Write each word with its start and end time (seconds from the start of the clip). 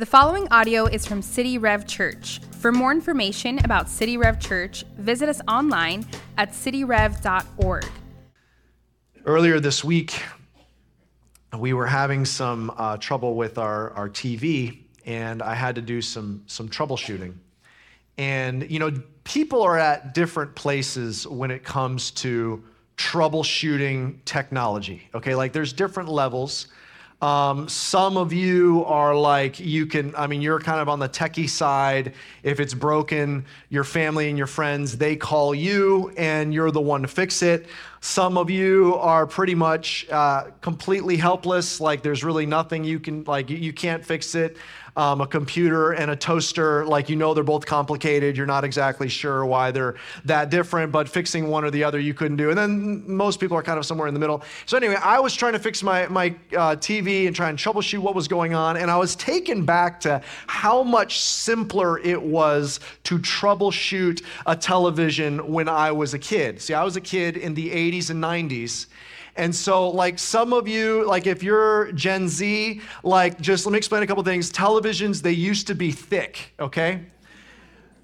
The 0.00 0.06
following 0.06 0.48
audio 0.50 0.86
is 0.86 1.04
from 1.04 1.20
City 1.20 1.58
Rev 1.58 1.86
Church. 1.86 2.40
For 2.52 2.72
more 2.72 2.90
information 2.90 3.62
about 3.66 3.86
City 3.86 4.16
Rev 4.16 4.40
Church, 4.40 4.82
visit 4.96 5.28
us 5.28 5.42
online 5.46 6.06
at 6.38 6.52
cityrev.org. 6.52 7.84
Earlier 9.26 9.60
this 9.60 9.84
week, 9.84 10.22
we 11.58 11.74
were 11.74 11.84
having 11.84 12.24
some 12.24 12.72
uh, 12.78 12.96
trouble 12.96 13.34
with 13.34 13.58
our, 13.58 13.90
our 13.90 14.08
TV, 14.08 14.84
and 15.04 15.42
I 15.42 15.54
had 15.54 15.74
to 15.74 15.82
do 15.82 16.00
some, 16.00 16.44
some 16.46 16.66
troubleshooting. 16.66 17.34
And, 18.16 18.70
you 18.70 18.78
know, 18.78 19.02
people 19.24 19.60
are 19.60 19.76
at 19.76 20.14
different 20.14 20.54
places 20.54 21.26
when 21.26 21.50
it 21.50 21.62
comes 21.62 22.10
to 22.12 22.64
troubleshooting 22.96 24.24
technology, 24.24 25.10
okay? 25.14 25.34
Like 25.34 25.52
there's 25.52 25.74
different 25.74 26.08
levels. 26.08 26.68
Um, 27.22 27.68
some 27.68 28.16
of 28.16 28.32
you 28.32 28.82
are 28.86 29.14
like, 29.14 29.60
you 29.60 29.84
can, 29.84 30.14
I 30.16 30.26
mean, 30.26 30.40
you're 30.40 30.58
kind 30.58 30.80
of 30.80 30.88
on 30.88 30.98
the 30.98 31.08
techie 31.08 31.50
side. 31.50 32.14
If 32.42 32.60
it's 32.60 32.72
broken, 32.72 33.44
your 33.68 33.84
family 33.84 34.30
and 34.30 34.38
your 34.38 34.46
friends, 34.46 34.96
they 34.96 35.16
call 35.16 35.54
you 35.54 36.12
and 36.16 36.54
you're 36.54 36.70
the 36.70 36.80
one 36.80 37.02
to 37.02 37.08
fix 37.08 37.42
it. 37.42 37.66
Some 38.00 38.38
of 38.38 38.48
you 38.48 38.94
are 38.96 39.26
pretty 39.26 39.54
much 39.54 40.08
uh, 40.08 40.44
completely 40.62 41.18
helpless. 41.18 41.78
Like, 41.78 42.02
there's 42.02 42.24
really 42.24 42.46
nothing 42.46 42.84
you 42.84 42.98
can, 42.98 43.24
like, 43.24 43.50
you, 43.50 43.58
you 43.58 43.74
can't 43.74 44.02
fix 44.02 44.34
it 44.34 44.56
um, 45.00 45.22
a 45.22 45.26
computer 45.26 45.92
and 45.92 46.10
a 46.10 46.16
toaster, 46.16 46.84
like 46.84 47.08
you 47.08 47.16
know 47.16 47.32
they're 47.32 47.42
both 47.42 47.64
complicated. 47.64 48.36
You're 48.36 48.44
not 48.44 48.64
exactly 48.64 49.08
sure 49.08 49.46
why 49.46 49.70
they're 49.70 49.94
that 50.26 50.50
different, 50.50 50.92
but 50.92 51.08
fixing 51.08 51.48
one 51.48 51.64
or 51.64 51.70
the 51.70 51.82
other 51.82 51.98
you 51.98 52.12
couldn't 52.12 52.36
do. 52.36 52.50
And 52.50 52.58
then 52.58 53.10
most 53.10 53.40
people 53.40 53.56
are 53.56 53.62
kind 53.62 53.78
of 53.78 53.86
somewhere 53.86 54.08
in 54.08 54.14
the 54.14 54.20
middle. 54.20 54.42
So 54.66 54.76
anyway, 54.76 54.96
I 54.96 55.18
was 55.18 55.34
trying 55.34 55.54
to 55.54 55.58
fix 55.58 55.82
my, 55.82 56.06
my 56.08 56.34
uh, 56.52 56.76
TV 56.76 57.26
and 57.26 57.34
try 57.34 57.48
and 57.48 57.58
troubleshoot 57.58 58.00
what 58.00 58.14
was 58.14 58.28
going 58.28 58.52
on. 58.52 58.76
And 58.76 58.90
I 58.90 58.98
was 58.98 59.16
taken 59.16 59.64
back 59.64 60.00
to 60.00 60.20
how 60.46 60.82
much 60.82 61.20
simpler 61.20 61.98
it 62.00 62.20
was 62.20 62.78
to 63.04 63.18
troubleshoot 63.18 64.22
a 64.44 64.54
television 64.54 65.50
when 65.50 65.66
I 65.66 65.92
was 65.92 66.12
a 66.12 66.18
kid. 66.18 66.60
See, 66.60 66.74
I 66.74 66.84
was 66.84 66.96
a 66.96 67.00
kid 67.00 67.38
in 67.38 67.54
the 67.54 67.70
80s 67.70 68.10
and 68.10 68.22
90s. 68.22 68.84
And 69.36 69.54
so, 69.54 69.88
like 69.88 70.18
some 70.18 70.52
of 70.52 70.66
you, 70.68 71.06
like 71.06 71.26
if 71.26 71.42
you're 71.42 71.92
Gen 71.92 72.28
Z, 72.28 72.80
like 73.02 73.40
just 73.40 73.66
let 73.66 73.72
me 73.72 73.78
explain 73.78 74.02
a 74.02 74.06
couple 74.06 74.22
things. 74.22 74.50
Televisions, 74.52 75.22
they 75.22 75.32
used 75.32 75.66
to 75.68 75.74
be 75.74 75.92
thick, 75.92 76.54
okay? 76.58 77.00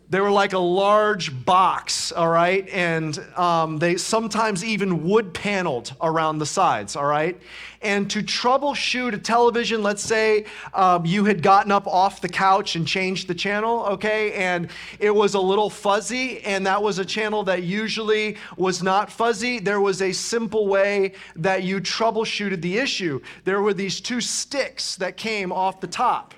They 0.09 0.21
were 0.21 0.31
like 0.31 0.53
a 0.53 0.59
large 0.59 1.45
box, 1.45 2.13
all 2.13 2.29
right? 2.29 2.69
And 2.69 3.19
um, 3.37 3.79
they 3.79 3.97
sometimes 3.97 4.65
even 4.65 5.03
wood 5.03 5.35
paneled 5.35 5.95
around 6.01 6.39
the 6.39 6.47
sides, 6.47 6.95
all 6.95 7.07
right? 7.07 7.37
And 7.83 8.09
to 8.13 8.23
troubleshoot 8.23 9.15
a 9.15 9.19
television, 9.19 9.83
let's 9.83 10.03
say 10.03 10.45
um, 10.75 11.05
you 11.05 11.25
had 11.25 11.43
gotten 11.43 11.73
up 11.73 11.89
off 11.89 12.21
the 12.21 12.29
couch 12.29 12.77
and 12.77 12.87
changed 12.87 13.27
the 13.27 13.35
channel, 13.35 13.85
okay? 13.87 14.33
And 14.35 14.71
it 15.01 15.13
was 15.13 15.35
a 15.35 15.41
little 15.41 15.69
fuzzy, 15.69 16.41
and 16.43 16.65
that 16.67 16.81
was 16.81 17.01
a 17.01 17.05
channel 17.05 17.43
that 17.43 17.65
usually 17.65 18.37
was 18.57 18.85
not 18.85 19.11
fuzzy. 19.11 19.59
There 19.59 19.81
was 19.81 20.03
a 20.03 20.13
simple 20.13 20.69
way 20.69 21.15
that 21.35 21.65
you 21.65 21.81
troubleshooted 21.81 22.63
the 22.63 22.79
issue. 22.79 23.21
There 23.43 23.61
were 23.61 23.75
these 23.75 24.01
two 24.01 24.21
sticks 24.21 24.95
that 24.97 25.17
came 25.17 25.51
off 25.51 25.81
the 25.81 25.89
top 25.89 26.33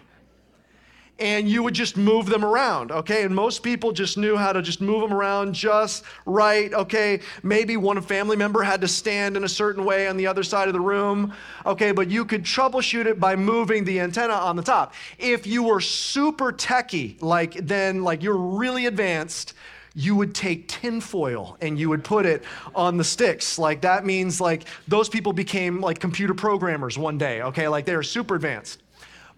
and 1.18 1.48
you 1.48 1.62
would 1.62 1.74
just 1.74 1.96
move 1.96 2.26
them 2.26 2.44
around, 2.44 2.92
okay? 2.92 3.24
And 3.24 3.34
most 3.34 3.62
people 3.62 3.92
just 3.92 4.16
knew 4.16 4.36
how 4.36 4.52
to 4.52 4.62
just 4.62 4.80
move 4.80 5.00
them 5.00 5.12
around 5.12 5.52
just 5.54 6.04
right, 6.26 6.72
okay? 6.72 7.20
Maybe 7.42 7.76
one 7.76 8.00
family 8.00 8.36
member 8.36 8.62
had 8.62 8.80
to 8.82 8.88
stand 8.88 9.36
in 9.36 9.44
a 9.44 9.48
certain 9.48 9.84
way 9.84 10.06
on 10.06 10.16
the 10.16 10.26
other 10.26 10.42
side 10.42 10.68
of 10.68 10.74
the 10.74 10.80
room, 10.80 11.32
okay? 11.66 11.90
But 11.90 12.08
you 12.08 12.24
could 12.24 12.44
troubleshoot 12.44 13.06
it 13.06 13.18
by 13.18 13.34
moving 13.34 13.84
the 13.84 13.98
antenna 14.00 14.34
on 14.34 14.54
the 14.54 14.62
top. 14.62 14.94
If 15.18 15.46
you 15.46 15.64
were 15.64 15.80
super 15.80 16.52
techie, 16.52 17.20
like 17.20 17.54
then, 17.54 18.04
like 18.04 18.22
you're 18.22 18.36
really 18.36 18.86
advanced, 18.86 19.54
you 19.94 20.14
would 20.14 20.32
take 20.32 20.68
tinfoil 20.68 21.56
and 21.60 21.76
you 21.76 21.88
would 21.88 22.04
put 22.04 22.24
it 22.26 22.44
on 22.76 22.96
the 22.96 23.02
sticks. 23.02 23.58
Like 23.58 23.80
that 23.80 24.06
means 24.06 24.40
like 24.40 24.64
those 24.86 25.08
people 25.08 25.32
became 25.32 25.80
like 25.80 25.98
computer 25.98 26.34
programmers 26.34 26.96
one 26.96 27.18
day, 27.18 27.42
okay? 27.42 27.66
Like 27.66 27.86
they 27.86 27.94
are 27.94 28.04
super 28.04 28.36
advanced. 28.36 28.82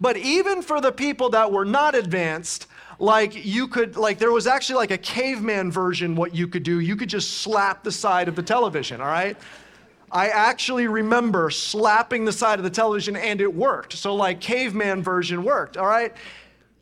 But 0.01 0.17
even 0.17 0.63
for 0.63 0.81
the 0.81 0.91
people 0.91 1.29
that 1.29 1.51
were 1.51 1.63
not 1.63 1.93
advanced, 1.93 2.65
like 2.97 3.45
you 3.45 3.67
could, 3.67 3.95
like 3.95 4.17
there 4.17 4.31
was 4.31 4.47
actually 4.47 4.77
like 4.77 4.91
a 4.91 4.97
caveman 4.97 5.71
version 5.71 6.15
what 6.15 6.35
you 6.35 6.47
could 6.47 6.63
do. 6.63 6.79
You 6.79 6.95
could 6.95 7.09
just 7.09 7.41
slap 7.41 7.83
the 7.83 7.91
side 7.91 8.27
of 8.27 8.35
the 8.35 8.43
television, 8.43 8.99
all 8.99 9.07
right? 9.07 9.37
I 10.11 10.27
actually 10.27 10.87
remember 10.87 11.49
slapping 11.51 12.25
the 12.25 12.33
side 12.33 12.59
of 12.59 12.63
the 12.63 12.69
television 12.69 13.15
and 13.15 13.39
it 13.39 13.53
worked. 13.53 13.93
So, 13.93 14.13
like, 14.13 14.41
caveman 14.41 15.01
version 15.01 15.43
worked, 15.43 15.77
all 15.77 15.87
right? 15.87 16.13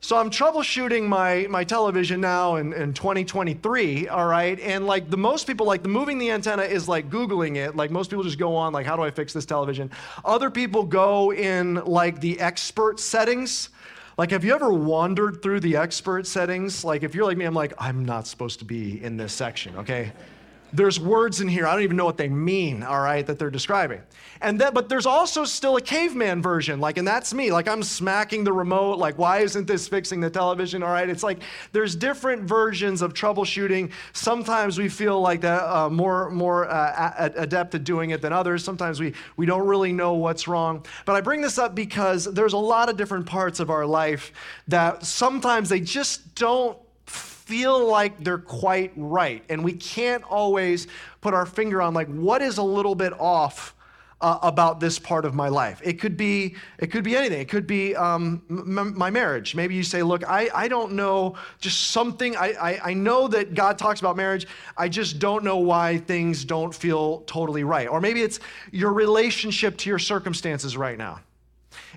So 0.02 0.18
I'm 0.18 0.30
troubleshooting 0.30 1.08
my, 1.08 1.46
my 1.50 1.66
television 1.66 2.22
now 2.22 2.56
in, 2.56 2.72
in 2.72 2.94
2023, 2.94 4.08
all 4.08 4.28
right? 4.28 4.58
And 4.62 4.88
like 4.88 5.10
the 5.10 5.18
most 5.18 5.46
people, 5.46 5.66
like 5.66 5.84
the 5.84 5.90
moving 5.90 6.18
the 6.18 6.32
antenna 6.32 6.64
is 6.64 6.88
like 6.88 7.10
Googling 7.10 7.58
it. 7.58 7.76
Like 7.76 7.92
most 7.92 8.10
people 8.10 8.24
just 8.24 8.40
go 8.40 8.56
on, 8.56 8.72
like, 8.72 8.86
how 8.86 8.96
do 8.96 9.02
I 9.02 9.12
fix 9.12 9.34
this 9.34 9.46
television? 9.46 9.92
Other 10.24 10.50
people 10.50 10.84
go 10.84 11.34
in 11.34 11.76
like 11.76 12.22
the 12.22 12.40
expert 12.40 13.00
settings. 13.02 13.70
Like, 14.18 14.32
have 14.32 14.46
you 14.46 14.54
ever 14.54 14.72
wandered 14.72 15.42
through 15.42 15.60
the 15.60 15.76
expert 15.76 16.26
settings? 16.28 16.86
Like, 16.86 17.04
if 17.04 17.14
you're 17.14 17.26
like 17.26 17.38
me, 17.38 17.46
I'm 17.46 17.54
like, 17.54 17.74
I'm 17.78 18.06
not 18.06 18.26
supposed 18.26 18.60
to 18.60 18.66
be 18.66 19.04
in 19.04 19.18
this 19.18 19.34
section, 19.34 19.76
okay? 19.78 20.14
There's 20.74 21.00
words 21.00 21.42
in 21.42 21.48
here 21.48 21.68
i 21.68 21.74
don't 21.74 21.84
even 21.84 21.98
know 21.98 22.06
what 22.06 22.18
they 22.18 22.30
mean 22.30 22.84
all 22.84 23.00
right 23.00 23.26
that 23.28 23.40
they're 23.40 23.50
describing. 23.50 24.02
And 24.42 24.60
then 24.60 24.74
but 24.74 24.88
there's 24.88 25.06
also 25.06 25.44
still 25.44 25.76
a 25.76 25.82
caveman 25.82 26.42
version 26.42 26.80
like 26.80 26.98
and 26.98 27.08
that's 27.08 27.34
me 27.34 27.52
like 27.52 27.68
i'm 27.68 27.84
smacking 27.84 28.44
the 28.44 28.54
remote 28.54 28.98
like 28.98 29.18
why 29.18 29.40
isn't 29.40 29.68
this 29.68 29.88
fixing 29.88 30.20
the 30.20 30.30
television 30.30 30.82
all 30.84 30.92
right? 30.92 31.10
It's 31.10 31.24
like 31.24 31.40
there's 31.72 31.96
different 31.96 32.44
versions 32.44 33.02
of 33.02 33.14
troubleshooting. 33.14 33.92
Sometimes 34.14 34.78
we 34.78 34.90
feel 34.90 35.20
like 35.20 35.42
that 35.42 35.64
uh, 35.64 35.90
more 35.90 36.30
more 36.30 36.70
uh, 36.70 37.30
adept 37.36 37.76
at 37.76 37.84
doing 37.84 38.12
it 38.12 38.22
than 38.22 38.34
others. 38.34 38.64
Sometimes 38.64 39.00
we 39.00 39.14
we 39.38 39.46
don't 39.46 39.68
really 39.68 39.92
know 39.92 40.14
what's 40.14 40.48
wrong. 40.48 40.86
But 41.06 41.16
i 41.16 41.22
bring 41.22 41.42
this 41.42 41.58
up 41.58 41.76
because 41.76 42.26
there's 42.26 42.54
a 42.54 42.58
lot 42.58 42.90
of 42.90 42.98
different 42.98 43.26
parts 43.26 43.60
of 43.60 43.70
our 43.70 43.86
life 43.86 44.32
that 44.68 45.06
sometimes 45.06 45.70
they 45.70 45.80
just 45.80 46.36
don't 46.36 46.78
feel 47.50 47.88
like 47.88 48.24
they're 48.24 48.38
quite 48.38 48.92
right. 48.96 49.44
And 49.50 49.64
we 49.64 49.74
can't 49.74 50.24
always 50.24 50.86
put 51.20 51.34
our 51.34 51.48
finger 51.48 51.82
on, 51.82 51.96
like, 51.96 52.08
what 52.08 52.44
is 52.44 52.60
a 52.60 52.64
little 52.64 52.94
bit 52.94 53.12
off 53.20 53.74
uh, 54.22 54.38
about 54.44 54.80
this 54.80 55.00
part 55.00 55.26
of 55.26 55.34
my 55.34 55.48
life. 55.48 55.82
It 55.84 55.94
could 56.00 56.16
be, 56.16 56.56
it 56.78 56.88
could 56.92 57.04
be 57.04 57.16
anything. 57.16 57.42
It 57.42 57.50
could 57.50 57.66
be 57.66 57.96
um, 57.96 58.44
m- 58.50 58.94
my 58.96 59.10
marriage. 59.10 59.56
Maybe 59.56 59.74
you 59.74 59.82
say, 59.82 60.04
look, 60.04 60.24
I, 60.30 60.50
I 60.54 60.68
don't 60.68 60.92
know, 60.92 61.36
just 61.60 61.92
something, 61.92 62.36
I, 62.36 62.50
I, 62.54 62.90
I 62.92 62.94
know 62.94 63.28
that 63.30 63.56
God 63.56 63.80
talks 63.80 64.00
about 64.00 64.16
marriage. 64.16 64.46
I 64.78 64.90
just 64.90 65.18
don't 65.18 65.44
know 65.44 65.58
why 65.58 65.98
things 65.98 66.46
don't 66.46 66.76
feel 66.76 67.22
totally 67.22 67.64
right. 67.64 67.88
Or 67.88 68.00
maybe 68.00 68.22
it's 68.22 68.40
your 68.72 68.94
relationship 68.94 69.78
to 69.78 69.90
your 69.90 70.00
circumstances 70.00 70.78
right 70.78 70.98
now 70.98 71.22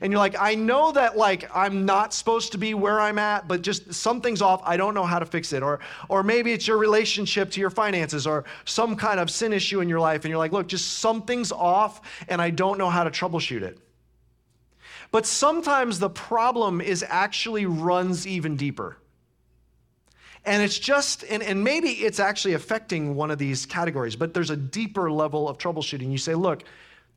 and 0.02 0.10
you're 0.10 0.18
like, 0.18 0.34
I 0.36 0.56
know 0.56 0.90
that 0.92 1.16
like 1.16 1.48
I'm 1.54 1.86
not 1.86 2.12
supposed 2.12 2.50
to 2.52 2.58
be 2.58 2.74
where 2.74 3.00
I'm 3.00 3.20
at, 3.20 3.46
but 3.46 3.62
just 3.62 3.94
something's 3.94 4.42
off. 4.42 4.60
I 4.64 4.76
don't 4.76 4.94
know 4.94 5.04
how 5.04 5.20
to 5.20 5.24
fix 5.24 5.52
it. 5.52 5.62
Or, 5.62 5.78
or 6.08 6.24
maybe 6.24 6.52
it's 6.52 6.66
your 6.66 6.76
relationship 6.76 7.52
to 7.52 7.60
your 7.60 7.70
finances 7.70 8.26
or 8.26 8.44
some 8.64 8.96
kind 8.96 9.20
of 9.20 9.30
sin 9.30 9.52
issue 9.52 9.80
in 9.80 9.88
your 9.88 10.00
life. 10.00 10.24
And 10.24 10.30
you're 10.30 10.40
like, 10.40 10.50
look, 10.50 10.66
just 10.66 10.98
something's 10.98 11.52
off 11.52 12.00
and 12.28 12.42
I 12.42 12.50
don't 12.50 12.78
know 12.78 12.90
how 12.90 13.04
to 13.04 13.10
troubleshoot 13.10 13.62
it. 13.62 13.78
But 15.12 15.24
sometimes 15.24 16.00
the 16.00 16.10
problem 16.10 16.80
is 16.80 17.04
actually 17.08 17.66
runs 17.66 18.26
even 18.26 18.56
deeper. 18.56 18.96
And 20.44 20.64
it's 20.64 20.80
just, 20.80 21.22
and, 21.30 21.44
and 21.44 21.62
maybe 21.62 21.90
it's 21.90 22.18
actually 22.18 22.54
affecting 22.54 23.14
one 23.14 23.30
of 23.30 23.38
these 23.38 23.66
categories, 23.66 24.16
but 24.16 24.34
there's 24.34 24.50
a 24.50 24.56
deeper 24.56 25.12
level 25.12 25.48
of 25.48 25.58
troubleshooting. 25.58 26.10
You 26.10 26.18
say, 26.18 26.34
look, 26.34 26.64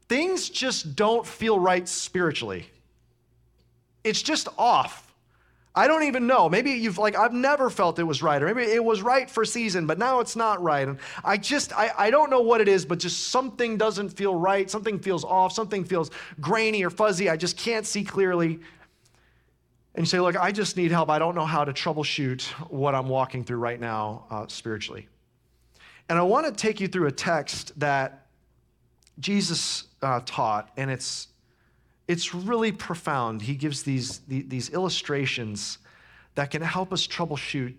things 0.08 0.50
just 0.50 0.96
don't 0.96 1.26
feel 1.26 1.60
right 1.60 1.90
spiritually. 1.90 2.68
It's 4.06 4.22
just 4.22 4.48
off. 4.58 5.14
I 5.78 5.88
don't 5.88 6.04
even 6.04 6.26
know. 6.26 6.48
Maybe 6.48 6.72
you've 6.72 6.98
like, 6.98 7.18
I've 7.18 7.34
never 7.34 7.70
felt 7.70 8.00
it 8.00 8.04
was 8.04 8.24
right, 8.24 8.42
or 8.42 8.54
maybe 8.54 8.72
it 8.72 8.84
was 8.84 9.02
right 9.02 9.30
for 9.30 9.44
season, 9.44 9.86
but 9.86 9.98
now 9.98 10.22
it's 10.22 10.38
not 10.38 10.64
right. 10.64 10.88
And 10.88 11.00
I 11.24 11.36
just, 11.36 11.74
I, 11.74 11.92
I 11.98 12.10
don't 12.12 12.30
know 12.30 12.40
what 12.40 12.62
it 12.62 12.70
is, 12.70 12.86
but 12.86 13.00
just 13.00 13.28
something 13.28 13.76
doesn't 13.78 14.10
feel 14.10 14.36
right. 14.36 14.72
Something 14.72 15.00
feels 15.00 15.26
off. 15.26 15.52
Something 15.52 15.84
feels 15.84 16.12
grainy 16.40 16.86
or 16.86 16.90
fuzzy. 16.90 17.30
I 17.30 17.36
just 17.36 17.58
can't 17.58 17.86
see 17.86 18.06
clearly. 18.06 18.60
And 19.96 20.04
you 20.04 20.06
say, 20.06 20.20
look, 20.22 20.38
I 20.38 20.54
just 20.54 20.78
need 20.78 20.92
help. 20.92 21.10
I 21.10 21.20
don't 21.20 21.36
know 21.36 21.46
how 21.46 21.66
to 21.66 21.74
troubleshoot 21.74 22.44
what 22.70 22.96
I'm 22.96 23.10
walking 23.10 23.44
through 23.44 23.58
right 23.58 23.80
now 23.80 24.26
uh, 24.30 24.46
spiritually. 24.48 25.10
And 26.08 26.18
I 26.18 26.22
want 26.22 26.46
to 26.46 26.54
take 26.54 26.80
you 26.80 26.88
through 26.88 27.08
a 27.08 27.12
text 27.12 27.78
that 27.80 28.28
Jesus 29.20 29.86
uh, 30.02 30.22
taught, 30.26 30.70
and 30.78 30.92
it's 30.92 31.30
it's 32.08 32.34
really 32.36 32.72
profound. 32.72 33.42
He 33.42 33.56
gives 33.56 33.84
these, 33.84 34.20
these 34.28 34.70
illustrations 34.70 35.80
that 36.36 36.52
can 36.52 36.62
help 36.62 36.94
us 36.94 37.08
troubleshoot 37.08 37.74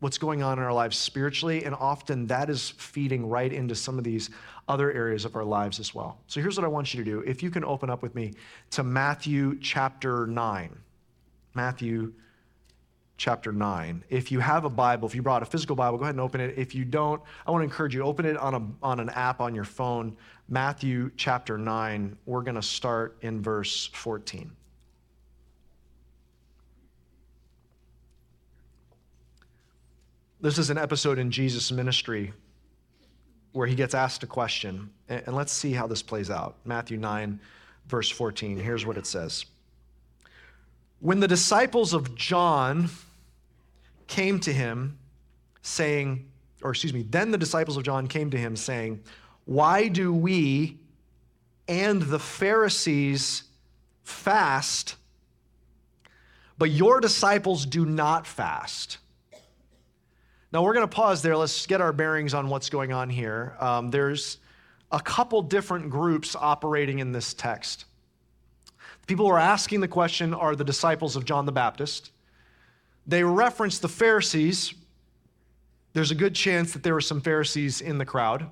what's 0.00 0.18
going 0.18 0.42
on 0.42 0.58
in 0.58 0.64
our 0.64 0.72
lives 0.72 0.98
spiritually, 0.98 1.64
and 1.64 1.74
often 1.74 2.26
that 2.26 2.50
is 2.50 2.70
feeding 2.70 3.26
right 3.26 3.52
into 3.52 3.74
some 3.74 3.96
of 3.96 4.04
these 4.04 4.28
other 4.68 4.92
areas 4.92 5.24
of 5.24 5.34
our 5.34 5.44
lives 5.44 5.80
as 5.80 5.94
well. 5.94 6.18
So 6.26 6.40
here's 6.42 6.58
what 6.58 6.64
I 6.64 6.68
want 6.68 6.92
you 6.92 7.02
to 7.02 7.10
do. 7.10 7.20
If 7.20 7.42
you 7.42 7.50
can 7.50 7.64
open 7.64 7.88
up 7.88 8.02
with 8.02 8.14
me 8.14 8.34
to 8.72 8.82
Matthew 8.82 9.58
chapter 9.60 10.26
9. 10.26 10.76
Matthew 11.54 12.12
chapter 13.16 13.52
9. 13.52 14.04
If 14.08 14.32
you 14.32 14.40
have 14.40 14.64
a 14.64 14.70
Bible, 14.70 15.06
if 15.06 15.14
you 15.14 15.22
brought 15.22 15.42
a 15.42 15.46
physical 15.46 15.76
Bible, 15.76 15.98
go 15.98 16.04
ahead 16.04 16.14
and 16.14 16.20
open 16.20 16.40
it. 16.40 16.58
If 16.58 16.74
you 16.74 16.84
don't, 16.84 17.22
I 17.46 17.50
want 17.50 17.62
to 17.62 17.64
encourage 17.64 17.94
you, 17.94 18.02
open 18.02 18.26
it 18.26 18.36
on, 18.36 18.54
a, 18.54 18.62
on 18.84 19.00
an 19.00 19.10
app 19.10 19.40
on 19.40 19.54
your 19.54 19.64
phone. 19.64 20.16
Matthew 20.48 21.10
chapter 21.16 21.56
9. 21.56 22.16
We're 22.26 22.42
going 22.42 22.56
to 22.56 22.62
start 22.62 23.16
in 23.22 23.40
verse 23.40 23.86
14. 23.92 24.50
This 30.40 30.58
is 30.58 30.68
an 30.68 30.76
episode 30.76 31.18
in 31.18 31.30
Jesus' 31.30 31.72
ministry 31.72 32.34
where 33.52 33.66
he 33.66 33.74
gets 33.74 33.94
asked 33.94 34.22
a 34.24 34.26
question. 34.26 34.90
And 35.08 35.34
let's 35.34 35.52
see 35.52 35.72
how 35.72 35.86
this 35.86 36.02
plays 36.02 36.28
out. 36.28 36.56
Matthew 36.64 36.98
9, 36.98 37.40
verse 37.86 38.10
14. 38.10 38.58
Here's 38.58 38.84
what 38.84 38.98
it 38.98 39.06
says 39.06 39.46
When 41.04 41.20
the 41.20 41.28
disciples 41.28 41.92
of 41.92 42.14
John 42.14 42.88
came 44.06 44.40
to 44.40 44.50
him, 44.50 44.98
saying, 45.60 46.26
or 46.62 46.70
excuse 46.70 46.94
me, 46.94 47.02
then 47.02 47.30
the 47.30 47.36
disciples 47.36 47.76
of 47.76 47.82
John 47.82 48.06
came 48.06 48.30
to 48.30 48.38
him, 48.38 48.56
saying, 48.56 49.02
Why 49.44 49.88
do 49.88 50.14
we 50.14 50.78
and 51.68 52.00
the 52.00 52.18
Pharisees 52.18 53.42
fast, 54.02 54.96
but 56.56 56.70
your 56.70 57.00
disciples 57.00 57.66
do 57.66 57.84
not 57.84 58.26
fast? 58.26 58.96
Now, 60.54 60.62
we're 60.62 60.72
going 60.72 60.88
to 60.88 60.96
pause 60.96 61.20
there. 61.20 61.36
Let's 61.36 61.66
get 61.66 61.82
our 61.82 61.92
bearings 61.92 62.32
on 62.32 62.48
what's 62.48 62.70
going 62.70 62.94
on 62.94 63.10
here. 63.10 63.58
Um, 63.60 63.90
there's 63.90 64.38
a 64.90 65.00
couple 65.00 65.42
different 65.42 65.90
groups 65.90 66.34
operating 66.34 67.00
in 67.00 67.12
this 67.12 67.34
text. 67.34 67.84
People 69.06 69.26
are 69.26 69.38
asking 69.38 69.80
the 69.80 69.88
question 69.88 70.32
are 70.32 70.56
the 70.56 70.64
disciples 70.64 71.16
of 71.16 71.24
John 71.24 71.46
the 71.46 71.52
Baptist. 71.52 72.10
They 73.06 73.22
reference 73.22 73.78
the 73.78 73.88
Pharisees. 73.88 74.74
There's 75.92 76.10
a 76.10 76.14
good 76.14 76.34
chance 76.34 76.72
that 76.72 76.82
there 76.82 76.94
were 76.94 77.00
some 77.00 77.20
Pharisees 77.20 77.80
in 77.80 77.98
the 77.98 78.06
crowd. 78.06 78.48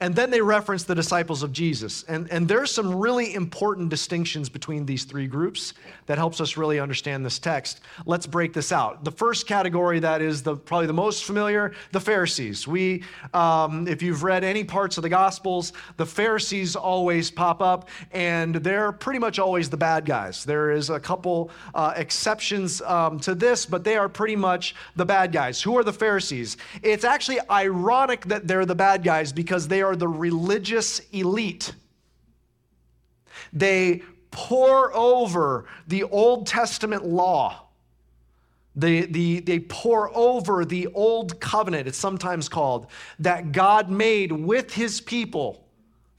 And 0.00 0.14
then 0.14 0.30
they 0.30 0.40
reference 0.40 0.84
the 0.84 0.94
disciples 0.94 1.42
of 1.42 1.52
Jesus. 1.52 2.04
And, 2.08 2.30
and 2.30 2.48
there's 2.48 2.70
some 2.70 2.94
really 2.94 3.34
important 3.34 3.88
distinctions 3.88 4.48
between 4.48 4.86
these 4.86 5.04
three 5.04 5.26
groups 5.26 5.74
that 6.06 6.18
helps 6.18 6.40
us 6.40 6.56
really 6.56 6.80
understand 6.80 7.24
this 7.24 7.38
text. 7.38 7.80
Let's 8.06 8.26
break 8.26 8.52
this 8.52 8.72
out. 8.72 9.04
The 9.04 9.12
first 9.12 9.46
category 9.46 10.00
that 10.00 10.20
is 10.20 10.42
the, 10.42 10.56
probably 10.56 10.86
the 10.86 10.92
most 10.92 11.24
familiar, 11.24 11.72
the 11.92 12.00
Pharisees. 12.00 12.66
We, 12.66 13.04
um, 13.32 13.86
if 13.86 14.02
you've 14.02 14.22
read 14.22 14.44
any 14.44 14.64
parts 14.64 14.98
of 14.98 15.02
the 15.02 15.08
Gospels, 15.08 15.72
the 15.96 16.06
Pharisees 16.06 16.76
always 16.76 17.30
pop 17.30 17.62
up, 17.62 17.88
and 18.12 18.56
they're 18.56 18.92
pretty 18.92 19.18
much 19.18 19.38
always 19.38 19.70
the 19.70 19.76
bad 19.76 20.04
guys. 20.04 20.44
There 20.44 20.70
is 20.70 20.90
a 20.90 21.00
couple 21.00 21.50
uh, 21.74 21.94
exceptions 21.96 22.82
um, 22.82 23.20
to 23.20 23.34
this, 23.34 23.64
but 23.64 23.84
they 23.84 23.96
are 23.96 24.08
pretty 24.08 24.36
much 24.36 24.74
the 24.96 25.04
bad 25.04 25.32
guys. 25.32 25.62
Who 25.62 25.78
are 25.78 25.84
the 25.84 25.92
Pharisees? 25.92 26.56
It's 26.82 27.04
actually 27.04 27.38
ironic 27.50 28.24
that 28.26 28.46
they're 28.46 28.66
the 28.66 28.74
bad 28.74 29.02
guys 29.02 29.32
because 29.32 29.68
they 29.68 29.82
are 29.84 29.96
the 29.96 30.08
religious 30.08 31.00
elite. 31.12 31.72
They 33.52 34.02
pore 34.30 34.94
over 34.94 35.66
the 35.86 36.02
Old 36.04 36.46
Testament 36.46 37.06
law. 37.06 37.60
They, 38.76 39.02
the, 39.02 39.40
they 39.40 39.60
pore 39.60 40.10
over 40.16 40.64
the 40.64 40.88
old 40.88 41.40
covenant, 41.40 41.86
it's 41.86 41.98
sometimes 41.98 42.48
called, 42.48 42.88
that 43.20 43.52
God 43.52 43.88
made 43.88 44.32
with 44.32 44.74
his 44.74 45.00
people 45.00 45.63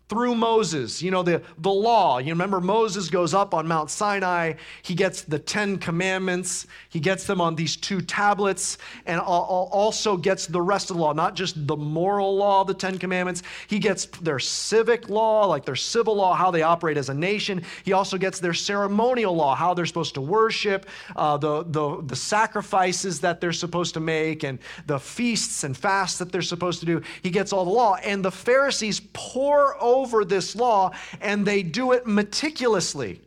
through 0.08 0.36
Moses. 0.36 1.02
You 1.02 1.10
know, 1.10 1.24
the, 1.24 1.42
the 1.58 1.72
law. 1.72 2.20
You 2.20 2.30
remember 2.30 2.62
Moses 2.62 3.10
goes 3.10 3.34
up 3.34 3.54
on 3.54 3.68
Mount 3.68 3.90
Sinai. 3.90 4.54
He 4.84 4.94
gets 4.94 5.24
the 5.24 5.40
Ten 5.40 5.78
Commandments. 5.78 6.68
He 6.90 7.00
gets 7.00 7.26
them 7.26 7.42
on 7.42 7.56
these 7.56 7.76
two 7.76 8.02
tablets 8.02 8.78
and 9.06 9.20
also 9.20 10.16
gets 10.16 10.46
the 10.46 10.62
rest 10.62 10.92
of 10.92 10.98
the 10.98 11.02
law, 11.02 11.14
not 11.14 11.36
just 11.36 11.66
the 11.66 11.76
moral 11.76 12.36
law, 12.36 12.64
the 12.64 12.74
Ten 12.74 13.00
Commandments. 13.00 13.42
He 13.68 13.80
gets 13.80 14.06
their 14.06 14.38
civic 14.38 15.10
law, 15.10 15.46
like 15.46 15.66
their 15.66 15.76
civil 15.76 16.16
law, 16.16 16.36
how 16.36 16.52
they 16.52 16.62
operate 16.62 16.98
as 16.98 17.10
a 17.10 17.14
nation. 17.14 17.64
He 17.84 17.94
also 17.94 18.18
gets 18.18 18.40
their 18.40 18.54
ceremonial 18.54 19.36
law, 19.36 19.56
how 19.56 19.74
they're 19.74 19.88
supposed 19.88 20.14
to 20.16 20.22
worship, 20.22 20.86
uh, 21.16 21.38
the, 21.38 21.64
the, 21.64 22.04
the 22.04 22.16
sacrifices 22.16 23.20
that 23.22 23.42
they're 23.42 23.54
supposed 23.54 23.96
to 23.96 24.00
make, 24.00 24.44
and 24.44 24.60
the 24.86 25.00
feasts 25.00 25.64
and 25.64 25.76
fasts 25.76 26.20
that 26.20 26.32
they're 26.32 26.44
supposed 26.44 26.80
to 26.82 26.86
do. 26.86 27.02
He 27.24 27.32
gets 27.32 27.52
all 27.52 27.66
the 27.66 27.72
law. 27.72 27.96
And 27.96 28.24
the 28.24 28.32
Pharisees 28.32 29.02
pore 29.14 29.82
over 29.82 29.95
over 29.96 30.26
this 30.26 30.56
law 30.56 30.92
and 31.22 31.46
they 31.46 31.64
do 31.64 31.92
it 31.94 32.06
meticulously. 32.06 33.22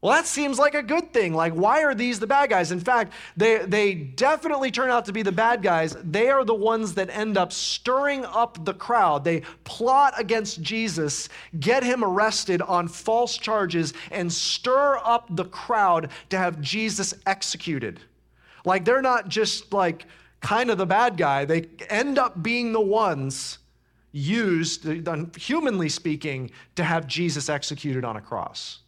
Well, 0.00 0.12
that 0.12 0.26
seems 0.26 0.60
like 0.60 0.74
a 0.74 0.82
good 0.82 1.12
thing. 1.12 1.34
Like, 1.34 1.54
why 1.54 1.82
are 1.82 1.94
these 1.94 2.20
the 2.20 2.26
bad 2.28 2.50
guys? 2.50 2.70
In 2.70 2.78
fact, 2.78 3.12
they, 3.36 3.58
they 3.58 3.94
definitely 3.94 4.70
turn 4.70 4.90
out 4.90 5.06
to 5.06 5.12
be 5.12 5.22
the 5.22 5.32
bad 5.32 5.60
guys. 5.60 5.96
They 6.04 6.28
are 6.28 6.44
the 6.44 6.54
ones 6.54 6.94
that 6.94 7.10
end 7.10 7.36
up 7.36 7.52
stirring 7.52 8.24
up 8.24 8.64
the 8.64 8.74
crowd. 8.74 9.24
They 9.24 9.42
plot 9.64 10.14
against 10.16 10.62
Jesus, 10.62 11.28
get 11.58 11.82
him 11.82 12.04
arrested 12.04 12.62
on 12.62 12.86
false 12.86 13.36
charges, 13.36 13.92
and 14.12 14.32
stir 14.32 14.98
up 14.98 15.26
the 15.30 15.46
crowd 15.46 16.10
to 16.30 16.38
have 16.38 16.60
Jesus 16.60 17.12
executed. 17.26 17.98
Like, 18.64 18.84
they're 18.84 19.02
not 19.02 19.28
just 19.28 19.72
like 19.72 20.06
kind 20.40 20.70
of 20.70 20.78
the 20.78 20.86
bad 20.86 21.16
guy, 21.16 21.44
they 21.44 21.66
end 21.88 22.18
up 22.18 22.40
being 22.42 22.72
the 22.72 22.80
ones 22.80 23.58
used, 24.12 24.86
humanly 25.36 25.88
speaking, 25.88 26.50
to 26.76 26.84
have 26.84 27.06
Jesus 27.06 27.48
executed 27.48 28.04
on 28.04 28.16
a 28.16 28.20
cross. 28.20 28.80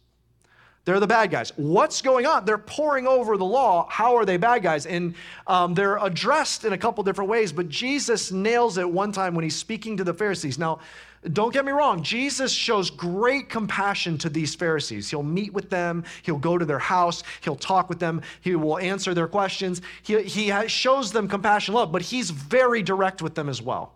They're 0.83 0.99
the 0.99 1.05
bad 1.05 1.29
guys. 1.29 1.53
What's 1.57 2.01
going 2.01 2.25
on? 2.25 2.43
They're 2.43 2.57
poring 2.57 3.05
over 3.05 3.37
the 3.37 3.45
law. 3.45 3.87
How 3.87 4.15
are 4.15 4.25
they 4.25 4.37
bad 4.37 4.63
guys? 4.63 4.87
And 4.87 5.13
um, 5.45 5.75
they're 5.75 5.97
addressed 5.97 6.65
in 6.65 6.73
a 6.73 6.77
couple 6.77 7.03
different 7.03 7.29
ways, 7.29 7.51
but 7.51 7.69
Jesus 7.69 8.31
nails 8.31 8.79
it 8.79 8.89
one 8.89 9.11
time 9.11 9.35
when 9.35 9.43
he's 9.43 9.55
speaking 9.55 9.95
to 9.97 10.03
the 10.03 10.13
Pharisees. 10.13 10.57
Now, 10.57 10.79
don't 11.33 11.53
get 11.53 11.65
me 11.65 11.71
wrong, 11.71 12.01
Jesus 12.01 12.51
shows 12.51 12.89
great 12.89 13.47
compassion 13.47 14.17
to 14.17 14.29
these 14.29 14.55
Pharisees. 14.55 15.07
He'll 15.07 15.21
meet 15.21 15.53
with 15.53 15.69
them, 15.69 16.03
he'll 16.23 16.39
go 16.39 16.57
to 16.57 16.65
their 16.65 16.79
house, 16.79 17.21
he'll 17.41 17.55
talk 17.55 17.87
with 17.87 17.99
them, 17.99 18.23
he 18.41 18.55
will 18.55 18.79
answer 18.79 19.13
their 19.13 19.27
questions. 19.27 19.83
He, 20.01 20.23
he 20.23 20.67
shows 20.67 21.11
them 21.11 21.27
compassion, 21.27 21.75
love, 21.75 21.91
but 21.91 22.01
he's 22.01 22.31
very 22.31 22.81
direct 22.81 23.21
with 23.21 23.35
them 23.35 23.49
as 23.49 23.61
well. 23.61 23.93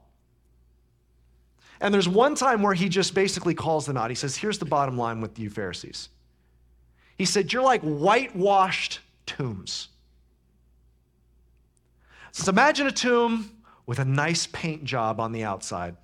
And 1.81 1.93
there's 1.93 2.07
one 2.07 2.35
time 2.35 2.61
where 2.61 2.73
he 2.73 2.89
just 2.89 3.13
basically 3.13 3.53
calls 3.53 3.85
them 3.85 3.97
out. 3.97 4.09
He 4.09 4.15
says, 4.15 4.35
Here's 4.35 4.59
the 4.59 4.65
bottom 4.65 4.97
line 4.97 5.21
with 5.21 5.37
you 5.37 5.49
Pharisees. 5.49 6.09
He 7.17 7.25
said, 7.25 7.51
You're 7.51 7.63
like 7.63 7.81
whitewashed 7.81 8.99
tombs. 9.25 9.89
So 12.31 12.49
imagine 12.49 12.87
a 12.87 12.91
tomb 12.91 13.51
with 13.85 13.99
a 13.99 14.05
nice 14.05 14.47
paint 14.47 14.83
job 14.83 15.19
on 15.19 15.31
the 15.31 15.43
outside. 15.43 15.95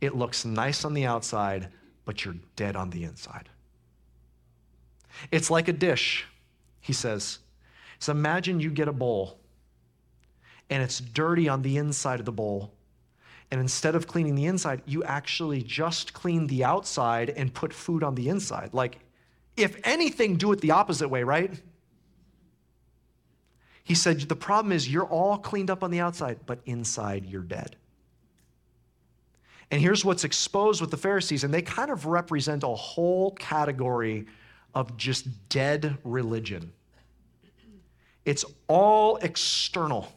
It 0.00 0.14
looks 0.14 0.44
nice 0.44 0.84
on 0.84 0.94
the 0.94 1.04
outside, 1.04 1.68
but 2.04 2.24
you're 2.24 2.36
dead 2.56 2.76
on 2.76 2.90
the 2.90 3.04
inside. 3.04 3.48
It's 5.30 5.50
like 5.50 5.68
a 5.68 5.72
dish, 5.72 6.26
he 6.80 6.92
says. 6.92 7.38
So 7.98 8.12
imagine 8.12 8.60
you 8.60 8.70
get 8.70 8.88
a 8.88 8.92
bowl 8.92 9.38
and 10.70 10.82
it's 10.82 11.00
dirty 11.00 11.48
on 11.48 11.62
the 11.62 11.76
inside 11.76 12.20
of 12.20 12.26
the 12.26 12.32
bowl 12.32 12.72
and 13.50 13.60
instead 13.60 13.94
of 13.94 14.06
cleaning 14.06 14.34
the 14.34 14.46
inside, 14.46 14.82
you 14.86 15.02
actually 15.04 15.62
just 15.62 16.12
clean 16.12 16.46
the 16.46 16.64
outside 16.64 17.30
and 17.30 17.52
put 17.52 17.72
food 17.72 18.02
on 18.02 18.14
the 18.14 18.28
inside. 18.28 18.70
Like, 18.72 18.98
if 19.56 19.76
anything, 19.84 20.36
do 20.36 20.52
it 20.52 20.60
the 20.60 20.70
opposite 20.70 21.08
way, 21.08 21.24
right? 21.24 21.60
He 23.82 23.94
said, 23.94 24.20
The 24.20 24.36
problem 24.36 24.70
is 24.70 24.88
you're 24.88 25.04
all 25.04 25.36
cleaned 25.36 25.70
up 25.70 25.82
on 25.82 25.90
the 25.90 26.00
outside, 26.00 26.38
but 26.46 26.60
inside 26.64 27.26
you're 27.26 27.42
dead. 27.42 27.76
And 29.72 29.80
here's 29.80 30.04
what's 30.04 30.24
exposed 30.24 30.80
with 30.80 30.90
the 30.90 30.96
Pharisees, 30.96 31.44
and 31.44 31.52
they 31.52 31.62
kind 31.62 31.90
of 31.90 32.06
represent 32.06 32.62
a 32.62 32.68
whole 32.68 33.32
category 33.32 34.26
of 34.74 34.96
just 34.96 35.48
dead 35.48 35.96
religion. 36.04 36.72
It's 38.24 38.44
all 38.68 39.16
external. 39.16 40.12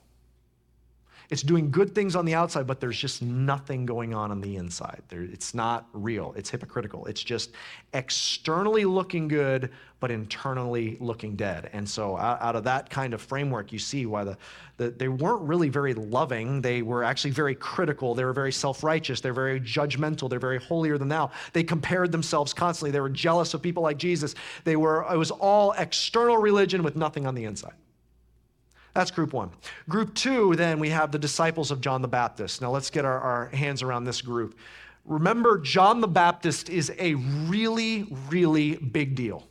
It's 1.34 1.42
doing 1.42 1.72
good 1.72 1.96
things 1.96 2.16
on 2.16 2.26
the 2.26 2.36
outside, 2.36 2.68
but 2.68 2.80
there's 2.80 3.00
just 3.00 3.24
nothing 3.24 3.88
going 3.88 4.14
on 4.14 4.30
on 4.30 4.40
the 4.40 4.56
inside. 4.56 5.02
There, 5.10 5.24
it's 5.24 5.56
not 5.56 5.88
real. 5.92 6.32
It's 6.38 6.52
hypocritical. 6.52 7.08
It's 7.08 7.24
just 7.24 7.54
externally 7.92 8.86
looking 8.86 9.28
good, 9.28 9.72
but 10.00 10.12
internally 10.12 10.96
looking 11.00 11.36
dead. 11.36 11.72
And 11.74 11.90
so, 11.90 12.18
out, 12.18 12.40
out 12.40 12.56
of 12.56 12.64
that 12.66 12.92
kind 12.92 13.16
of 13.16 13.22
framework, 13.22 13.74
you 13.74 13.80
see 13.80 14.06
why 14.06 14.24
the, 14.24 14.38
the, 14.78 14.92
they 14.92 15.08
weren't 15.08 15.42
really 15.42 15.70
very 15.70 15.96
loving. 15.96 16.62
They 16.62 16.84
were 16.84 17.04
actually 17.04 17.32
very 17.32 17.56
critical. 17.56 18.14
They 18.14 18.26
were 18.26 18.34
very 18.34 18.52
self 18.52 18.84
righteous. 18.84 19.20
They're 19.20 19.34
very 19.34 19.60
judgmental. 19.60 20.30
They're 20.30 20.38
very 20.38 20.60
holier 20.60 21.00
than 21.00 21.08
thou. 21.08 21.32
They 21.54 21.64
compared 21.64 22.12
themselves 22.12 22.54
constantly. 22.54 22.92
They 22.92 23.02
were 23.02 23.10
jealous 23.10 23.56
of 23.56 23.64
people 23.64 23.82
like 23.82 23.98
Jesus. 23.98 24.36
They 24.66 24.76
were, 24.76 25.04
it 25.12 25.18
was 25.18 25.32
all 25.32 25.72
external 25.80 26.38
religion 26.38 26.84
with 26.84 26.96
nothing 26.96 27.26
on 27.26 27.34
the 27.34 27.46
inside. 27.46 27.74
That's 28.94 29.12
group 29.12 29.34
one. 29.34 29.50
Group 29.90 30.14
two, 30.14 30.56
then 30.56 30.80
we 30.80 30.90
have 30.90 31.12
the 31.12 31.20
disciples 31.20 31.72
of 31.72 31.82
John 31.82 32.02
the 32.02 32.08
Baptist. 32.08 32.62
Now 32.62 32.72
let's 32.72 32.90
get 32.90 33.06
our, 33.06 33.20
our 33.20 33.46
hands 33.48 33.82
around 33.82 34.04
this 34.04 34.22
group. 34.22 34.58
Remember, 35.06 35.58
John 35.58 36.00
the 36.00 36.08
Baptist 36.08 36.70
is 36.70 36.92
a 36.98 37.16
really, 37.16 38.08
really 38.30 38.76
big 38.76 39.16
deal. 39.16 39.48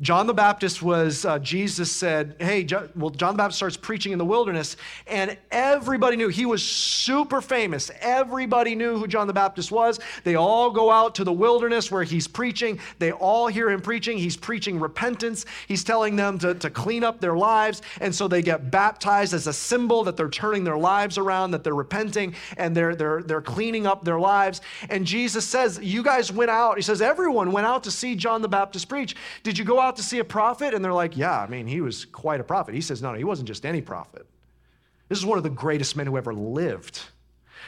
John 0.00 0.28
the 0.28 0.34
Baptist 0.34 0.80
was, 0.80 1.24
uh, 1.24 1.40
Jesus 1.40 1.90
said, 1.90 2.36
hey, 2.38 2.62
jo- 2.62 2.88
well, 2.94 3.10
John 3.10 3.34
the 3.34 3.38
Baptist 3.38 3.56
starts 3.56 3.76
preaching 3.76 4.12
in 4.12 4.18
the 4.18 4.24
wilderness, 4.24 4.76
and 5.08 5.36
everybody 5.50 6.16
knew 6.16 6.28
he 6.28 6.46
was 6.46 6.62
super 6.62 7.40
famous. 7.40 7.90
Everybody 8.00 8.76
knew 8.76 8.96
who 8.96 9.08
John 9.08 9.26
the 9.26 9.32
Baptist 9.32 9.72
was. 9.72 9.98
They 10.22 10.36
all 10.36 10.70
go 10.70 10.92
out 10.92 11.16
to 11.16 11.24
the 11.24 11.32
wilderness 11.32 11.90
where 11.90 12.04
he's 12.04 12.28
preaching. 12.28 12.78
They 13.00 13.10
all 13.10 13.48
hear 13.48 13.70
him 13.70 13.80
preaching. 13.80 14.18
He's 14.18 14.36
preaching 14.36 14.78
repentance. 14.78 15.46
He's 15.66 15.82
telling 15.82 16.14
them 16.14 16.38
to, 16.38 16.54
to 16.54 16.70
clean 16.70 17.02
up 17.02 17.20
their 17.20 17.36
lives. 17.36 17.82
And 18.00 18.14
so 18.14 18.28
they 18.28 18.40
get 18.40 18.70
baptized 18.70 19.34
as 19.34 19.48
a 19.48 19.52
symbol 19.52 20.04
that 20.04 20.16
they're 20.16 20.30
turning 20.30 20.62
their 20.62 20.78
lives 20.78 21.18
around, 21.18 21.50
that 21.50 21.64
they're 21.64 21.74
repenting, 21.74 22.36
and 22.56 22.76
they're, 22.76 22.94
they're, 22.94 23.22
they're 23.24 23.42
cleaning 23.42 23.84
up 23.84 24.04
their 24.04 24.20
lives. 24.20 24.60
And 24.90 25.04
Jesus 25.04 25.44
says, 25.44 25.80
You 25.82 26.04
guys 26.04 26.30
went 26.30 26.52
out. 26.52 26.76
He 26.76 26.82
says, 26.82 27.02
Everyone 27.02 27.50
went 27.50 27.66
out 27.66 27.82
to 27.82 27.90
see 27.90 28.14
John 28.14 28.42
the 28.42 28.48
Baptist 28.48 28.88
preach. 28.88 29.16
Did 29.42 29.58
you 29.58 29.64
go 29.64 29.80
out? 29.80 29.87
Out 29.88 29.96
to 29.96 30.02
see 30.02 30.18
a 30.18 30.24
prophet? 30.24 30.74
And 30.74 30.84
they're 30.84 30.92
like, 30.92 31.16
Yeah, 31.16 31.40
I 31.40 31.48
mean, 31.48 31.66
he 31.66 31.80
was 31.80 32.04
quite 32.04 32.40
a 32.40 32.44
prophet. 32.44 32.74
He 32.74 32.80
says, 32.80 33.02
No, 33.02 33.12
no, 33.12 33.18
he 33.18 33.24
wasn't 33.24 33.48
just 33.48 33.66
any 33.66 33.80
prophet. 33.80 34.26
This 35.08 35.18
is 35.18 35.26
one 35.26 35.38
of 35.38 35.44
the 35.44 35.50
greatest 35.50 35.96
men 35.96 36.06
who 36.06 36.16
ever 36.16 36.34
lived. 36.34 37.00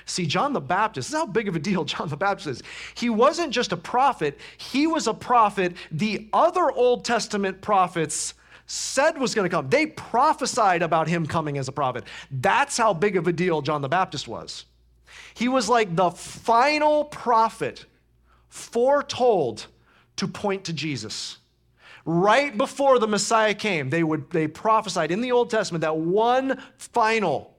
See, 0.04 0.26
John 0.26 0.52
the 0.52 0.60
Baptist, 0.60 1.08
this 1.08 1.14
is 1.14 1.20
how 1.20 1.26
big 1.26 1.48
of 1.48 1.56
a 1.56 1.58
deal 1.58 1.84
John 1.92 2.08
the 2.08 2.16
Baptist 2.16 2.46
is. 2.46 2.62
He 2.94 3.10
wasn't 3.10 3.52
just 3.52 3.72
a 3.72 3.76
prophet, 3.76 4.38
he 4.58 4.86
was 4.86 5.06
a 5.06 5.14
prophet 5.14 5.74
the 5.90 6.28
other 6.32 6.70
Old 6.70 7.04
Testament 7.04 7.60
prophets 7.60 8.34
said 8.66 9.18
was 9.18 9.34
going 9.34 9.50
to 9.50 9.54
come. 9.54 9.68
They 9.68 9.86
prophesied 9.86 10.82
about 10.82 11.08
him 11.08 11.26
coming 11.26 11.58
as 11.58 11.66
a 11.66 11.72
prophet. 11.72 12.04
That's 12.30 12.76
how 12.76 12.94
big 12.94 13.16
of 13.16 13.26
a 13.26 13.32
deal 13.32 13.62
John 13.62 13.82
the 13.82 13.88
Baptist 13.88 14.28
was. 14.28 14.64
He 15.34 15.48
was 15.48 15.68
like 15.68 15.96
the 15.96 16.12
final 16.12 17.04
prophet 17.04 17.84
foretold 18.48 19.66
to 20.16 20.28
point 20.28 20.64
to 20.64 20.72
Jesus 20.72 21.38
right 22.04 22.56
before 22.56 22.98
the 22.98 23.08
Messiah 23.08 23.54
came, 23.54 23.90
they 23.90 24.02
would 24.02 24.30
they 24.30 24.48
prophesied 24.48 25.10
in 25.10 25.20
the 25.20 25.32
Old 25.32 25.50
Testament 25.50 25.82
that 25.82 25.96
one 25.96 26.60
final 26.78 27.54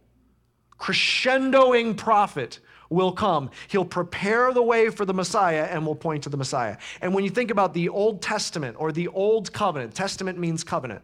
crescendoing 0.80 1.96
prophet 1.96 2.60
will 2.90 3.12
come. 3.12 3.50
He'll 3.70 3.86
prepare 3.86 4.54
the 4.54 4.62
way 4.62 4.90
for 4.90 5.06
the 5.06 5.14
Messiah 5.14 5.68
and 5.72 5.86
will 5.86 5.96
point 5.96 6.24
to 6.24 6.30
the 6.30 6.38
Messiah. 6.38 6.78
And 7.02 7.14
when 7.14 7.24
you 7.24 7.30
think 7.30 7.50
about 7.50 7.74
the 7.74 7.88
Old 7.90 8.22
Testament 8.22 8.76
or 8.78 8.92
the 8.92 9.08
Old 9.08 9.52
Covenant, 9.54 9.96
Testament 9.96 10.38
means 10.38 10.64
covenant. 10.64 11.02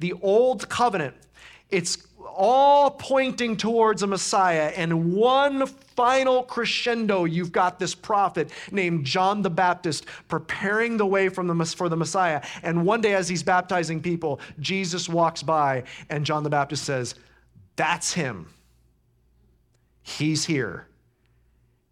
The 0.00 0.14
Old 0.20 0.68
Covenant, 0.68 1.14
it's 1.70 1.98
all 2.36 2.90
pointing 2.90 3.56
towards 3.56 4.02
a 4.02 4.06
Messiah. 4.06 4.72
And 4.76 5.12
one 5.12 5.66
final 5.66 6.42
crescendo, 6.42 7.24
you've 7.24 7.52
got 7.52 7.78
this 7.78 7.94
prophet 7.94 8.50
named 8.70 9.04
John 9.04 9.42
the 9.42 9.50
Baptist 9.50 10.06
preparing 10.28 10.96
the 10.96 11.06
way 11.06 11.28
the, 11.46 11.64
for 11.76 11.88
the 11.88 11.96
Messiah. 11.96 12.42
And 12.62 12.84
one 12.86 13.00
day, 13.00 13.14
as 13.14 13.28
he's 13.28 13.42
baptizing 13.42 14.00
people, 14.00 14.40
Jesus 14.60 15.08
walks 15.08 15.42
by, 15.42 15.84
and 16.10 16.24
John 16.24 16.42
the 16.42 16.50
Baptist 16.50 16.84
says, 16.84 17.14
That's 17.76 18.12
him. 18.12 18.48
He's 20.02 20.44
here 20.44 20.88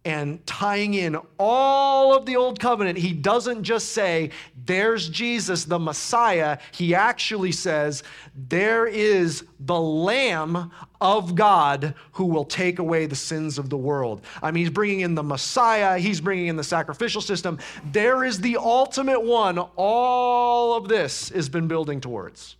and 0.07 0.45
tying 0.47 0.93
in 0.93 1.17
all 1.37 2.15
of 2.15 2.25
the 2.25 2.37
old 2.37 2.61
covenant, 2.61 2.97
he 2.97 3.11
doesn't 3.11 3.63
just 3.63 3.91
say, 3.91 4.29
There's 4.65 5.09
Jesus, 5.09 5.65
the 5.65 5.77
Messiah. 5.77 6.59
He 6.71 6.95
actually 6.95 7.51
says, 7.51 8.03
There 8.33 8.87
is 8.87 9.43
the 9.59 9.79
Lamb 9.79 10.71
of 11.01 11.35
God 11.35 11.93
who 12.13 12.23
will 12.23 12.45
take 12.45 12.79
away 12.79 13.05
the 13.05 13.17
sins 13.17 13.57
of 13.57 13.69
the 13.69 13.77
world. 13.77 14.21
I 14.41 14.51
mean, 14.51 14.63
he's 14.63 14.73
bringing 14.73 15.01
in 15.01 15.13
the 15.13 15.23
Messiah, 15.23 15.97
he's 15.97 16.21
bringing 16.21 16.47
in 16.47 16.55
the 16.55 16.63
sacrificial 16.63 17.21
system. 17.21 17.59
There 17.91 18.23
is 18.23 18.39
the 18.39 18.55
ultimate 18.55 19.21
one. 19.21 19.59
All 19.75 20.75
of 20.75 20.87
this 20.87 21.29
has 21.29 21.49
been 21.49 21.67
building 21.67 21.99
towards. 21.99 22.56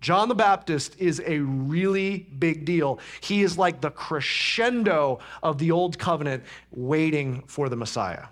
John 0.00 0.28
the 0.28 0.34
Baptist 0.34 0.98
is 0.98 1.20
a 1.26 1.40
really 1.40 2.18
big 2.38 2.64
deal. 2.64 3.00
He 3.20 3.42
is 3.42 3.58
like 3.58 3.80
the 3.80 3.90
crescendo 3.90 5.18
of 5.42 5.58
the 5.58 5.72
old 5.72 5.98
covenant 5.98 6.44
waiting 6.70 7.42
for 7.46 7.68
the 7.68 7.76
Messiah. 7.76 8.26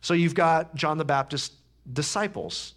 So 0.00 0.14
you've 0.14 0.34
got 0.34 0.74
John 0.74 0.96
the 0.96 1.04
Baptist 1.04 1.54
disciples. 1.92 2.74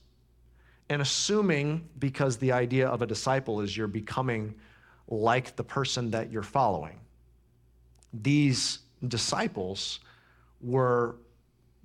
And 0.89 1.01
assuming, 1.01 1.87
because 1.99 2.37
the 2.37 2.51
idea 2.51 2.87
of 2.87 3.01
a 3.01 3.07
disciple 3.07 3.61
is 3.61 3.77
you're 3.77 3.87
becoming 3.87 4.55
like 5.07 5.55
the 5.55 5.63
person 5.63 6.11
that 6.11 6.31
you're 6.31 6.43
following, 6.43 6.99
these 8.11 8.79
disciples 9.07 9.99
were 10.61 11.15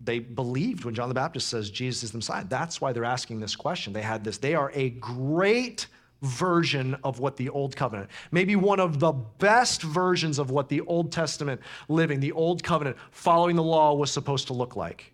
they 0.03 0.19
believed 0.19 0.85
when 0.85 0.95
John 0.95 1.09
the 1.09 1.15
Baptist 1.15 1.49
says 1.49 1.71
Jesus 1.71 2.05
is 2.05 2.11
the 2.13 2.19
Messiah. 2.19 2.45
That's 2.49 2.81
why 2.81 2.93
they're 2.93 3.05
asking 3.05 3.41
this 3.41 3.57
question. 3.57 3.93
They 3.93 4.03
had 4.03 4.25
this, 4.25 4.39
they 4.39 4.55
are 4.55 4.71
a 4.75 4.91
great 4.91 5.87
version 6.23 6.97
of 7.05 7.21
what 7.21 7.37
the 7.37 7.49
Old 7.49 7.77
Covenant, 7.77 8.11
maybe 8.31 8.57
one 8.57 8.81
of 8.81 9.01
the 9.01 9.13
best 9.13 9.83
versions 9.83 10.39
of 10.39 10.51
what 10.51 10.69
the 10.69 10.81
Old 10.83 11.13
Testament 11.13 11.61
living, 11.89 12.21
the 12.21 12.33
Old 12.33 12.63
Covenant, 12.63 12.97
following 13.11 13.57
the 13.57 13.63
law 13.63 13.95
was 13.95 14.11
supposed 14.11 14.47
to 14.49 14.53
look 14.53 14.77
like. 14.77 15.13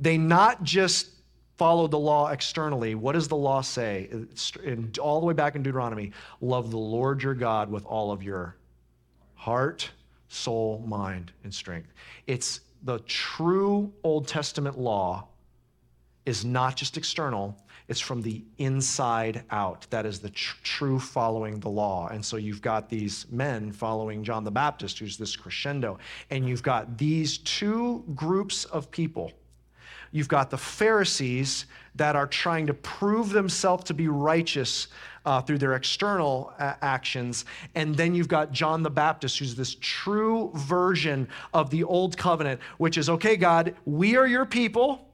They 0.00 0.18
not 0.18 0.62
just 0.62 1.10
followed 1.56 1.92
the 1.92 1.98
law 1.98 2.30
externally. 2.30 2.94
What 2.94 3.12
does 3.12 3.28
the 3.28 3.36
law 3.36 3.60
say? 3.60 4.08
In, 4.64 4.92
all 5.00 5.20
the 5.20 5.26
way 5.26 5.34
back 5.34 5.54
in 5.54 5.62
Deuteronomy 5.62 6.12
love 6.40 6.70
the 6.70 6.78
Lord 6.78 7.22
your 7.22 7.34
God 7.34 7.70
with 7.70 7.84
all 7.86 8.10
of 8.10 8.22
your 8.22 8.56
heart, 9.34 9.88
soul, 10.28 10.82
mind, 10.86 11.32
and 11.44 11.54
strength. 11.54 11.92
It's 12.26 12.60
the 12.84 12.98
true 13.00 13.92
Old 14.02 14.28
Testament 14.28 14.78
law 14.78 15.26
is 16.26 16.44
not 16.44 16.76
just 16.76 16.96
external, 16.96 17.56
it's 17.88 18.00
from 18.00 18.22
the 18.22 18.44
inside 18.58 19.44
out. 19.50 19.86
That 19.90 20.06
is 20.06 20.20
the 20.20 20.30
tr- 20.30 20.56
true 20.62 20.98
following 20.98 21.60
the 21.60 21.68
law. 21.68 22.08
And 22.08 22.24
so 22.24 22.36
you've 22.36 22.62
got 22.62 22.88
these 22.88 23.26
men 23.30 23.72
following 23.72 24.24
John 24.24 24.44
the 24.44 24.50
Baptist, 24.50 24.98
who's 24.98 25.18
this 25.18 25.36
crescendo, 25.36 25.98
and 26.30 26.48
you've 26.48 26.62
got 26.62 26.96
these 26.96 27.38
two 27.38 28.04
groups 28.14 28.64
of 28.66 28.90
people. 28.90 29.32
You've 30.12 30.28
got 30.28 30.48
the 30.48 30.58
Pharisees 30.58 31.66
that 31.96 32.16
are 32.16 32.26
trying 32.26 32.66
to 32.68 32.74
prove 32.74 33.30
themselves 33.30 33.84
to 33.84 33.94
be 33.94 34.08
righteous 34.08 34.88
uh, 35.24 35.40
through 35.40 35.58
their 35.58 35.74
external 35.74 36.52
uh, 36.58 36.74
actions. 36.82 37.44
And 37.74 37.94
then 37.94 38.14
you've 38.14 38.28
got 38.28 38.52
John 38.52 38.82
the 38.82 38.90
Baptist, 38.90 39.38
who's 39.38 39.54
this 39.54 39.76
true 39.80 40.50
version 40.54 41.28
of 41.52 41.70
the 41.70 41.84
old 41.84 42.16
covenant, 42.16 42.60
which 42.78 42.98
is 42.98 43.08
okay, 43.08 43.36
God, 43.36 43.74
we 43.84 44.16
are 44.16 44.26
your 44.26 44.46
people. 44.46 45.08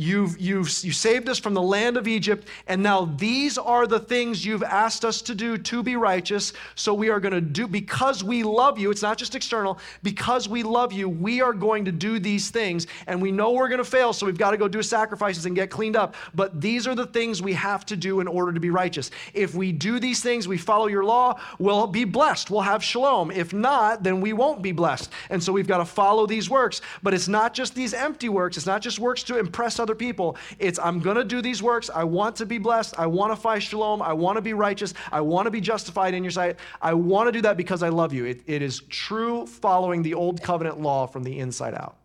You've, 0.00 0.38
you've 0.38 0.68
you 0.84 0.92
saved 0.92 1.28
us 1.28 1.40
from 1.40 1.54
the 1.54 1.60
land 1.60 1.96
of 1.96 2.06
Egypt, 2.06 2.46
and 2.68 2.80
now 2.80 3.06
these 3.16 3.58
are 3.58 3.84
the 3.84 3.98
things 3.98 4.46
you've 4.46 4.62
asked 4.62 5.04
us 5.04 5.20
to 5.22 5.34
do 5.34 5.58
to 5.58 5.82
be 5.82 5.96
righteous. 5.96 6.52
So 6.76 6.94
we 6.94 7.08
are 7.08 7.18
going 7.18 7.32
to 7.32 7.40
do, 7.40 7.66
because 7.66 8.22
we 8.22 8.44
love 8.44 8.78
you, 8.78 8.92
it's 8.92 9.02
not 9.02 9.18
just 9.18 9.34
external, 9.34 9.80
because 10.04 10.48
we 10.48 10.62
love 10.62 10.92
you, 10.92 11.08
we 11.08 11.40
are 11.40 11.52
going 11.52 11.84
to 11.84 11.90
do 11.90 12.20
these 12.20 12.48
things. 12.48 12.86
And 13.08 13.20
we 13.20 13.32
know 13.32 13.50
we're 13.50 13.66
going 13.66 13.78
to 13.78 13.84
fail, 13.84 14.12
so 14.12 14.24
we've 14.24 14.38
got 14.38 14.52
to 14.52 14.56
go 14.56 14.68
do 14.68 14.84
sacrifices 14.84 15.46
and 15.46 15.56
get 15.56 15.68
cleaned 15.68 15.96
up. 15.96 16.14
But 16.32 16.60
these 16.60 16.86
are 16.86 16.94
the 16.94 17.06
things 17.06 17.42
we 17.42 17.54
have 17.54 17.84
to 17.86 17.96
do 17.96 18.20
in 18.20 18.28
order 18.28 18.52
to 18.52 18.60
be 18.60 18.70
righteous. 18.70 19.10
If 19.34 19.56
we 19.56 19.72
do 19.72 19.98
these 19.98 20.20
things, 20.20 20.46
we 20.46 20.58
follow 20.58 20.86
your 20.86 21.04
law, 21.04 21.40
we'll 21.58 21.88
be 21.88 22.04
blessed, 22.04 22.52
we'll 22.52 22.60
have 22.60 22.84
shalom. 22.84 23.32
If 23.32 23.52
not, 23.52 24.04
then 24.04 24.20
we 24.20 24.32
won't 24.32 24.62
be 24.62 24.70
blessed. 24.70 25.10
And 25.28 25.42
so 25.42 25.52
we've 25.52 25.66
got 25.66 25.78
to 25.78 25.84
follow 25.84 26.24
these 26.24 26.48
works. 26.48 26.82
But 27.02 27.14
it's 27.14 27.26
not 27.26 27.52
just 27.52 27.74
these 27.74 27.94
empty 27.94 28.28
works, 28.28 28.56
it's 28.56 28.64
not 28.64 28.80
just 28.80 29.00
works 29.00 29.24
to 29.24 29.40
impress 29.40 29.80
other 29.80 29.87
people. 29.94 30.36
It's 30.58 30.78
I'm 30.78 31.00
going 31.00 31.16
to 31.16 31.24
do 31.24 31.40
these 31.42 31.62
works. 31.62 31.90
I 31.94 32.04
want 32.04 32.36
to 32.36 32.46
be 32.46 32.58
blessed. 32.58 32.94
I 32.98 33.06
want 33.06 33.32
to 33.32 33.36
find 33.36 33.62
shalom. 33.62 34.02
I 34.02 34.12
want 34.12 34.36
to 34.36 34.42
be 34.42 34.52
righteous. 34.52 34.94
I 35.12 35.20
want 35.20 35.46
to 35.46 35.50
be 35.50 35.60
justified 35.60 36.14
in 36.14 36.24
your 36.24 36.30
sight. 36.30 36.56
I 36.80 36.94
want 36.94 37.28
to 37.28 37.32
do 37.32 37.42
that 37.42 37.56
because 37.56 37.82
I 37.82 37.88
love 37.88 38.12
you. 38.12 38.24
It, 38.24 38.42
it 38.46 38.62
is 38.62 38.80
true 38.88 39.46
following 39.46 40.02
the 40.02 40.14
old 40.14 40.42
covenant 40.42 40.80
law 40.80 41.06
from 41.06 41.22
the 41.22 41.38
inside 41.38 41.74
out. 41.74 41.96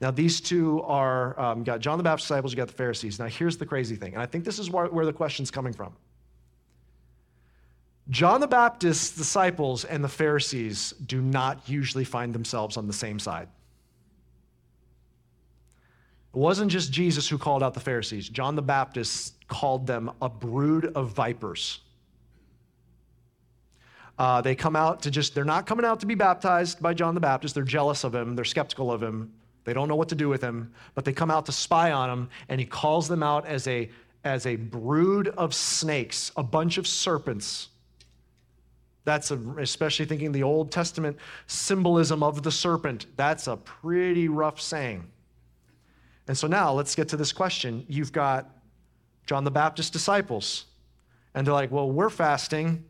Now, 0.00 0.10
these 0.10 0.40
two 0.40 0.82
are, 0.82 1.38
um, 1.38 1.62
got 1.62 1.78
John 1.78 1.96
the 1.96 2.02
Baptist 2.02 2.26
disciples, 2.26 2.52
you 2.52 2.56
got 2.56 2.66
the 2.66 2.74
Pharisees. 2.74 3.20
Now, 3.20 3.26
here's 3.26 3.56
the 3.56 3.66
crazy 3.66 3.94
thing, 3.94 4.14
and 4.14 4.22
I 4.22 4.26
think 4.26 4.44
this 4.44 4.58
is 4.58 4.68
where, 4.68 4.86
where 4.86 5.06
the 5.06 5.12
question's 5.12 5.48
coming 5.48 5.72
from. 5.72 5.94
John 8.10 8.40
the 8.40 8.48
Baptist's 8.48 9.16
disciples 9.16 9.84
and 9.84 10.02
the 10.02 10.08
Pharisees 10.08 10.92
do 11.06 11.20
not 11.20 11.68
usually 11.68 12.04
find 12.04 12.34
themselves 12.34 12.76
on 12.76 12.88
the 12.88 12.92
same 12.92 13.20
side. 13.20 13.48
It 16.34 16.38
wasn't 16.38 16.70
just 16.70 16.92
Jesus 16.92 17.28
who 17.28 17.36
called 17.36 17.62
out 17.62 17.74
the 17.74 17.80
Pharisees, 17.80 18.28
John 18.28 18.56
the 18.56 18.62
Baptist 18.62 19.34
called 19.48 19.86
them 19.86 20.10
a 20.22 20.28
brood 20.28 20.92
of 20.94 21.10
vipers. 21.12 21.80
Uh, 24.18 24.40
they 24.40 24.54
come 24.54 24.76
out 24.76 25.02
to 25.02 25.10
just, 25.10 25.34
they're 25.34 25.44
not 25.44 25.66
coming 25.66 25.84
out 25.84 26.00
to 26.00 26.06
be 26.06 26.14
baptized 26.14 26.80
by 26.80 26.94
John 26.94 27.14
the 27.14 27.20
Baptist. 27.20 27.54
They're 27.54 27.64
jealous 27.64 28.04
of 28.04 28.14
him, 28.14 28.34
they're 28.34 28.44
skeptical 28.44 28.90
of 28.92 29.02
him, 29.02 29.32
they 29.64 29.72
don't 29.72 29.88
know 29.88 29.96
what 29.96 30.08
to 30.08 30.14
do 30.14 30.28
with 30.28 30.42
him, 30.42 30.72
but 30.94 31.04
they 31.04 31.12
come 31.12 31.30
out 31.30 31.46
to 31.46 31.52
spy 31.52 31.92
on 31.92 32.10
him, 32.10 32.28
and 32.48 32.60
he 32.60 32.66
calls 32.66 33.08
them 33.08 33.22
out 33.22 33.46
as 33.46 33.66
a, 33.68 33.90
as 34.24 34.46
a 34.46 34.56
brood 34.56 35.28
of 35.28 35.54
snakes, 35.54 36.32
a 36.36 36.42
bunch 36.42 36.78
of 36.78 36.86
serpents. 36.86 37.68
That's 39.04 39.30
a, 39.30 39.36
especially 39.58 40.06
thinking 40.06 40.32
the 40.32 40.44
Old 40.44 40.70
Testament 40.70 41.16
symbolism 41.46 42.22
of 42.22 42.42
the 42.42 42.52
serpent. 42.52 43.06
That's 43.16 43.46
a 43.48 43.56
pretty 43.56 44.28
rough 44.28 44.60
saying. 44.60 45.04
And 46.28 46.36
so 46.36 46.46
now 46.46 46.72
let's 46.72 46.94
get 46.94 47.08
to 47.08 47.16
this 47.16 47.32
question. 47.32 47.84
You've 47.88 48.12
got 48.12 48.50
John 49.26 49.44
the 49.44 49.50
Baptist 49.50 49.92
disciples. 49.92 50.66
And 51.34 51.46
they're 51.46 51.54
like, 51.54 51.70
well, 51.70 51.90
we're 51.90 52.10
fasting 52.10 52.84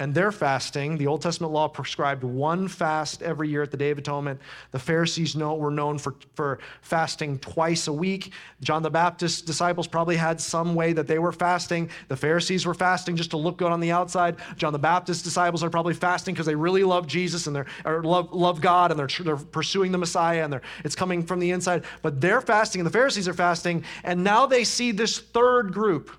and 0.00 0.14
they're 0.14 0.32
fasting. 0.32 0.96
The 0.96 1.06
Old 1.06 1.20
Testament 1.20 1.52
law 1.52 1.68
prescribed 1.68 2.24
one 2.24 2.68
fast 2.68 3.22
every 3.22 3.50
year 3.50 3.62
at 3.62 3.70
the 3.70 3.76
Day 3.76 3.90
of 3.90 3.98
Atonement. 3.98 4.40
The 4.70 4.78
Pharisees 4.78 5.36
know, 5.36 5.54
were 5.54 5.70
known 5.70 5.98
for, 5.98 6.14
for 6.34 6.58
fasting 6.80 7.38
twice 7.38 7.86
a 7.86 7.92
week. 7.92 8.32
John 8.62 8.82
the 8.82 8.90
Baptist's 8.90 9.42
disciples 9.42 9.86
probably 9.86 10.16
had 10.16 10.40
some 10.40 10.74
way 10.74 10.94
that 10.94 11.06
they 11.06 11.18
were 11.18 11.32
fasting. 11.32 11.90
The 12.08 12.16
Pharisees 12.16 12.64
were 12.64 12.72
fasting 12.72 13.14
just 13.14 13.30
to 13.32 13.36
look 13.36 13.58
good 13.58 13.70
on 13.70 13.78
the 13.78 13.92
outside. 13.92 14.36
John 14.56 14.72
the 14.72 14.78
Baptist's 14.78 15.22
disciples 15.22 15.62
are 15.62 15.68
probably 15.68 15.94
fasting 15.94 16.34
because 16.34 16.46
they 16.46 16.54
really 16.54 16.82
love 16.82 17.06
Jesus 17.06 17.46
and 17.46 17.54
they're, 17.54 17.66
love, 18.02 18.32
love 18.32 18.62
God 18.62 18.90
and 18.90 18.98
they're, 18.98 19.24
they're 19.24 19.36
pursuing 19.36 19.92
the 19.92 19.98
Messiah 19.98 20.44
and 20.44 20.62
it's 20.82 20.96
coming 20.96 21.22
from 21.22 21.40
the 21.40 21.50
inside. 21.50 21.84
But 22.00 22.22
they're 22.22 22.40
fasting 22.40 22.80
and 22.80 22.86
the 22.86 22.92
Pharisees 22.92 23.28
are 23.28 23.34
fasting. 23.34 23.84
And 24.02 24.24
now 24.24 24.46
they 24.46 24.64
see 24.64 24.92
this 24.92 25.18
third 25.18 25.74
group, 25.74 26.10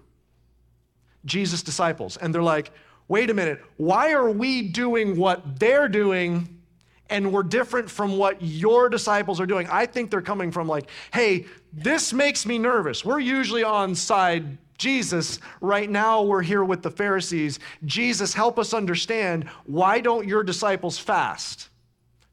Jesus' 1.26 1.64
disciples. 1.64 2.18
And 2.18 2.32
they're 2.36 2.44
like, 2.44 2.72
wait 3.12 3.30
a 3.30 3.34
minute, 3.34 3.62
why 3.75 4.13
are 4.13 4.32
we 4.32 4.62
doing 4.62 5.18
what 5.18 5.60
they're 5.60 5.89
doing 5.89 6.62
and 7.10 7.34
we're 7.34 7.44
different 7.44 7.91
from 7.91 8.18
what 8.18 8.41
your 8.41 8.88
disciples 8.88 9.41
are 9.41 9.46
doing? 9.46 9.68
I 9.70 9.86
think 9.86 10.10
they're 10.10 10.22
coming 10.22 10.50
from 10.50 10.65
like, 10.65 10.89
hey, 11.13 11.46
this 11.74 12.13
makes 12.13 12.46
me 12.46 12.58
nervous. 12.58 13.03
We're 13.03 13.20
usually 13.20 13.63
on 13.63 13.96
side 13.96 14.58
Jesus. 14.77 15.39
Right 15.60 15.89
now, 15.89 16.24
we're 16.24 16.41
here 16.41 16.63
with 16.63 16.84
the 16.84 16.89
Pharisees. 16.89 17.60
Jesus, 17.84 18.34
help 18.34 18.58
us 18.58 18.74
understand 18.74 19.44
why 19.65 20.00
don't 20.00 20.25
your 20.25 20.41
disciples 20.41 20.98
fast? 20.98 21.68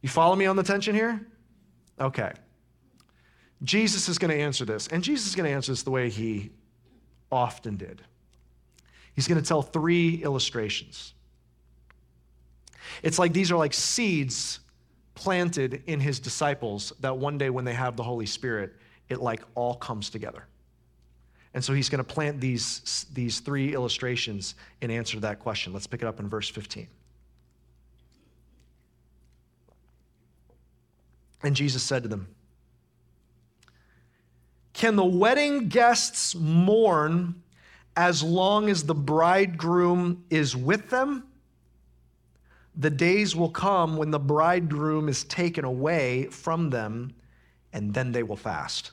You 0.01 0.09
follow 0.09 0.37
me 0.37 0.47
on 0.47 0.55
the 0.55 0.63
tension 0.63 0.95
here? 0.95 1.27
Okay. 2.01 2.31
Jesus 3.65 4.09
is 4.09 4.17
going 4.17 4.31
to 4.31 4.41
answer 4.41 4.65
this, 4.65 4.87
and 4.87 5.03
Jesus 5.03 5.27
is 5.27 5.35
going 5.35 5.51
to 5.51 5.55
answer 5.57 5.73
this 5.73 5.83
the 5.83 5.91
way 5.91 6.09
he 6.09 6.51
often 7.33 7.77
did. 7.77 8.01
He's 9.19 9.27
going 9.27 9.43
to 9.43 9.49
tell 9.49 9.63
three 9.63 10.23
illustrations. 10.23 11.13
It's 13.03 13.19
like 13.19 13.33
these 13.33 13.51
are 13.51 13.57
like 13.57 13.75
seeds 13.75 14.61
planted 15.17 15.83
in 15.87 15.99
his 15.99 16.21
disciples 16.21 16.93
that 17.01 17.19
one 17.19 17.37
day 17.37 17.51
when 17.51 17.65
they 17.65 17.75
have 17.75 17.97
the 17.97 18.05
Holy 18.05 18.27
Spirit, 18.27 18.77
it 19.09 19.21
like 19.21 19.43
all 19.57 19.75
comes 19.75 20.09
together. 20.09 20.45
And 21.53 21.65
so 21.65 21.73
he's 21.73 21.89
going 21.89 21.99
to 21.99 22.05
plant 22.05 22.41
these, 22.41 23.07
these 23.13 23.41
three 23.41 23.75
illustrations 23.75 24.55
in 24.83 24.93
answer 24.93 25.15
to 25.15 25.21
that 25.23 25.41
question. 25.41 25.73
Let's 25.73 25.89
pick 25.89 26.01
it 26.01 26.07
up 26.07 26.21
in 26.21 26.29
verse 26.29 26.49
15. 26.49 26.87
And 31.43 31.57
Jesus 31.57 31.83
said 31.83 32.05
to 32.05 32.09
them, 32.09 32.29
Can 34.75 34.95
the 34.95 35.05
wedding 35.05 35.69
guests 35.69 36.37
mourn 36.37 37.43
as 37.99 38.23
long 38.23 38.71
as 38.71 38.85
the 38.85 38.95
bridegroom 38.95 40.25
is 40.31 40.55
with 40.55 40.89
them. 40.89 41.25
The 42.77 42.91
days 42.91 43.35
will 43.35 43.51
come 43.51 43.97
when 43.97 44.13
the 44.13 44.21
bridegroom 44.21 45.09
is 45.09 45.25
taken 45.25 45.65
away 45.65 46.27
from 46.27 46.71
them, 46.71 47.13
and 47.73 47.93
then 47.93 48.13
they 48.13 48.23
will 48.23 48.37
fast. 48.37 48.93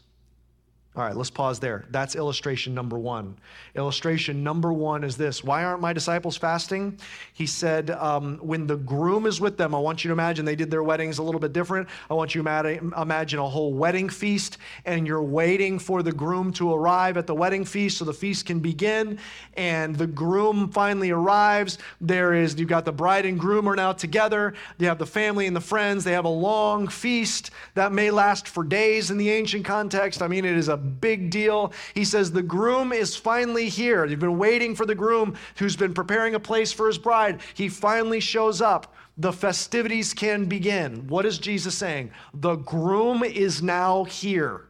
All 0.97 1.03
right, 1.03 1.15
let's 1.15 1.29
pause 1.29 1.59
there. 1.59 1.83
That's 1.91 2.15
illustration 2.15 2.73
number 2.73 2.97
one. 2.97 3.35
Illustration 3.75 4.43
number 4.45 4.71
one 4.71 5.03
is 5.03 5.17
this 5.17 5.43
Why 5.43 5.65
aren't 5.65 5.81
my 5.81 5.91
disciples 5.91 6.37
fasting? 6.37 6.97
He 7.33 7.45
said, 7.45 7.91
um, 7.91 8.37
When 8.37 8.65
the 8.65 8.77
groom 8.77 9.25
is 9.25 9.41
with 9.41 9.57
them, 9.57 9.75
I 9.75 9.79
want 9.79 10.05
you 10.05 10.07
to 10.09 10.13
imagine 10.13 10.45
they 10.45 10.55
did 10.55 10.71
their 10.71 10.83
weddings 10.83 11.17
a 11.17 11.23
little 11.23 11.41
bit 11.41 11.51
different. 11.51 11.89
I 12.09 12.13
want 12.13 12.33
you 12.33 12.41
to 12.41 12.91
imagine 13.01 13.39
a 13.39 13.47
whole 13.47 13.73
wedding 13.73 14.07
feast, 14.07 14.57
and 14.85 15.05
you're 15.05 15.21
waiting 15.21 15.79
for 15.79 16.01
the 16.01 16.13
groom 16.13 16.53
to 16.53 16.73
arrive 16.73 17.17
at 17.17 17.27
the 17.27 17.35
wedding 17.35 17.65
feast 17.65 17.97
so 17.97 18.05
the 18.05 18.13
feast 18.13 18.45
can 18.45 18.61
begin. 18.61 19.19
And 19.57 19.97
the 19.97 20.07
groom 20.07 20.69
finally 20.69 21.11
arrives. 21.11 21.77
There 21.99 22.33
is, 22.33 22.57
you've 22.57 22.69
got 22.69 22.85
the 22.85 22.93
bride 22.93 23.25
and 23.25 23.37
groom 23.37 23.67
are 23.67 23.75
now 23.75 23.91
together. 23.91 24.53
You 24.77 24.87
have 24.87 24.99
the 24.99 25.05
family 25.05 25.45
and 25.45 25.55
the 25.55 25.61
friends. 25.61 26.05
They 26.05 26.13
have 26.13 26.23
a 26.23 26.29
long 26.29 26.87
feast 26.87 27.51
that 27.73 27.91
may 27.91 28.11
last 28.11 28.47
for 28.47 28.63
days 28.63 29.11
in 29.11 29.17
the 29.17 29.29
ancient 29.29 29.65
context. 29.65 30.21
I 30.21 30.29
mean, 30.29 30.45
it 30.45 30.55
is 30.55 30.69
a 30.69 30.84
big 30.85 31.29
deal. 31.29 31.73
He 31.93 32.05
says, 32.05 32.31
The 32.31 32.41
groom 32.41 32.93
is 32.93 33.15
finally 33.15 33.69
here. 33.69 34.05
You've 34.05 34.19
been 34.19 34.37
waiting 34.37 34.75
for 34.75 34.85
the 34.85 34.95
groom 34.95 35.35
who's 35.57 35.75
been 35.75 35.93
preparing 35.93 36.35
a 36.35 36.39
place 36.39 36.71
for 36.71 36.87
his 36.87 36.97
bride. 36.97 37.41
He 37.53 37.69
finally 37.69 38.19
shows 38.19 38.61
up. 38.61 38.95
The 39.17 39.33
festivities 39.33 40.13
can 40.13 40.45
begin. 40.45 41.07
What 41.07 41.25
is 41.25 41.37
Jesus 41.37 41.75
saying? 41.75 42.11
The 42.33 42.55
groom 42.55 43.23
is 43.23 43.61
now 43.61 44.03
here. 44.03 44.65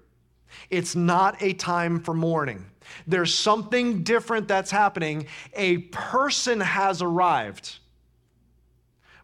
It's 0.69 0.95
not 0.95 1.41
a 1.41 1.53
time 1.53 1.99
for 1.99 2.13
mourning. 2.13 2.65
There's 3.07 3.33
something 3.33 4.03
different 4.03 4.47
that's 4.47 4.71
happening. 4.71 5.25
A 5.53 5.79
person 5.79 6.59
has 6.59 7.01
arrived. 7.01 7.79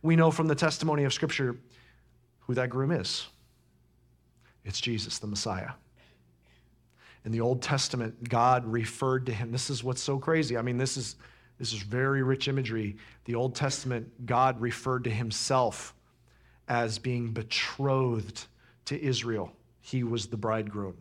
We 0.02 0.16
know 0.16 0.32
from 0.32 0.48
the 0.48 0.56
testimony 0.56 1.04
of 1.04 1.14
Scripture 1.14 1.58
who 2.42 2.56
that 2.56 2.70
groom 2.70 2.92
is. 2.92 3.28
It's 4.66 4.82
Jesus, 4.82 5.20
the 5.20 5.28
Messiah. 5.28 5.72
In 7.26 7.32
the 7.32 7.42
Old 7.42 7.62
Testament, 7.62 8.30
God 8.30 8.66
referred 8.66 9.26
to 9.28 9.34
him. 9.34 9.52
This 9.52 9.70
is 9.70 9.84
what's 9.84 10.02
so 10.02 10.18
crazy. 10.18 10.58
I 10.58 10.62
mean, 10.62 10.78
this 10.78 10.98
is, 10.98 11.16
this 11.60 11.72
is 11.72 11.80
very 11.80 12.24
rich 12.24 12.48
imagery. 12.48 12.98
The 13.26 13.36
Old 13.36 13.56
Testament, 13.56 14.26
God 14.26 14.60
referred 14.60 15.04
to 15.04 15.12
himself 15.12 15.94
as 16.68 16.98
being 16.98 17.32
betrothed 17.32 18.46
to 18.86 19.02
Israel. 19.02 19.52
He 19.82 20.04
was 20.04 20.28
the 20.28 20.38
bridegroom. 20.38 20.98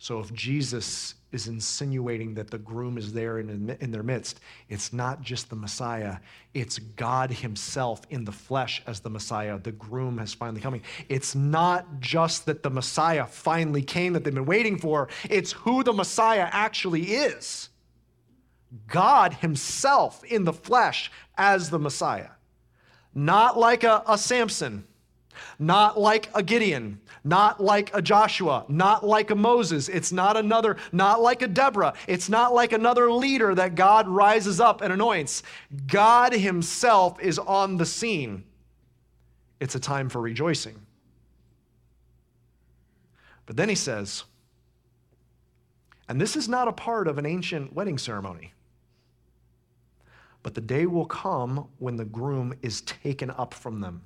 So 0.00 0.18
if 0.18 0.32
Jesus 0.32 1.14
is 1.30 1.46
insinuating 1.46 2.32
that 2.32 2.50
the 2.50 2.56
groom 2.56 2.96
is 2.96 3.12
there 3.12 3.38
in, 3.38 3.76
in 3.80 3.90
their 3.90 4.02
midst, 4.02 4.40
it's 4.70 4.94
not 4.94 5.20
just 5.20 5.50
the 5.50 5.56
Messiah, 5.56 6.16
it's 6.54 6.78
God 6.78 7.30
Himself 7.30 8.00
in 8.08 8.24
the 8.24 8.32
flesh 8.32 8.82
as 8.86 9.00
the 9.00 9.10
Messiah. 9.10 9.58
The 9.58 9.72
groom 9.72 10.16
has 10.16 10.32
finally 10.32 10.62
coming. 10.62 10.80
It's 11.10 11.34
not 11.34 12.00
just 12.00 12.46
that 12.46 12.62
the 12.62 12.70
Messiah 12.70 13.26
finally 13.26 13.82
came 13.82 14.14
that 14.14 14.24
they've 14.24 14.34
been 14.34 14.46
waiting 14.46 14.78
for, 14.78 15.08
it's 15.28 15.52
who 15.52 15.84
the 15.84 15.92
Messiah 15.92 16.48
actually 16.50 17.02
is. 17.02 17.68
God 18.86 19.34
Himself 19.34 20.24
in 20.24 20.44
the 20.44 20.54
flesh 20.54 21.12
as 21.36 21.68
the 21.68 21.78
Messiah. 21.78 22.30
Not 23.14 23.58
like 23.58 23.84
a, 23.84 24.02
a 24.08 24.16
Samson 24.16 24.86
not 25.58 25.98
like 25.98 26.30
a 26.34 26.42
Gideon, 26.42 27.00
not 27.24 27.62
like 27.62 27.94
a 27.94 28.00
Joshua, 28.00 28.64
not 28.68 29.06
like 29.06 29.30
a 29.30 29.34
Moses. 29.34 29.88
It's 29.88 30.12
not 30.12 30.36
another, 30.36 30.76
not 30.92 31.20
like 31.20 31.42
a 31.42 31.48
Deborah. 31.48 31.94
It's 32.06 32.28
not 32.28 32.54
like 32.54 32.72
another 32.72 33.12
leader 33.12 33.54
that 33.54 33.74
God 33.74 34.08
rises 34.08 34.60
up 34.60 34.80
and 34.80 34.92
anoints. 34.92 35.42
God 35.86 36.32
Himself 36.32 37.20
is 37.20 37.38
on 37.38 37.76
the 37.76 37.86
scene. 37.86 38.44
It's 39.60 39.74
a 39.74 39.80
time 39.80 40.08
for 40.08 40.20
rejoicing. 40.20 40.80
But 43.46 43.56
then 43.56 43.68
He 43.68 43.74
says, 43.74 44.24
and 46.08 46.20
this 46.20 46.36
is 46.36 46.48
not 46.48 46.68
a 46.68 46.72
part 46.72 47.06
of 47.06 47.18
an 47.18 47.26
ancient 47.26 47.72
wedding 47.72 47.98
ceremony. 47.98 48.52
But 50.42 50.54
the 50.54 50.60
day 50.60 50.86
will 50.86 51.04
come 51.04 51.68
when 51.78 51.96
the 51.96 52.04
groom 52.04 52.54
is 52.62 52.80
taken 52.80 53.30
up 53.30 53.52
from 53.52 53.80
them 53.80 54.02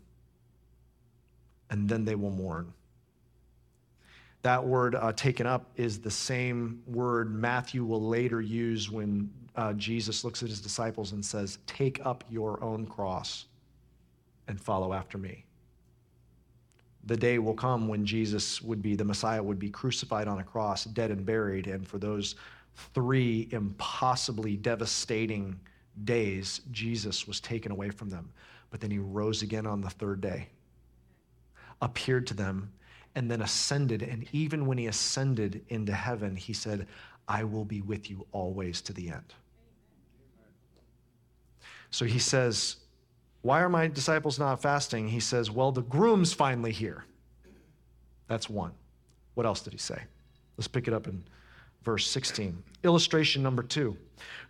and 1.74 1.88
then 1.88 2.04
they 2.04 2.14
will 2.14 2.30
mourn. 2.30 2.72
That 4.42 4.64
word 4.64 4.94
uh, 4.94 5.12
taken 5.12 5.44
up 5.44 5.72
is 5.74 5.98
the 5.98 6.10
same 6.10 6.80
word 6.86 7.34
Matthew 7.34 7.84
will 7.84 8.00
later 8.00 8.40
use 8.40 8.92
when 8.92 9.28
uh, 9.56 9.72
Jesus 9.72 10.22
looks 10.22 10.40
at 10.44 10.48
his 10.48 10.60
disciples 10.60 11.10
and 11.10 11.24
says, 11.24 11.58
Take 11.66 12.00
up 12.06 12.22
your 12.30 12.62
own 12.62 12.86
cross 12.86 13.46
and 14.46 14.60
follow 14.60 14.92
after 14.92 15.18
me. 15.18 15.46
The 17.06 17.16
day 17.16 17.40
will 17.40 17.54
come 17.54 17.88
when 17.88 18.06
Jesus 18.06 18.62
would 18.62 18.80
be, 18.80 18.94
the 18.94 19.04
Messiah 19.04 19.42
would 19.42 19.58
be 19.58 19.68
crucified 19.68 20.28
on 20.28 20.38
a 20.38 20.44
cross, 20.44 20.84
dead 20.84 21.10
and 21.10 21.26
buried. 21.26 21.66
And 21.66 21.84
for 21.84 21.98
those 21.98 22.36
three 22.94 23.48
impossibly 23.50 24.56
devastating 24.56 25.58
days, 26.04 26.60
Jesus 26.70 27.26
was 27.26 27.40
taken 27.40 27.72
away 27.72 27.90
from 27.90 28.10
them. 28.10 28.30
But 28.70 28.80
then 28.80 28.92
he 28.92 28.98
rose 28.98 29.42
again 29.42 29.66
on 29.66 29.80
the 29.80 29.90
third 29.90 30.20
day 30.20 30.50
appeared 31.82 32.26
to 32.28 32.34
them 32.34 32.72
and 33.14 33.30
then 33.30 33.42
ascended. 33.42 34.02
And 34.02 34.26
even 34.32 34.66
when 34.66 34.78
he 34.78 34.86
ascended 34.86 35.64
into 35.68 35.92
heaven, 35.92 36.36
he 36.36 36.52
said, 36.52 36.86
I 37.28 37.44
will 37.44 37.64
be 37.64 37.80
with 37.80 38.10
you 38.10 38.26
always 38.32 38.80
to 38.82 38.92
the 38.92 39.10
end. 39.10 39.34
So 41.90 42.04
he 42.04 42.18
says, 42.18 42.76
Why 43.42 43.60
are 43.60 43.68
my 43.68 43.86
disciples 43.86 44.38
not 44.38 44.60
fasting? 44.60 45.08
He 45.08 45.20
says, 45.20 45.50
Well, 45.50 45.72
the 45.72 45.82
groom's 45.82 46.32
finally 46.32 46.72
here. 46.72 47.04
That's 48.26 48.50
one. 48.50 48.72
What 49.34 49.46
else 49.46 49.60
did 49.60 49.72
he 49.72 49.78
say? 49.78 50.02
Let's 50.56 50.68
pick 50.68 50.88
it 50.88 50.94
up 50.94 51.06
in 51.06 51.24
verse 51.84 52.06
16. 52.08 52.62
Illustration 52.82 53.42
number 53.42 53.62
two. 53.62 53.96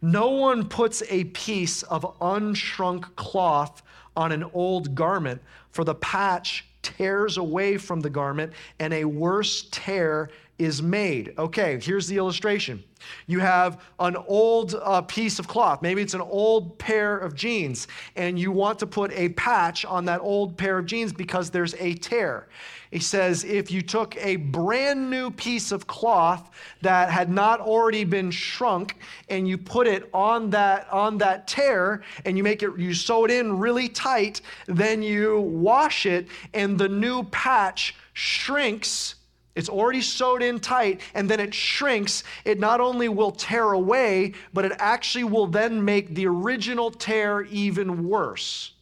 No 0.00 0.30
one 0.30 0.68
puts 0.68 1.02
a 1.10 1.24
piece 1.24 1.82
of 1.84 2.02
unshrunk 2.20 3.14
cloth 3.16 3.82
on 4.16 4.32
an 4.32 4.44
old 4.54 4.94
garment, 4.94 5.42
for 5.70 5.84
the 5.84 5.94
patch 5.96 6.66
tears 6.84 7.36
away 7.36 7.76
from 7.76 8.00
the 8.00 8.10
garment, 8.10 8.52
and 8.78 8.94
a 8.94 9.04
worse 9.04 9.66
tear 9.72 10.30
is 10.58 10.82
made. 10.82 11.34
Okay, 11.36 11.78
here's 11.80 12.06
the 12.06 12.16
illustration. 12.16 12.82
You 13.26 13.40
have 13.40 13.82
an 13.98 14.16
old 14.16 14.74
uh, 14.74 15.02
piece 15.02 15.38
of 15.38 15.48
cloth, 15.48 15.82
maybe 15.82 16.00
it's 16.00 16.14
an 16.14 16.20
old 16.20 16.78
pair 16.78 17.18
of 17.18 17.34
jeans, 17.34 17.88
and 18.16 18.38
you 18.38 18.50
want 18.50 18.78
to 18.78 18.86
put 18.86 19.12
a 19.12 19.30
patch 19.30 19.84
on 19.84 20.04
that 20.06 20.20
old 20.20 20.56
pair 20.56 20.78
of 20.78 20.86
jeans 20.86 21.12
because 21.12 21.50
there's 21.50 21.74
a 21.74 21.94
tear. 21.94 22.48
He 22.90 23.00
says 23.00 23.42
if 23.42 23.72
you 23.72 23.82
took 23.82 24.16
a 24.18 24.36
brand 24.36 25.10
new 25.10 25.28
piece 25.32 25.72
of 25.72 25.88
cloth 25.88 26.50
that 26.82 27.10
had 27.10 27.28
not 27.28 27.60
already 27.60 28.04
been 28.04 28.30
shrunk 28.30 28.96
and 29.28 29.48
you 29.48 29.58
put 29.58 29.88
it 29.88 30.08
on 30.14 30.48
that 30.50 30.88
on 30.92 31.18
that 31.18 31.48
tear 31.48 32.04
and 32.24 32.36
you 32.38 32.44
make 32.44 32.62
it 32.62 32.70
you 32.78 32.94
sew 32.94 33.24
it 33.24 33.32
in 33.32 33.58
really 33.58 33.88
tight, 33.88 34.42
then 34.66 35.02
you 35.02 35.40
wash 35.40 36.06
it 36.06 36.28
and 36.52 36.78
the 36.78 36.88
new 36.88 37.24
patch 37.24 37.96
shrinks 38.12 39.16
it's 39.54 39.68
already 39.68 40.00
sewed 40.00 40.42
in 40.42 40.58
tight, 40.58 41.00
and 41.14 41.30
then 41.30 41.38
it 41.38 41.54
shrinks. 41.54 42.24
It 42.44 42.58
not 42.58 42.80
only 42.80 43.08
will 43.08 43.30
tear 43.30 43.72
away, 43.72 44.32
but 44.52 44.64
it 44.64 44.72
actually 44.78 45.24
will 45.24 45.46
then 45.46 45.84
make 45.84 46.14
the 46.14 46.26
original 46.26 46.90
tear 46.90 47.42
even 47.42 48.08
worse. 48.08 48.72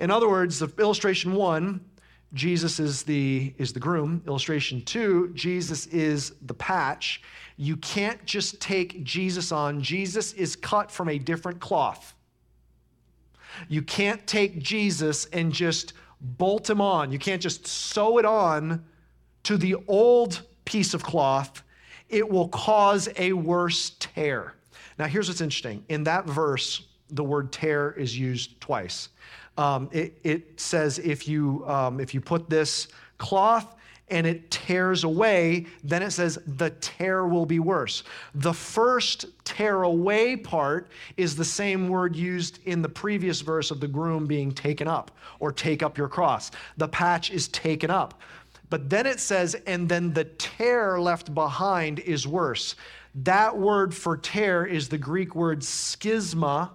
In 0.00 0.10
other 0.10 0.28
words, 0.28 0.58
the 0.58 0.72
illustration 0.78 1.32
one, 1.32 1.80
Jesus 2.34 2.78
is 2.78 3.04
the, 3.04 3.54
is 3.58 3.72
the 3.72 3.80
groom. 3.80 4.22
Illustration 4.26 4.82
two, 4.84 5.30
Jesus 5.34 5.86
is 5.86 6.32
the 6.46 6.54
patch. 6.54 7.22
You 7.56 7.76
can't 7.76 8.24
just 8.24 8.60
take 8.60 9.02
Jesus 9.04 9.50
on, 9.52 9.80
Jesus 9.80 10.32
is 10.32 10.56
cut 10.56 10.90
from 10.90 11.08
a 11.08 11.18
different 11.18 11.60
cloth. 11.60 12.14
You 13.68 13.82
can't 13.82 14.24
take 14.26 14.60
Jesus 14.60 15.26
and 15.26 15.52
just 15.52 15.94
bolt 16.20 16.68
him 16.68 16.80
on. 16.80 17.10
You 17.12 17.18
can't 17.18 17.40
just 17.40 17.66
sew 17.66 18.18
it 18.18 18.24
on 18.24 18.84
to 19.48 19.56
the 19.56 19.76
old 19.88 20.42
piece 20.66 20.92
of 20.92 21.02
cloth, 21.02 21.62
it 22.10 22.28
will 22.28 22.48
cause 22.48 23.08
a 23.16 23.32
worse 23.32 23.92
tear. 23.98 24.52
Now, 24.98 25.06
here's 25.06 25.26
what's 25.26 25.40
interesting. 25.40 25.82
In 25.88 26.04
that 26.04 26.26
verse, 26.26 26.86
the 27.08 27.24
word 27.24 27.50
tear 27.50 27.92
is 27.92 28.18
used 28.18 28.60
twice. 28.60 29.08
Um, 29.56 29.88
it, 29.90 30.18
it, 30.22 30.60
says 30.60 30.98
if 30.98 31.26
you, 31.26 31.66
um, 31.66 31.98
if 31.98 32.12
you 32.12 32.20
put 32.20 32.50
this 32.50 32.88
cloth 33.16 33.74
and 34.10 34.26
it 34.26 34.50
tears 34.50 35.04
away, 35.04 35.64
then 35.82 36.02
it 36.02 36.10
says 36.10 36.38
the 36.46 36.68
tear 36.68 37.26
will 37.26 37.46
be 37.46 37.58
worse. 37.58 38.04
The 38.34 38.52
first 38.52 39.26
tear 39.44 39.84
away 39.84 40.36
part 40.36 40.90
is 41.16 41.36
the 41.36 41.44
same 41.44 41.88
word 41.88 42.14
used 42.14 42.58
in 42.66 42.82
the 42.82 42.88
previous 42.88 43.40
verse 43.40 43.70
of 43.70 43.80
the 43.80 43.88
groom 43.88 44.26
being 44.26 44.52
taken 44.52 44.88
up 44.88 45.10
or 45.40 45.52
take 45.52 45.82
up 45.82 45.96
your 45.96 46.08
cross. 46.08 46.50
The 46.76 46.88
patch 46.88 47.30
is 47.30 47.48
taken 47.48 47.90
up. 47.90 48.20
But 48.70 48.90
then 48.90 49.06
it 49.06 49.20
says, 49.20 49.54
and 49.66 49.88
then 49.88 50.12
the 50.12 50.24
tear 50.24 51.00
left 51.00 51.34
behind 51.34 52.00
is 52.00 52.26
worse. 52.26 52.74
That 53.14 53.56
word 53.56 53.94
for 53.94 54.16
tear 54.16 54.66
is 54.66 54.88
the 54.88 54.98
Greek 54.98 55.34
word 55.34 55.60
schisma, 55.60 56.70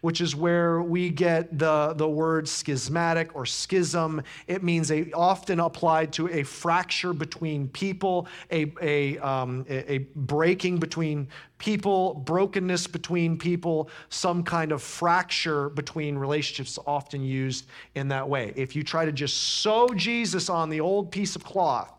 which 0.00 0.20
is 0.20 0.34
where 0.34 0.82
we 0.82 1.10
get 1.10 1.58
the, 1.58 1.94
the 1.96 2.08
word 2.08 2.48
schismatic 2.48 3.34
or 3.34 3.46
schism. 3.46 4.22
It 4.46 4.62
means 4.62 4.90
a, 4.90 5.10
often 5.12 5.60
applied 5.60 6.12
to 6.14 6.28
a 6.28 6.42
fracture 6.42 7.12
between 7.12 7.68
people, 7.68 8.26
a, 8.50 8.72
a, 8.80 9.18
um, 9.18 9.64
a, 9.68 9.92
a 9.92 9.98
breaking 10.16 10.78
between 10.78 11.28
people, 11.58 12.14
brokenness 12.14 12.86
between 12.88 13.38
people, 13.38 13.88
some 14.08 14.42
kind 14.42 14.72
of 14.72 14.82
fracture 14.82 15.68
between 15.68 16.16
relationships, 16.16 16.78
often 16.86 17.22
used 17.22 17.66
in 17.94 18.08
that 18.08 18.28
way. 18.28 18.52
If 18.56 18.74
you 18.74 18.82
try 18.82 19.04
to 19.04 19.12
just 19.12 19.36
sew 19.36 19.88
Jesus 19.94 20.48
on 20.48 20.70
the 20.70 20.80
old 20.80 21.12
piece 21.12 21.36
of 21.36 21.44
cloth, 21.44 21.92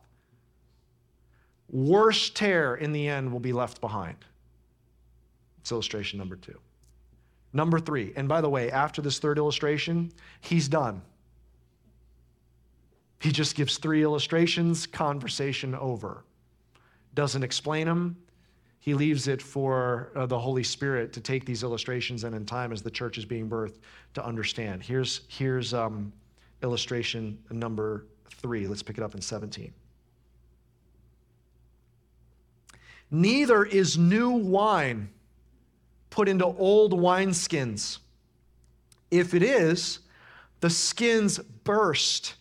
worse 1.70 2.30
tear 2.30 2.76
in 2.76 2.92
the 2.92 3.08
end 3.08 3.32
will 3.32 3.40
be 3.40 3.54
left 3.54 3.80
behind. 3.80 4.18
It's 5.62 5.72
illustration 5.72 6.20
number 6.20 6.36
two. 6.36 6.60
Number 7.54 7.80
three, 7.80 8.14
and 8.16 8.28
by 8.28 8.42
the 8.42 8.50
way, 8.50 8.72
after 8.72 9.02
this 9.02 9.20
third 9.20 9.38
illustration, 9.38 10.12
he's 10.42 10.68
done. 10.68 11.02
He 13.20 13.32
just 13.32 13.56
gives 13.56 13.78
three 13.78 14.04
illustrations, 14.04 14.88
conversation 14.88 15.76
over. 15.76 16.26
Doesn't 17.14 17.44
explain 17.44 17.88
them. 17.88 18.18
He 18.80 18.96
leaves 18.96 19.30
it 19.30 19.42
for 19.42 20.12
uh, 20.16 20.26
the 20.26 20.38
Holy 20.38 20.64
Spirit 20.64 21.14
to 21.14 21.22
take 21.22 21.46
these 21.46 21.64
illustrations 21.64 22.26
and 22.26 22.36
in 22.36 22.46
time 22.46 22.74
as 22.74 22.82
the 22.82 22.92
church 22.92 23.18
is 23.18 23.24
being 23.24 23.50
birthed 23.50 23.78
to 24.16 24.26
understand. 24.26 24.84
Here's, 24.84 25.22
here's 25.30 25.74
um, 25.74 26.12
illustration 26.64 27.38
number 27.50 28.08
three. 28.30 28.68
Let's 28.68 28.84
pick 28.84 28.98
it 28.98 29.04
up 29.04 29.16
in 29.16 29.22
17. 29.22 29.72
Neither 33.10 33.64
is 33.64 33.98
new 33.98 34.32
wine 34.32 35.08
put 36.14 36.30
into 36.30 36.46
old 36.46 36.94
wineskins? 36.94 37.98
If 39.10 39.34
it 39.34 39.42
is, 39.42 40.00
the 40.60 40.70
skins 40.70 41.40
burst, 41.64 42.36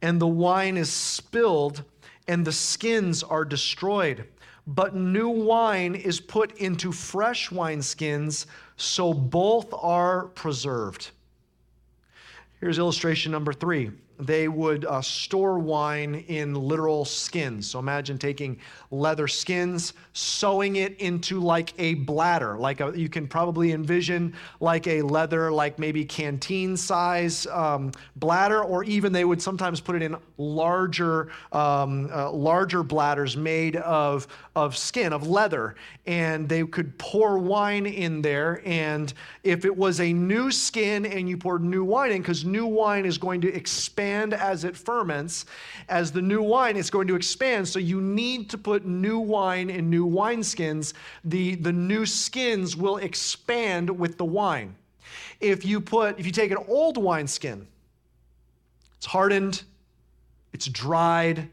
and 0.00 0.18
the 0.20 0.26
wine 0.26 0.78
is 0.78 0.90
spilled, 0.90 1.84
and 2.26 2.46
the 2.46 2.52
skins 2.52 3.22
are 3.22 3.44
destroyed. 3.44 4.26
But 4.66 4.96
new 4.96 5.28
wine 5.28 5.94
is 5.94 6.18
put 6.18 6.56
into 6.56 6.92
fresh 6.92 7.50
wineskins, 7.50 8.46
so 8.76 9.12
both 9.12 9.72
are 9.74 10.28
preserved. 10.28 11.10
Here's 12.60 12.78
illustration 12.78 13.30
number 13.30 13.52
three 13.52 13.92
they 14.18 14.46
would 14.46 14.84
uh, 14.84 15.02
store 15.02 15.58
wine 15.58 16.24
in 16.28 16.54
literal 16.54 17.04
skins. 17.04 17.68
So 17.68 17.78
imagine 17.78 18.16
taking 18.16 18.58
leather 18.90 19.26
skins, 19.26 19.94
sewing 20.12 20.76
it 20.76 20.96
into 21.00 21.40
like 21.40 21.72
a 21.78 21.94
bladder. 21.94 22.56
Like 22.56 22.80
a, 22.80 22.92
you 22.94 23.08
can 23.08 23.26
probably 23.26 23.72
envision 23.72 24.34
like 24.60 24.86
a 24.86 25.02
leather, 25.02 25.50
like 25.50 25.78
maybe 25.78 26.04
canteen 26.04 26.76
size 26.76 27.46
um, 27.48 27.90
bladder, 28.16 28.62
or 28.62 28.84
even 28.84 29.12
they 29.12 29.24
would 29.24 29.42
sometimes 29.42 29.80
put 29.80 29.96
it 29.96 30.02
in 30.02 30.16
larger, 30.38 31.32
um, 31.52 32.08
uh, 32.12 32.30
larger 32.30 32.82
bladders 32.82 33.36
made 33.36 33.76
of, 33.76 34.28
of 34.54 34.76
skin, 34.76 35.12
of 35.12 35.26
leather. 35.26 35.74
And 36.06 36.48
they 36.48 36.64
could 36.64 36.96
pour 36.98 37.38
wine 37.38 37.86
in 37.86 38.22
there. 38.22 38.62
And 38.64 39.12
if 39.42 39.64
it 39.64 39.76
was 39.76 40.00
a 40.00 40.12
new 40.12 40.52
skin 40.52 41.06
and 41.06 41.28
you 41.28 41.36
poured 41.36 41.64
new 41.64 41.82
wine 41.82 42.12
in, 42.12 42.22
because 42.22 42.44
new 42.44 42.66
wine 42.66 43.06
is 43.06 43.18
going 43.18 43.40
to 43.40 43.52
expand 43.52 44.03
expand 44.04 44.34
as 44.34 44.64
it 44.64 44.76
ferments. 44.76 45.46
As 45.88 46.12
the 46.12 46.20
new 46.20 46.42
wine, 46.42 46.76
it's 46.76 46.90
going 46.90 47.08
to 47.08 47.16
expand. 47.16 47.66
So 47.66 47.78
you 47.78 48.00
need 48.00 48.50
to 48.50 48.58
put 48.58 48.84
new 48.84 49.18
wine 49.18 49.70
in 49.70 49.88
new 49.88 50.06
wineskins. 50.06 50.92
The, 51.24 51.54
the 51.54 51.72
new 51.72 52.04
skins 52.04 52.76
will 52.76 52.98
expand 52.98 53.88
with 53.88 54.18
the 54.18 54.24
wine. 54.24 54.76
If 55.40 55.64
you 55.64 55.80
put, 55.80 56.18
if 56.18 56.26
you 56.26 56.32
take 56.32 56.50
an 56.50 56.58
old 56.68 56.98
wineskin, 56.98 57.66
it's 58.96 59.06
hardened, 59.06 59.62
it's 60.52 60.66
dried, 60.66 61.48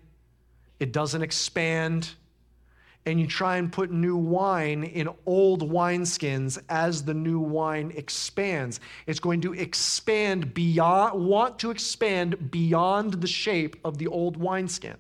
it 0.79 0.91
doesn't 0.91 1.21
expand 1.21 2.09
and 3.05 3.19
you 3.19 3.25
try 3.25 3.57
and 3.57 3.71
put 3.71 3.91
new 3.91 4.15
wine 4.15 4.83
in 4.83 5.09
old 5.25 5.69
wineskins 5.69 6.61
as 6.69 7.03
the 7.03 7.13
new 7.13 7.39
wine 7.39 7.91
expands. 7.95 8.79
It's 9.07 9.19
going 9.19 9.41
to 9.41 9.53
expand 9.53 10.53
beyond, 10.53 11.25
want 11.25 11.57
to 11.59 11.71
expand 11.71 12.51
beyond 12.51 13.15
the 13.15 13.27
shape 13.27 13.75
of 13.83 13.97
the 13.97 14.07
old 14.07 14.37
wineskin. 14.37 14.97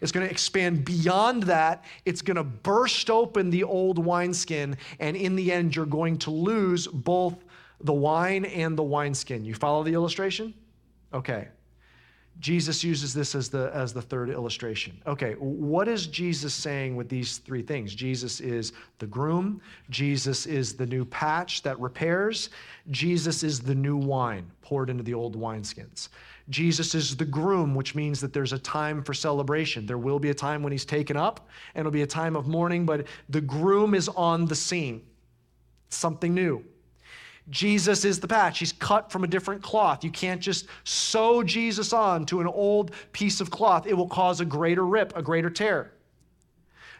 It's 0.00 0.12
going 0.12 0.26
to 0.26 0.30
expand 0.30 0.84
beyond 0.84 1.44
that. 1.44 1.84
It's 2.04 2.22
going 2.22 2.36
to 2.36 2.44
burst 2.44 3.10
open 3.10 3.50
the 3.50 3.64
old 3.64 3.98
wineskin, 3.98 4.76
and 5.00 5.16
in 5.16 5.34
the 5.34 5.50
end, 5.52 5.74
you're 5.74 5.86
going 5.86 6.18
to 6.18 6.30
lose 6.30 6.86
both 6.86 7.44
the 7.80 7.92
wine 7.92 8.44
and 8.44 8.76
the 8.76 8.82
wineskin. 8.82 9.44
You 9.44 9.54
follow 9.54 9.82
the 9.82 9.94
illustration? 9.94 10.54
Okay. 11.12 11.48
Jesus 12.40 12.84
uses 12.84 13.12
this 13.12 13.34
as 13.34 13.48
the, 13.48 13.70
as 13.74 13.92
the 13.92 14.02
third 14.02 14.30
illustration. 14.30 15.00
Okay, 15.06 15.32
what 15.38 15.88
is 15.88 16.06
Jesus 16.06 16.54
saying 16.54 16.94
with 16.94 17.08
these 17.08 17.38
three 17.38 17.62
things? 17.62 17.94
Jesus 17.94 18.40
is 18.40 18.72
the 18.98 19.06
groom, 19.06 19.60
Jesus 19.90 20.46
is 20.46 20.74
the 20.74 20.86
new 20.86 21.04
patch 21.04 21.62
that 21.62 21.78
repairs, 21.80 22.50
Jesus 22.90 23.42
is 23.42 23.60
the 23.60 23.74
new 23.74 23.96
wine 23.96 24.48
poured 24.62 24.88
into 24.88 25.02
the 25.02 25.14
old 25.14 25.36
wineskins. 25.36 26.08
Jesus 26.48 26.94
is 26.94 27.16
the 27.16 27.24
groom, 27.24 27.74
which 27.74 27.94
means 27.94 28.20
that 28.20 28.32
there's 28.32 28.52
a 28.52 28.58
time 28.58 29.02
for 29.02 29.12
celebration. 29.12 29.84
There 29.84 29.98
will 29.98 30.18
be 30.18 30.30
a 30.30 30.34
time 30.34 30.62
when 30.62 30.72
he's 30.72 30.84
taken 30.84 31.16
up, 31.16 31.48
and 31.74 31.80
it'll 31.80 31.92
be 31.92 32.02
a 32.02 32.06
time 32.06 32.36
of 32.36 32.46
mourning, 32.46 32.86
but 32.86 33.06
the 33.28 33.40
groom 33.40 33.94
is 33.94 34.08
on 34.08 34.46
the 34.46 34.54
scene. 34.54 35.02
Something 35.90 36.34
new. 36.34 36.64
Jesus 37.50 38.04
is 38.04 38.20
the 38.20 38.28
patch. 38.28 38.58
He's 38.58 38.72
cut 38.72 39.10
from 39.10 39.24
a 39.24 39.26
different 39.26 39.62
cloth. 39.62 40.04
You 40.04 40.10
can't 40.10 40.40
just 40.40 40.66
sew 40.84 41.42
Jesus 41.42 41.92
on 41.92 42.26
to 42.26 42.40
an 42.40 42.46
old 42.46 42.92
piece 43.12 43.40
of 43.40 43.50
cloth, 43.50 43.86
it 43.86 43.94
will 43.94 44.08
cause 44.08 44.40
a 44.40 44.44
greater 44.44 44.86
rip, 44.86 45.16
a 45.16 45.22
greater 45.22 45.50
tear. 45.50 45.92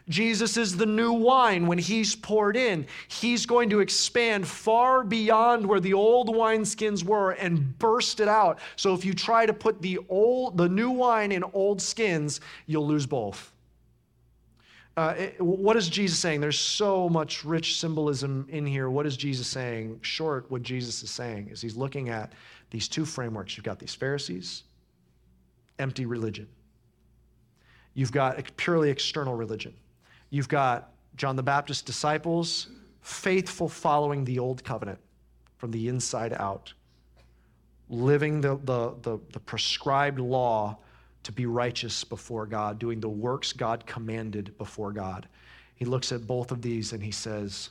Jesus 0.09 0.57
is 0.57 0.75
the 0.75 0.87
new 0.87 1.13
wine 1.13 1.67
when 1.67 1.77
he's 1.77 2.15
poured 2.15 2.57
in. 2.57 2.87
He's 3.07 3.45
going 3.45 3.69
to 3.69 3.79
expand 3.79 4.47
far 4.47 5.03
beyond 5.03 5.65
where 5.65 5.79
the 5.79 5.93
old 5.93 6.29
wineskins 6.29 7.03
were 7.03 7.31
and 7.31 7.77
burst 7.77 8.19
it 8.19 8.27
out. 8.27 8.57
So 8.75 8.95
if 8.95 9.05
you 9.05 9.13
try 9.13 9.45
to 9.45 9.53
put 9.53 9.81
the 9.83 9.99
old 10.09 10.57
the 10.57 10.67
new 10.67 10.89
wine 10.89 11.31
in 11.31 11.43
old 11.53 11.79
skins, 11.79 12.41
you'll 12.65 12.87
lose 12.87 13.05
both. 13.05 13.51
Uh, 14.99 15.15
it, 15.17 15.41
what 15.41 15.77
is 15.77 15.87
Jesus 15.87 16.19
saying? 16.19 16.41
There's 16.41 16.59
so 16.59 17.07
much 17.07 17.45
rich 17.45 17.79
symbolism 17.79 18.45
in 18.49 18.65
here. 18.65 18.89
What 18.89 19.05
is 19.05 19.15
Jesus 19.15 19.47
saying? 19.47 19.97
Short, 20.01 20.51
what 20.51 20.61
Jesus 20.61 21.01
is 21.01 21.09
saying 21.09 21.47
is 21.47 21.61
he's 21.61 21.77
looking 21.77 22.09
at 22.09 22.33
these 22.69 22.89
two 22.89 23.05
frameworks. 23.05 23.55
You've 23.55 23.63
got 23.63 23.79
these 23.79 23.95
Pharisees, 23.95 24.63
empty 25.79 26.05
religion. 26.05 26.49
You've 27.93 28.11
got 28.11 28.39
a 28.39 28.43
purely 28.57 28.89
external 28.89 29.35
religion. 29.35 29.73
You've 30.31 30.49
got 30.49 30.91
John 31.15 31.37
the 31.37 31.43
Baptist's 31.43 31.81
disciples, 31.81 32.67
faithful 32.99 33.69
following 33.69 34.25
the 34.25 34.37
old 34.37 34.65
covenant 34.65 34.99
from 35.55 35.71
the 35.71 35.87
inside 35.87 36.33
out, 36.33 36.73
living 37.89 38.41
the, 38.41 38.59
the, 38.65 38.95
the, 39.03 39.17
the 39.31 39.39
prescribed 39.39 40.19
law 40.19 40.77
to 41.23 41.31
be 41.31 41.45
righteous 41.45 42.03
before 42.03 42.45
God, 42.45 42.79
doing 42.79 42.99
the 42.99 43.09
works 43.09 43.53
God 43.53 43.85
commanded 43.85 44.57
before 44.57 44.91
God. 44.91 45.27
He 45.75 45.85
looks 45.85 46.11
at 46.11 46.27
both 46.27 46.51
of 46.51 46.61
these 46.61 46.93
and 46.93 47.03
he 47.03 47.11
says, 47.11 47.69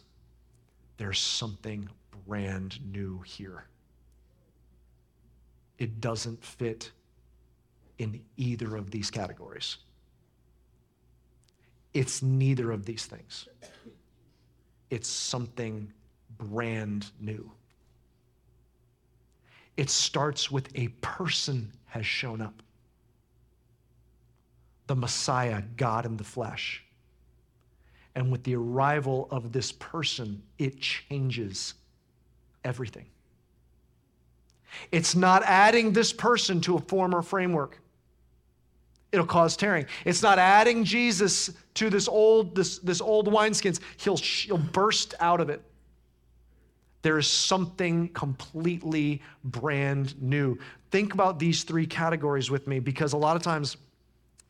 There's 0.97 1.19
something 1.19 1.89
brand 2.27 2.79
new 2.93 3.21
here. 3.21 3.65
It 5.79 6.01
doesn't 6.01 6.45
fit 6.45 6.91
in 7.99 8.21
either 8.37 8.77
of 8.77 8.91
these 8.91 9.11
categories. 9.11 9.79
It's 11.95 12.23
neither 12.23 12.71
of 12.71 12.85
these 12.85 13.07
things. 13.07 13.49
It's 14.91 15.09
something 15.09 15.93
brand 16.39 17.11
new. 17.21 17.51
It 19.77 19.91
starts 19.91 20.51
with 20.51 20.69
a 20.75 20.89
person 21.01 21.73
has 21.87 22.05
shown 22.07 22.41
up. 22.41 22.63
The 24.89 24.97
Messiah, 24.97 25.63
God 25.77 26.05
in 26.05 26.17
the 26.17 26.25
flesh. 26.25 26.85
And 28.17 28.33
with 28.33 28.43
the 28.43 28.57
arrival 28.57 29.29
of 29.31 29.53
this 29.53 29.71
person, 29.71 30.43
it 30.59 30.81
changes 30.81 31.75
everything. 32.65 33.07
It's 34.91 35.15
not 35.15 35.45
adding 35.45 35.93
this 35.93 36.13
person 36.13 36.61
to 36.63 36.77
a 36.77 36.81
former 36.81 37.23
framework 37.23 37.79
it'll 39.13 39.27
cause 39.27 39.57
tearing. 39.57 39.87
It's 40.05 40.23
not 40.23 40.39
adding 40.39 40.85
Jesus 40.85 41.51
to 41.75 41.91
this 41.91 42.09
old 42.09 42.55
this 42.55 42.79
this 42.79 43.01
old 43.01 43.29
wineskins. 43.29 43.81
He'll 43.97 44.17
he'll 44.17 44.59
burst 44.59 45.15
out 45.21 45.41
of 45.41 45.51
it. 45.51 45.63
There 47.03 47.19
is 47.19 47.27
something 47.27 48.09
completely 48.09 49.23
brand 49.45 50.21
new. 50.21 50.59
Think 50.91 51.15
about 51.15 51.39
these 51.39 51.63
three 51.63 51.87
categories 51.87 52.51
with 52.51 52.67
me 52.67 52.81
because 52.81 53.13
a 53.13 53.17
lot 53.17 53.37
of 53.37 53.43
times 53.43 53.77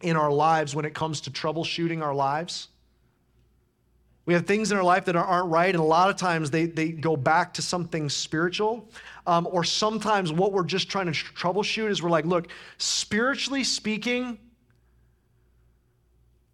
in 0.00 0.16
our 0.16 0.30
lives 0.30 0.74
when 0.74 0.84
it 0.84 0.94
comes 0.94 1.22
to 1.22 1.30
troubleshooting 1.30 2.02
our 2.02 2.14
lives, 2.14 2.68
we 4.28 4.34
have 4.34 4.44
things 4.46 4.70
in 4.70 4.76
our 4.76 4.84
life 4.84 5.06
that 5.06 5.16
aren't 5.16 5.50
right, 5.50 5.74
and 5.74 5.82
a 5.82 5.86
lot 5.86 6.10
of 6.10 6.16
times 6.16 6.50
they, 6.50 6.66
they 6.66 6.90
go 6.90 7.16
back 7.16 7.54
to 7.54 7.62
something 7.62 8.10
spiritual. 8.10 8.86
Um, 9.26 9.48
or 9.50 9.64
sometimes 9.64 10.30
what 10.30 10.52
we're 10.52 10.64
just 10.64 10.90
trying 10.90 11.06
to 11.06 11.12
troubleshoot 11.12 11.88
is 11.88 12.02
we're 12.02 12.10
like, 12.10 12.26
look, 12.26 12.48
spiritually 12.76 13.64
speaking, 13.64 14.38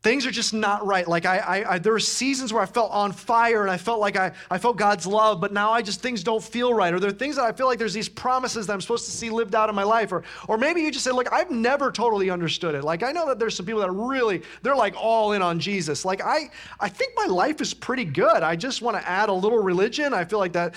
things 0.04 0.26
are 0.26 0.30
just 0.30 0.52
not 0.52 0.86
right. 0.86 1.08
Like 1.08 1.24
I, 1.24 1.38
I, 1.38 1.74
I, 1.74 1.78
there 1.78 1.92
were 1.92 1.98
seasons 1.98 2.52
where 2.52 2.62
I 2.62 2.66
felt 2.66 2.92
on 2.92 3.10
fire 3.10 3.62
and 3.62 3.70
I 3.70 3.78
felt 3.78 4.00
like 4.00 4.16
I, 4.16 4.32
I 4.50 4.58
felt 4.58 4.76
God's 4.76 5.06
love, 5.06 5.40
but 5.40 5.50
now 5.50 5.72
I 5.72 5.80
just 5.80 6.02
things 6.02 6.22
don't 6.22 6.44
feel 6.44 6.74
right. 6.74 6.92
Or 6.92 7.00
there 7.00 7.08
are 7.08 7.12
things 7.12 7.36
that 7.36 7.44
I 7.46 7.52
feel 7.52 7.66
like 7.66 7.78
there's 7.78 7.94
these 7.94 8.08
promises 8.08 8.66
that 8.66 8.74
I'm 8.74 8.82
supposed 8.82 9.06
to 9.06 9.10
see 9.10 9.30
lived 9.30 9.54
out 9.54 9.70
in 9.70 9.74
my 9.74 9.82
life. 9.82 10.12
Or, 10.12 10.22
or 10.46 10.58
maybe 10.58 10.82
you 10.82 10.90
just 10.90 11.04
say, 11.04 11.10
look, 11.10 11.32
I've 11.32 11.50
never 11.50 11.90
totally 11.90 12.28
understood 12.28 12.74
it. 12.74 12.84
Like 12.84 13.02
I 13.02 13.12
know 13.12 13.26
that 13.28 13.38
there's 13.38 13.56
some 13.56 13.64
people 13.64 13.80
that 13.80 13.90
really, 13.92 14.42
they're 14.60 14.76
like 14.76 14.94
all 14.94 15.32
in 15.32 15.40
on 15.40 15.58
Jesus. 15.58 16.04
Like 16.04 16.22
I, 16.22 16.50
I 16.78 16.90
think 16.90 17.14
my 17.16 17.24
life 17.24 17.62
is 17.62 17.72
pretty 17.72 18.04
good. 18.04 18.42
I 18.42 18.56
just 18.56 18.82
want 18.82 18.98
to 18.98 19.08
add 19.08 19.30
a 19.30 19.32
little 19.32 19.62
religion. 19.62 20.12
I 20.12 20.26
feel 20.26 20.38
like 20.38 20.52
that, 20.52 20.74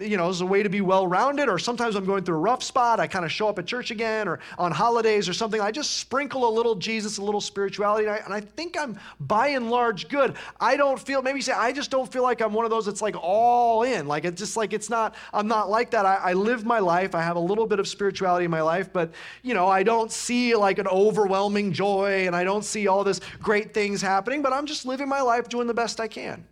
you 0.00 0.16
know, 0.16 0.28
is 0.28 0.40
a 0.40 0.46
way 0.46 0.64
to 0.64 0.68
be 0.68 0.80
well-rounded. 0.80 1.48
Or 1.48 1.60
sometimes 1.60 1.94
I'm 1.94 2.04
going 2.04 2.24
through 2.24 2.34
a 2.34 2.40
rough 2.40 2.64
spot. 2.64 2.98
I 2.98 3.06
kind 3.06 3.24
of 3.24 3.30
show 3.30 3.48
up 3.48 3.60
at 3.60 3.66
church 3.66 3.92
again 3.92 4.26
or 4.26 4.40
on 4.58 4.72
holidays 4.72 5.28
or 5.28 5.34
something. 5.34 5.60
I 5.60 5.70
just 5.70 5.98
sprinkle 5.98 6.48
a 6.48 6.50
little 6.50 6.74
Jesus, 6.74 7.18
a 7.18 7.22
little 7.22 7.40
spirituality. 7.40 8.06
And 8.06 8.14
I, 8.14 8.16
and 8.24 8.34
I 8.34 8.40
think 8.56 8.76
I'm 8.78 8.98
by 9.20 9.48
and 9.48 9.70
large 9.70 10.08
good. 10.08 10.34
I 10.58 10.76
don't 10.76 10.98
feel, 10.98 11.22
maybe 11.22 11.38
you 11.38 11.42
say, 11.42 11.52
I 11.52 11.72
just 11.72 11.90
don't 11.90 12.10
feel 12.10 12.22
like 12.22 12.40
I'm 12.40 12.52
one 12.52 12.64
of 12.64 12.70
those 12.70 12.86
that's 12.86 13.02
like 13.02 13.16
all 13.16 13.82
in. 13.82 14.08
Like 14.08 14.24
it's 14.24 14.40
just 14.40 14.56
like 14.56 14.72
it's 14.72 14.90
not, 14.90 15.14
I'm 15.32 15.46
not 15.46 15.68
like 15.70 15.90
that. 15.90 16.06
I, 16.06 16.16
I 16.16 16.32
live 16.32 16.64
my 16.64 16.78
life. 16.78 17.14
I 17.14 17.22
have 17.22 17.36
a 17.36 17.40
little 17.40 17.66
bit 17.66 17.78
of 17.78 17.86
spirituality 17.86 18.46
in 18.46 18.50
my 18.50 18.62
life, 18.62 18.92
but 18.92 19.12
you 19.42 19.54
know, 19.54 19.68
I 19.68 19.82
don't 19.82 20.10
see 20.10 20.54
like 20.56 20.78
an 20.78 20.88
overwhelming 20.88 21.72
joy 21.72 22.26
and 22.26 22.34
I 22.34 22.44
don't 22.44 22.64
see 22.64 22.88
all 22.88 23.04
this 23.04 23.20
great 23.40 23.74
things 23.74 24.00
happening, 24.00 24.42
but 24.42 24.52
I'm 24.52 24.66
just 24.66 24.86
living 24.86 25.08
my 25.08 25.20
life 25.20 25.48
doing 25.48 25.66
the 25.66 25.74
best 25.74 26.00
I 26.00 26.08
can. 26.08 26.46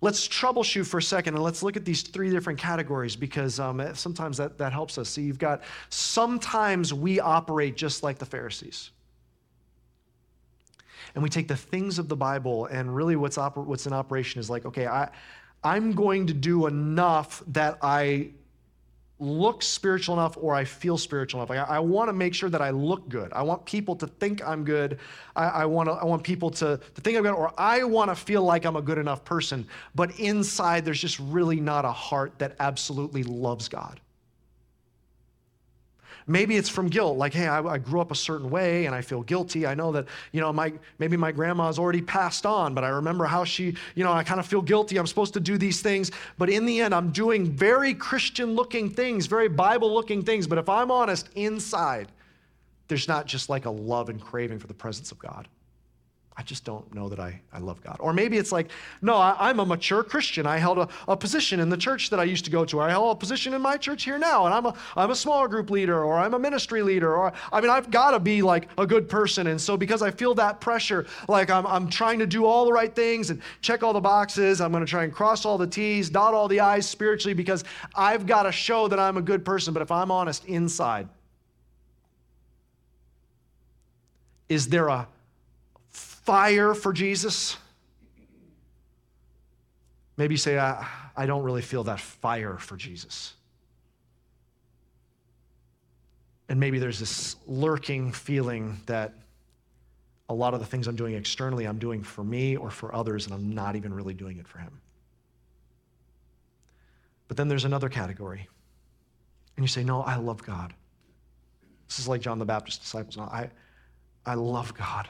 Let's 0.00 0.28
troubleshoot 0.28 0.86
for 0.86 0.98
a 0.98 1.02
second 1.02 1.34
and 1.34 1.42
let's 1.42 1.62
look 1.62 1.76
at 1.76 1.84
these 1.84 2.02
three 2.02 2.30
different 2.30 2.58
categories 2.58 3.16
because 3.16 3.58
um, 3.58 3.82
sometimes 3.94 4.36
that, 4.36 4.56
that 4.58 4.72
helps 4.72 4.96
us. 4.96 5.08
See, 5.08 5.22
you've 5.22 5.40
got 5.40 5.62
sometimes 5.88 6.94
we 6.94 7.18
operate 7.18 7.76
just 7.76 8.04
like 8.04 8.18
the 8.18 8.26
Pharisees 8.26 8.90
and 11.18 11.22
we 11.24 11.28
take 11.28 11.48
the 11.48 11.56
things 11.56 11.98
of 11.98 12.08
the 12.08 12.14
Bible 12.14 12.66
and 12.66 12.94
really 12.94 13.16
what's, 13.16 13.38
oper- 13.38 13.66
what's 13.66 13.88
in 13.88 13.92
operation 13.92 14.38
is 14.38 14.48
like, 14.48 14.64
okay, 14.64 14.86
I, 14.86 15.10
I'm 15.64 15.90
going 15.90 16.28
to 16.28 16.32
do 16.32 16.68
enough 16.68 17.42
that 17.48 17.76
I 17.82 18.28
look 19.18 19.64
spiritual 19.64 20.14
enough 20.14 20.38
or 20.40 20.54
I 20.54 20.62
feel 20.62 20.96
spiritual 20.96 21.40
enough. 21.40 21.50
Like 21.50 21.58
I, 21.58 21.78
I 21.78 21.78
want 21.80 22.08
to 22.08 22.12
make 22.12 22.34
sure 22.34 22.48
that 22.50 22.62
I 22.62 22.70
look 22.70 23.08
good. 23.08 23.32
I 23.32 23.42
want 23.42 23.64
people 23.64 23.96
to 23.96 24.06
think 24.06 24.46
I'm 24.46 24.62
good. 24.62 25.00
I, 25.34 25.46
I, 25.46 25.64
want, 25.64 25.88
I 25.88 26.04
want 26.04 26.22
people 26.22 26.50
to, 26.50 26.76
to 26.76 27.00
think 27.00 27.16
I'm 27.16 27.24
good, 27.24 27.34
or 27.34 27.52
I 27.58 27.82
want 27.82 28.12
to 28.12 28.14
feel 28.14 28.44
like 28.44 28.64
I'm 28.64 28.76
a 28.76 28.82
good 28.82 28.98
enough 28.98 29.24
person. 29.24 29.66
But 29.96 30.20
inside, 30.20 30.84
there's 30.84 31.00
just 31.00 31.18
really 31.18 31.58
not 31.58 31.84
a 31.84 31.90
heart 31.90 32.38
that 32.38 32.54
absolutely 32.60 33.24
loves 33.24 33.68
God. 33.68 33.98
Maybe 36.30 36.56
it's 36.56 36.68
from 36.68 36.88
guilt, 36.88 37.16
like, 37.16 37.32
hey, 37.32 37.48
I, 37.48 37.62
I, 37.62 37.78
grew 37.78 38.00
up 38.02 38.12
a 38.12 38.14
certain 38.14 38.50
way 38.50 38.84
and 38.84 38.94
I 38.94 39.00
feel 39.00 39.22
guilty. 39.22 39.66
I 39.66 39.74
know 39.74 39.90
that, 39.92 40.06
you 40.32 40.42
know, 40.42 40.52
my 40.52 40.74
maybe 40.98 41.16
my 41.16 41.32
grandma's 41.32 41.78
already 41.78 42.02
passed 42.02 42.44
on, 42.44 42.74
but 42.74 42.84
I 42.84 42.88
remember 42.88 43.24
how 43.24 43.44
she, 43.44 43.74
you 43.94 44.04
know, 44.04 44.12
I 44.12 44.22
kind 44.22 44.38
of 44.38 44.46
feel 44.46 44.60
guilty. 44.60 44.98
I'm 44.98 45.06
supposed 45.06 45.32
to 45.34 45.40
do 45.40 45.56
these 45.56 45.80
things. 45.80 46.10
But 46.36 46.50
in 46.50 46.66
the 46.66 46.80
end, 46.80 46.94
I'm 46.94 47.10
doing 47.10 47.50
very 47.50 47.94
Christian 47.94 48.54
looking 48.54 48.90
things, 48.90 49.26
very 49.26 49.48
Bible 49.48 49.92
looking 49.92 50.22
things. 50.22 50.46
But 50.46 50.58
if 50.58 50.68
I'm 50.68 50.90
honest, 50.90 51.30
inside, 51.34 52.12
there's 52.88 53.08
not 53.08 53.26
just 53.26 53.48
like 53.48 53.64
a 53.64 53.70
love 53.70 54.10
and 54.10 54.20
craving 54.20 54.58
for 54.58 54.66
the 54.66 54.74
presence 54.74 55.10
of 55.10 55.18
God. 55.18 55.48
I 56.38 56.42
just 56.42 56.64
don't 56.64 56.94
know 56.94 57.08
that 57.08 57.18
I, 57.18 57.40
I 57.52 57.58
love 57.58 57.82
God. 57.82 57.96
Or 57.98 58.12
maybe 58.12 58.38
it's 58.38 58.52
like, 58.52 58.70
no, 59.02 59.16
I, 59.16 59.50
am 59.50 59.58
a 59.58 59.66
mature 59.66 60.04
Christian. 60.04 60.46
I 60.46 60.58
held 60.58 60.78
a, 60.78 60.88
a 61.08 61.16
position 61.16 61.58
in 61.58 61.68
the 61.68 61.76
church 61.76 62.10
that 62.10 62.20
I 62.20 62.24
used 62.24 62.44
to 62.44 62.50
go 62.52 62.64
to. 62.64 62.78
I 62.78 62.90
held 62.90 63.16
a 63.16 63.18
position 63.18 63.54
in 63.54 63.60
my 63.60 63.76
church 63.76 64.04
here 64.04 64.18
now, 64.18 64.46
and 64.46 64.54
I'm 64.54 64.66
a, 64.66 64.74
I'm 64.94 65.10
a 65.10 65.16
small 65.16 65.48
group 65.48 65.68
leader, 65.68 66.04
or 66.04 66.16
I'm 66.16 66.34
a 66.34 66.38
ministry 66.38 66.80
leader, 66.80 67.16
or 67.16 67.32
I 67.52 67.60
mean, 67.60 67.70
I've 67.70 67.90
got 67.90 68.12
to 68.12 68.20
be 68.20 68.40
like 68.40 68.68
a 68.78 68.86
good 68.86 69.08
person. 69.08 69.48
And 69.48 69.60
so 69.60 69.76
because 69.76 70.00
I 70.00 70.12
feel 70.12 70.32
that 70.36 70.60
pressure, 70.60 71.06
like 71.26 71.50
I'm, 71.50 71.66
I'm 71.66 71.90
trying 71.90 72.20
to 72.20 72.26
do 72.26 72.46
all 72.46 72.64
the 72.66 72.72
right 72.72 72.94
things 72.94 73.30
and 73.30 73.42
check 73.60 73.82
all 73.82 73.92
the 73.92 74.00
boxes, 74.00 74.60
I'm 74.60 74.70
going 74.70 74.84
to 74.84 74.90
try 74.90 75.02
and 75.02 75.12
cross 75.12 75.44
all 75.44 75.58
the 75.58 75.66
T's, 75.66 76.08
dot 76.08 76.34
all 76.34 76.46
the 76.46 76.60
I's 76.60 76.88
spiritually 76.88 77.34
because 77.34 77.64
I've 77.96 78.26
got 78.26 78.44
to 78.44 78.52
show 78.52 78.86
that 78.86 79.00
I'm 79.00 79.16
a 79.16 79.22
good 79.22 79.44
person. 79.44 79.74
But 79.74 79.82
if 79.82 79.90
I'm 79.90 80.12
honest 80.12 80.44
inside, 80.44 81.08
is 84.48 84.68
there 84.68 84.86
a 84.86 85.08
fire 86.28 86.74
for 86.74 86.92
Jesus? 86.92 87.56
Maybe 90.18 90.34
you 90.34 90.38
say, 90.38 90.58
I, 90.58 90.86
I 91.16 91.24
don't 91.24 91.42
really 91.42 91.62
feel 91.62 91.84
that 91.84 92.00
fire 92.00 92.58
for 92.58 92.76
Jesus. 92.76 93.32
And 96.50 96.60
maybe 96.60 96.78
there's 96.78 96.98
this 96.98 97.36
lurking 97.46 98.12
feeling 98.12 98.78
that 98.84 99.14
a 100.28 100.34
lot 100.34 100.52
of 100.52 100.60
the 100.60 100.66
things 100.66 100.86
I'm 100.86 100.96
doing 100.96 101.14
externally, 101.14 101.64
I'm 101.64 101.78
doing 101.78 102.02
for 102.02 102.22
me 102.22 102.58
or 102.58 102.70
for 102.70 102.94
others, 102.94 103.24
and 103.24 103.34
I'm 103.34 103.54
not 103.54 103.74
even 103.74 103.94
really 103.94 104.12
doing 104.12 104.36
it 104.36 104.46
for 104.46 104.58
Him. 104.58 104.82
But 107.26 107.38
then 107.38 107.48
there's 107.48 107.64
another 107.64 107.88
category. 107.88 108.46
And 109.56 109.64
you 109.64 109.68
say, 109.68 109.82
No, 109.82 110.02
I 110.02 110.16
love 110.16 110.44
God. 110.44 110.74
This 111.88 111.98
is 111.98 112.06
like 112.06 112.20
John 112.20 112.38
the 112.38 112.44
Baptist's 112.44 112.84
disciples. 112.84 113.16
I, 113.16 113.48
I 114.26 114.34
love 114.34 114.74
God 114.74 115.08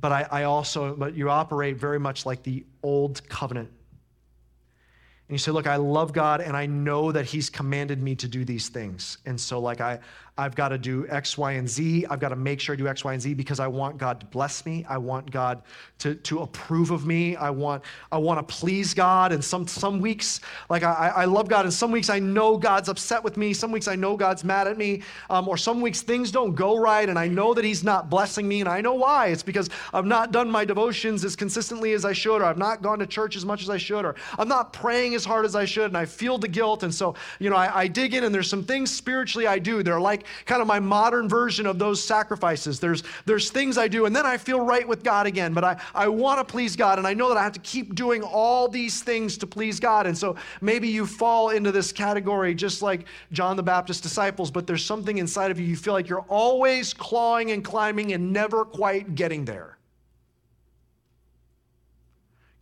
but 0.00 0.12
I, 0.12 0.26
I, 0.30 0.42
also, 0.44 0.94
but 0.94 1.14
you 1.14 1.30
operate 1.30 1.76
very 1.76 1.98
much 1.98 2.24
like 2.24 2.42
the 2.42 2.64
old 2.82 3.26
covenant. 3.28 3.68
And 3.68 5.34
you 5.34 5.38
say, 5.38 5.50
look, 5.50 5.66
I 5.66 5.76
love 5.76 6.12
God 6.12 6.40
and 6.40 6.56
I 6.56 6.66
know 6.66 7.12
that 7.12 7.26
He's 7.26 7.50
commanded 7.50 8.02
me 8.02 8.14
to 8.16 8.28
do 8.28 8.44
these 8.44 8.68
things. 8.68 9.18
And 9.26 9.40
so, 9.40 9.60
like, 9.60 9.80
I, 9.80 9.98
I've 10.38 10.54
got 10.54 10.68
to 10.68 10.78
do 10.78 11.04
X, 11.08 11.36
Y, 11.36 11.52
and 11.52 11.68
Z. 11.68 12.06
I've 12.08 12.20
got 12.20 12.28
to 12.28 12.36
make 12.36 12.60
sure 12.60 12.74
I 12.74 12.76
do 12.76 12.86
X, 12.86 13.04
Y, 13.04 13.12
and 13.12 13.20
Z 13.20 13.34
because 13.34 13.58
I 13.58 13.66
want 13.66 13.98
God 13.98 14.20
to 14.20 14.26
bless 14.26 14.64
me. 14.64 14.86
I 14.88 14.96
want 14.96 15.28
God 15.32 15.62
to, 15.98 16.14
to 16.14 16.38
approve 16.38 16.92
of 16.92 17.04
me. 17.04 17.34
I 17.34 17.50
want, 17.50 17.82
I 18.12 18.18
want 18.18 18.38
to 18.38 18.54
please 18.54 18.94
God. 18.94 19.32
And 19.32 19.42
some, 19.44 19.66
some 19.66 20.00
weeks, 20.00 20.40
like 20.70 20.84
I, 20.84 21.12
I 21.16 21.24
love 21.24 21.48
God. 21.48 21.64
And 21.64 21.74
some 21.74 21.90
weeks 21.90 22.08
I 22.08 22.20
know 22.20 22.56
God's 22.56 22.88
upset 22.88 23.24
with 23.24 23.36
me. 23.36 23.52
Some 23.52 23.72
weeks 23.72 23.88
I 23.88 23.96
know 23.96 24.16
God's 24.16 24.44
mad 24.44 24.68
at 24.68 24.78
me. 24.78 25.02
Um, 25.28 25.48
or 25.48 25.56
some 25.56 25.80
weeks 25.80 26.02
things 26.02 26.30
don't 26.30 26.54
go 26.54 26.76
right. 26.76 27.08
And 27.08 27.18
I 27.18 27.26
know 27.26 27.52
that 27.52 27.64
He's 27.64 27.82
not 27.82 28.08
blessing 28.08 28.46
me. 28.46 28.60
And 28.60 28.68
I 28.68 28.80
know 28.80 28.94
why. 28.94 29.26
It's 29.28 29.42
because 29.42 29.68
I've 29.92 30.06
not 30.06 30.30
done 30.30 30.48
my 30.48 30.64
devotions 30.64 31.24
as 31.24 31.34
consistently 31.34 31.94
as 31.94 32.04
I 32.04 32.12
should, 32.12 32.42
or 32.42 32.44
I've 32.44 32.58
not 32.58 32.80
gone 32.80 33.00
to 33.00 33.06
church 33.08 33.34
as 33.34 33.44
much 33.44 33.62
as 33.62 33.70
I 33.70 33.76
should, 33.76 34.04
or 34.04 34.14
I'm 34.38 34.48
not 34.48 34.72
praying 34.72 35.16
as 35.16 35.24
hard 35.24 35.44
as 35.44 35.56
I 35.56 35.64
should. 35.64 35.86
And 35.86 35.96
I 35.96 36.04
feel 36.04 36.38
the 36.38 36.46
guilt. 36.46 36.84
And 36.84 36.94
so, 36.94 37.16
you 37.40 37.50
know, 37.50 37.56
I, 37.56 37.80
I 37.80 37.86
dig 37.88 38.14
in 38.14 38.22
and 38.22 38.32
there's 38.32 38.48
some 38.48 38.62
things 38.62 38.94
spiritually 38.94 39.48
I 39.48 39.58
do. 39.58 39.82
They're 39.82 40.00
like 40.00 40.26
kind 40.44 40.60
of 40.60 40.68
my 40.68 40.80
modern 40.80 41.28
version 41.28 41.66
of 41.66 41.78
those 41.78 42.02
sacrifices. 42.02 42.80
There's, 42.80 43.02
there's 43.26 43.50
things 43.50 43.78
I 43.78 43.88
do, 43.88 44.06
and 44.06 44.14
then 44.14 44.26
I 44.26 44.36
feel 44.36 44.60
right 44.60 44.86
with 44.86 45.02
God 45.02 45.26
again. 45.26 45.54
But 45.54 45.64
I, 45.64 45.80
I 45.94 46.08
want 46.08 46.38
to 46.38 46.50
please 46.50 46.76
God, 46.76 46.98
and 46.98 47.06
I 47.06 47.14
know 47.14 47.28
that 47.28 47.36
I 47.36 47.42
have 47.42 47.52
to 47.52 47.60
keep 47.60 47.94
doing 47.94 48.22
all 48.22 48.68
these 48.68 49.02
things 49.02 49.38
to 49.38 49.46
please 49.46 49.80
God. 49.80 50.06
And 50.06 50.16
so 50.16 50.36
maybe 50.60 50.88
you 50.88 51.06
fall 51.06 51.50
into 51.50 51.72
this 51.72 51.92
category 51.92 52.54
just 52.54 52.82
like 52.82 53.06
John 53.32 53.56
the 53.56 53.62
Baptist's 53.62 54.02
disciples, 54.02 54.50
but 54.50 54.66
there's 54.66 54.84
something 54.84 55.18
inside 55.18 55.50
of 55.50 55.58
you. 55.58 55.66
You 55.66 55.76
feel 55.76 55.94
like 55.94 56.08
you're 56.08 56.26
always 56.28 56.94
clawing 56.94 57.50
and 57.50 57.64
climbing 57.64 58.12
and 58.12 58.32
never 58.32 58.64
quite 58.64 59.14
getting 59.14 59.44
there. 59.44 59.78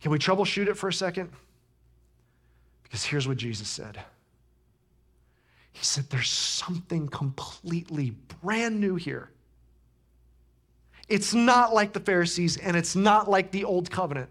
Can 0.01 0.11
we 0.11 0.19
troubleshoot 0.19 0.67
it 0.67 0.75
for 0.75 0.89
a 0.89 0.93
second? 0.93 1.29
Because 2.83 3.03
here's 3.03 3.27
what 3.27 3.37
Jesus 3.37 3.67
said. 3.67 3.99
He 5.77 5.83
said, 5.83 6.09
There's 6.09 6.29
something 6.29 7.07
completely 7.07 8.15
brand 8.41 8.81
new 8.81 8.95
here. 8.95 9.29
It's 11.07 11.33
not 11.33 11.73
like 11.73 11.93
the 11.93 11.99
Pharisees 11.99 12.57
and 12.57 12.75
it's 12.75 12.95
not 12.95 13.29
like 13.29 13.51
the 13.51 13.63
old 13.63 13.91
covenant. 13.91 14.29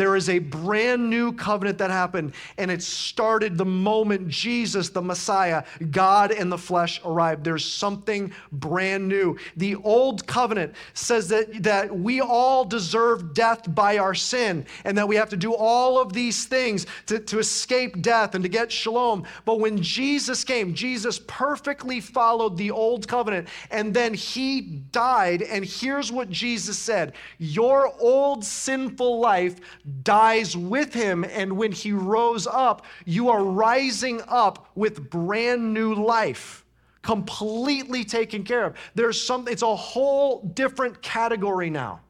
There 0.00 0.16
is 0.16 0.30
a 0.30 0.38
brand 0.38 1.10
new 1.10 1.30
covenant 1.30 1.76
that 1.76 1.90
happened, 1.90 2.32
and 2.56 2.70
it 2.70 2.82
started 2.82 3.58
the 3.58 3.66
moment 3.66 4.28
Jesus, 4.28 4.88
the 4.88 5.02
Messiah, 5.02 5.62
God 5.90 6.30
in 6.30 6.48
the 6.48 6.56
flesh, 6.56 7.02
arrived. 7.04 7.44
There's 7.44 7.70
something 7.70 8.32
brand 8.50 9.06
new. 9.06 9.36
The 9.58 9.76
old 9.76 10.26
covenant 10.26 10.74
says 10.94 11.28
that, 11.28 11.64
that 11.64 11.94
we 11.94 12.22
all 12.22 12.64
deserve 12.64 13.34
death 13.34 13.74
by 13.74 13.98
our 13.98 14.14
sin, 14.14 14.64
and 14.86 14.96
that 14.96 15.06
we 15.06 15.16
have 15.16 15.28
to 15.28 15.36
do 15.36 15.54
all 15.54 16.00
of 16.00 16.14
these 16.14 16.46
things 16.46 16.86
to, 17.04 17.18
to 17.18 17.38
escape 17.38 18.00
death 18.00 18.34
and 18.34 18.42
to 18.42 18.48
get 18.48 18.72
shalom. 18.72 19.24
But 19.44 19.60
when 19.60 19.82
Jesus 19.82 20.44
came, 20.44 20.72
Jesus 20.72 21.20
perfectly 21.26 22.00
followed 22.00 22.56
the 22.56 22.70
old 22.70 23.06
covenant, 23.06 23.48
and 23.70 23.92
then 23.92 24.14
he 24.14 24.62
died. 24.92 25.42
And 25.42 25.62
here's 25.62 26.10
what 26.10 26.30
Jesus 26.30 26.78
said 26.78 27.12
Your 27.36 27.92
old 28.00 28.46
sinful 28.46 29.20
life 29.20 29.60
dies 30.02 30.56
with 30.56 30.94
him. 30.94 31.24
And 31.24 31.56
when 31.56 31.72
he 31.72 31.92
rose 31.92 32.46
up, 32.46 32.84
you 33.04 33.28
are 33.28 33.42
rising 33.44 34.20
up 34.28 34.70
with 34.74 35.10
brand 35.10 35.74
new 35.74 35.94
life, 35.94 36.64
completely 37.02 38.04
taken 38.04 38.44
care 38.44 38.66
of. 38.66 38.76
There's 38.94 39.20
something, 39.20 39.52
it's 39.52 39.62
a 39.62 39.76
whole 39.76 40.42
different 40.54 41.02
category 41.02 41.70
now. 41.70 42.00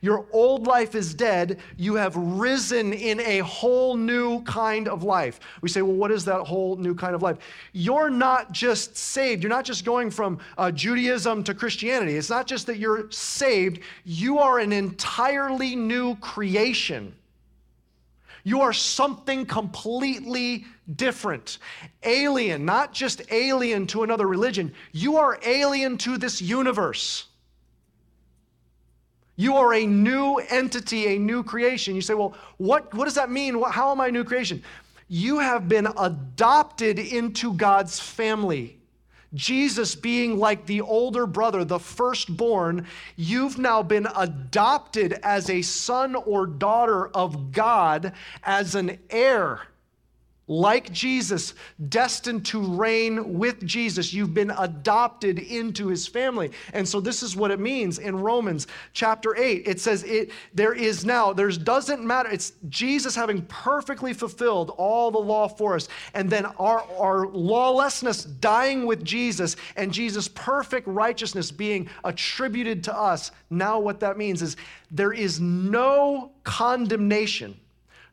Your 0.00 0.26
old 0.32 0.66
life 0.66 0.94
is 0.94 1.14
dead. 1.14 1.58
You 1.76 1.94
have 1.94 2.14
risen 2.16 2.92
in 2.92 3.20
a 3.20 3.38
whole 3.40 3.96
new 3.96 4.42
kind 4.42 4.88
of 4.88 5.02
life. 5.02 5.40
We 5.60 5.68
say, 5.68 5.82
well, 5.82 5.94
what 5.94 6.10
is 6.10 6.24
that 6.26 6.40
whole 6.40 6.76
new 6.76 6.94
kind 6.94 7.14
of 7.14 7.22
life? 7.22 7.38
You're 7.72 8.10
not 8.10 8.52
just 8.52 8.96
saved. 8.96 9.42
You're 9.42 9.50
not 9.50 9.64
just 9.64 9.84
going 9.84 10.10
from 10.10 10.38
uh, 10.56 10.70
Judaism 10.70 11.44
to 11.44 11.54
Christianity. 11.54 12.16
It's 12.16 12.30
not 12.30 12.46
just 12.46 12.66
that 12.66 12.78
you're 12.78 13.10
saved, 13.10 13.80
you 14.04 14.38
are 14.38 14.58
an 14.58 14.72
entirely 14.72 15.76
new 15.76 16.16
creation. 16.16 17.14
You 18.44 18.62
are 18.62 18.72
something 18.72 19.44
completely 19.44 20.64
different. 20.96 21.58
Alien, 22.02 22.64
not 22.64 22.92
just 22.92 23.20
alien 23.30 23.86
to 23.88 24.04
another 24.04 24.26
religion, 24.26 24.72
you 24.92 25.16
are 25.16 25.38
alien 25.44 25.98
to 25.98 26.16
this 26.16 26.40
universe. 26.40 27.27
You 29.40 29.56
are 29.56 29.72
a 29.72 29.86
new 29.86 30.38
entity, 30.50 31.14
a 31.14 31.18
new 31.18 31.44
creation. 31.44 31.94
You 31.94 32.00
say, 32.00 32.14
well, 32.14 32.34
what, 32.56 32.92
what 32.92 33.04
does 33.04 33.14
that 33.14 33.30
mean? 33.30 33.62
How 33.62 33.92
am 33.92 34.00
I 34.00 34.08
a 34.08 34.10
new 34.10 34.24
creation? 34.24 34.64
You 35.06 35.38
have 35.38 35.68
been 35.68 35.86
adopted 35.96 36.98
into 36.98 37.54
God's 37.54 38.00
family. 38.00 38.78
Jesus 39.34 39.94
being 39.94 40.38
like 40.38 40.66
the 40.66 40.80
older 40.80 41.24
brother, 41.24 41.64
the 41.64 41.78
firstborn, 41.78 42.84
you've 43.14 43.58
now 43.58 43.80
been 43.80 44.08
adopted 44.16 45.12
as 45.22 45.48
a 45.48 45.62
son 45.62 46.16
or 46.16 46.44
daughter 46.44 47.06
of 47.06 47.52
God, 47.52 48.14
as 48.42 48.74
an 48.74 48.98
heir 49.08 49.60
like 50.48 50.90
Jesus, 50.90 51.52
destined 51.90 52.44
to 52.46 52.60
reign 52.60 53.38
with 53.38 53.64
Jesus. 53.66 54.14
You've 54.14 54.32
been 54.32 54.50
adopted 54.50 55.38
into 55.38 55.88
his 55.88 56.08
family. 56.08 56.50
And 56.72 56.88
so 56.88 57.00
this 57.00 57.22
is 57.22 57.36
what 57.36 57.50
it 57.50 57.60
means 57.60 57.98
in 57.98 58.16
Romans 58.16 58.66
chapter 58.94 59.36
8. 59.36 59.62
It 59.66 59.78
says 59.78 60.02
it 60.04 60.30
there 60.54 60.72
is 60.72 61.04
now, 61.04 61.34
there's 61.34 61.58
doesn't 61.58 62.02
matter. 62.02 62.30
It's 62.30 62.52
Jesus 62.70 63.14
having 63.14 63.42
perfectly 63.42 64.14
fulfilled 64.14 64.70
all 64.78 65.10
the 65.10 65.18
law 65.18 65.48
for 65.48 65.74
us. 65.74 65.88
And 66.14 66.30
then 66.30 66.46
our, 66.46 66.82
our 66.98 67.26
lawlessness 67.28 68.24
dying 68.24 68.86
with 68.86 69.04
Jesus 69.04 69.56
and 69.76 69.92
Jesus' 69.92 70.28
perfect 70.28 70.88
righteousness 70.88 71.50
being 71.50 71.90
attributed 72.04 72.82
to 72.84 72.98
us. 72.98 73.32
Now 73.50 73.78
what 73.78 74.00
that 74.00 74.16
means 74.16 74.40
is 74.40 74.56
there 74.90 75.12
is 75.12 75.40
no 75.40 76.32
condemnation, 76.44 77.60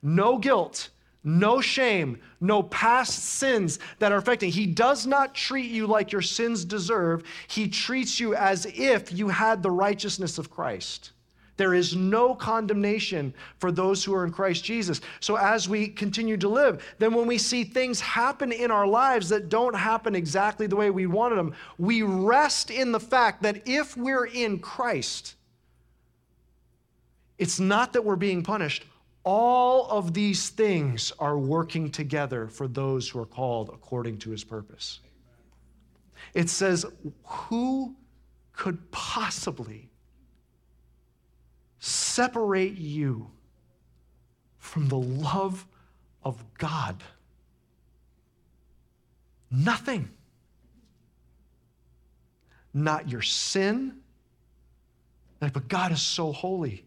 no 0.01 0.37
guilt 0.37 0.89
no 1.25 1.59
shame, 1.59 2.19
no 2.39 2.61
past 2.63 3.25
sins 3.25 3.79
that 3.97 4.11
are 4.11 4.17
affecting. 4.17 4.51
He 4.51 4.67
does 4.67 5.07
not 5.07 5.33
treat 5.33 5.71
you 5.71 5.87
like 5.87 6.11
your 6.11 6.21
sins 6.21 6.63
deserve. 6.63 7.23
He 7.47 7.67
treats 7.67 8.19
you 8.19 8.35
as 8.35 8.67
if 8.67 9.11
you 9.11 9.27
had 9.27 9.63
the 9.63 9.71
righteousness 9.71 10.37
of 10.37 10.51
Christ. 10.51 11.11
There 11.57 11.73
is 11.73 11.95
no 11.95 12.35
condemnation 12.35 13.33
for 13.59 13.71
those 13.71 14.03
who 14.03 14.13
are 14.13 14.25
in 14.25 14.31
Christ 14.31 14.63
Jesus. 14.63 15.01
So, 15.21 15.37
as 15.37 15.69
we 15.69 15.87
continue 15.87 16.35
to 16.37 16.49
live, 16.49 16.83
then 16.99 17.13
when 17.13 17.27
we 17.27 17.37
see 17.37 17.63
things 17.63 18.01
happen 18.01 18.51
in 18.51 18.71
our 18.71 18.85
lives 18.85 19.29
that 19.29 19.49
don't 19.49 19.75
happen 19.75 20.15
exactly 20.15 20.67
the 20.67 20.75
way 20.75 20.91
we 20.91 21.07
wanted 21.07 21.37
them, 21.37 21.55
we 21.77 22.01
rest 22.01 22.71
in 22.71 22.91
the 22.91 22.99
fact 22.99 23.41
that 23.43 23.61
if 23.65 23.95
we're 23.95 24.25
in 24.25 24.59
Christ, 24.59 25.35
it's 27.37 27.59
not 27.59 27.93
that 27.93 28.03
we're 28.03 28.17
being 28.17 28.43
punished 28.43 28.85
all 29.25 29.89
of 29.89 30.13
these 30.13 30.49
things 30.49 31.11
are 31.17 31.37
working 31.37 31.89
together 31.89 32.47
for 32.47 32.67
those 32.67 33.09
who 33.09 33.19
are 33.19 33.25
called 33.25 33.69
according 33.69 34.19
to 34.19 34.29
his 34.29 34.43
purpose. 34.43 34.99
It 36.35 36.47
says, 36.49 36.85
Who 37.23 37.95
could 38.53 38.91
possibly 38.91 39.89
separate 41.79 42.77
you 42.77 43.31
from 44.59 44.89
the 44.89 44.99
love 44.99 45.65
of 46.23 46.43
God? 46.59 47.03
Nothing. 49.49 50.09
Not 52.75 53.09
your 53.09 53.23
sin. 53.23 53.97
But 55.39 55.67
God 55.67 55.91
is 55.91 56.01
so 56.01 56.31
holy. 56.31 56.84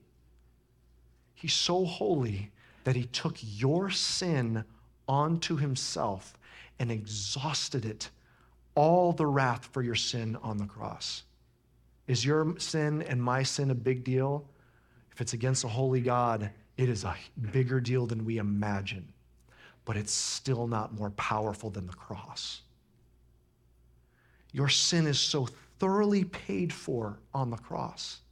He's 1.38 1.55
so 1.55 1.85
holy 1.85 2.51
that 2.83 2.96
he 2.96 3.05
took 3.05 3.37
your 3.40 3.90
sin 3.90 4.64
onto 5.07 5.57
himself 5.57 6.37
and 6.81 6.90
exhausted 6.90 7.85
it, 7.85 8.11
all 8.74 9.12
the 9.12 9.24
wrath 9.24 9.66
for 9.66 9.81
your 9.81 9.94
sin 9.94 10.37
on 10.42 10.59
the 10.59 10.66
cross. 10.66 11.22
Is 12.09 12.24
your 12.24 12.59
sin 12.59 13.03
and 13.03 13.22
my 13.22 13.44
sin 13.44 13.70
a 13.70 13.74
big 13.77 14.03
deal? 14.03 14.48
If 15.12 15.20
it's 15.20 15.33
against 15.33 15.62
a 15.62 15.68
holy 15.68 16.01
God, 16.01 16.51
it 16.77 16.88
is 16.88 17.05
a 17.05 17.14
bigger 17.53 17.81
deal 17.81 18.05
than 18.05 18.24
we 18.24 18.38
imagine, 18.38 19.07
but 19.85 19.96
it's 19.96 20.12
still 20.12 20.66
not 20.66 20.92
more 20.92 21.11
powerful 21.11 21.70
than 21.70 21.87
the 21.87 21.92
cross. 21.92 22.62
Your 24.51 24.68
sin 24.68 25.07
is 25.07 25.20
so 25.20 25.47
thoroughly 25.78 26.24
paid 26.24 26.72
for 26.72 27.20
on 27.32 27.51
the 27.51 27.57
cross 27.59 28.22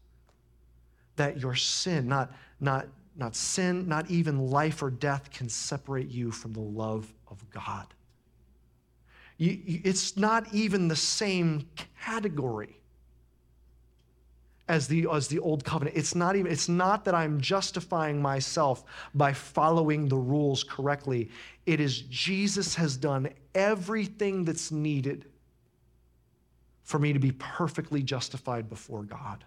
that 1.14 1.38
your 1.40 1.54
sin, 1.54 2.08
not, 2.08 2.32
not, 2.60 2.86
not 3.16 3.34
sin, 3.36 3.88
not 3.88 4.10
even 4.10 4.50
life 4.50 4.82
or 4.82 4.90
death 4.90 5.30
can 5.30 5.48
separate 5.48 6.08
you 6.08 6.30
from 6.30 6.52
the 6.52 6.60
love 6.60 7.12
of 7.28 7.48
God. 7.50 7.86
You, 9.38 9.58
you, 9.64 9.80
it's 9.84 10.16
not 10.16 10.52
even 10.52 10.88
the 10.88 10.96
same 10.96 11.68
category 12.00 12.80
as 14.68 14.88
the, 14.88 15.06
as 15.12 15.28
the 15.28 15.38
old 15.38 15.64
covenant. 15.64 15.96
It's 15.96 16.14
not 16.14 16.36
even, 16.36 16.50
it's 16.50 16.68
not 16.68 17.04
that 17.04 17.14
I'm 17.14 17.40
justifying 17.40 18.20
myself 18.20 18.84
by 19.14 19.32
following 19.32 20.08
the 20.08 20.16
rules 20.16 20.64
correctly. 20.64 21.30
It 21.66 21.80
is 21.80 22.00
Jesus 22.02 22.74
has 22.74 22.96
done 22.96 23.28
everything 23.54 24.44
that's 24.44 24.72
needed 24.72 25.26
for 26.82 26.98
me 26.98 27.12
to 27.12 27.18
be 27.18 27.32
perfectly 27.32 28.02
justified 28.02 28.68
before 28.68 29.02
God. 29.02 29.44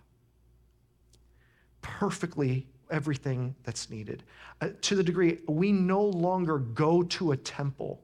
Perfectly 1.82 2.68
everything 2.90 3.56
that's 3.64 3.90
needed. 3.90 4.24
Uh, 4.62 4.70
to 4.82 4.96
the 4.96 5.04
degree 5.04 5.40
we 5.48 5.72
no 5.72 6.02
longer 6.02 6.60
go 6.60 7.04
to 7.04 7.32
a 7.32 7.38
temple 7.38 8.02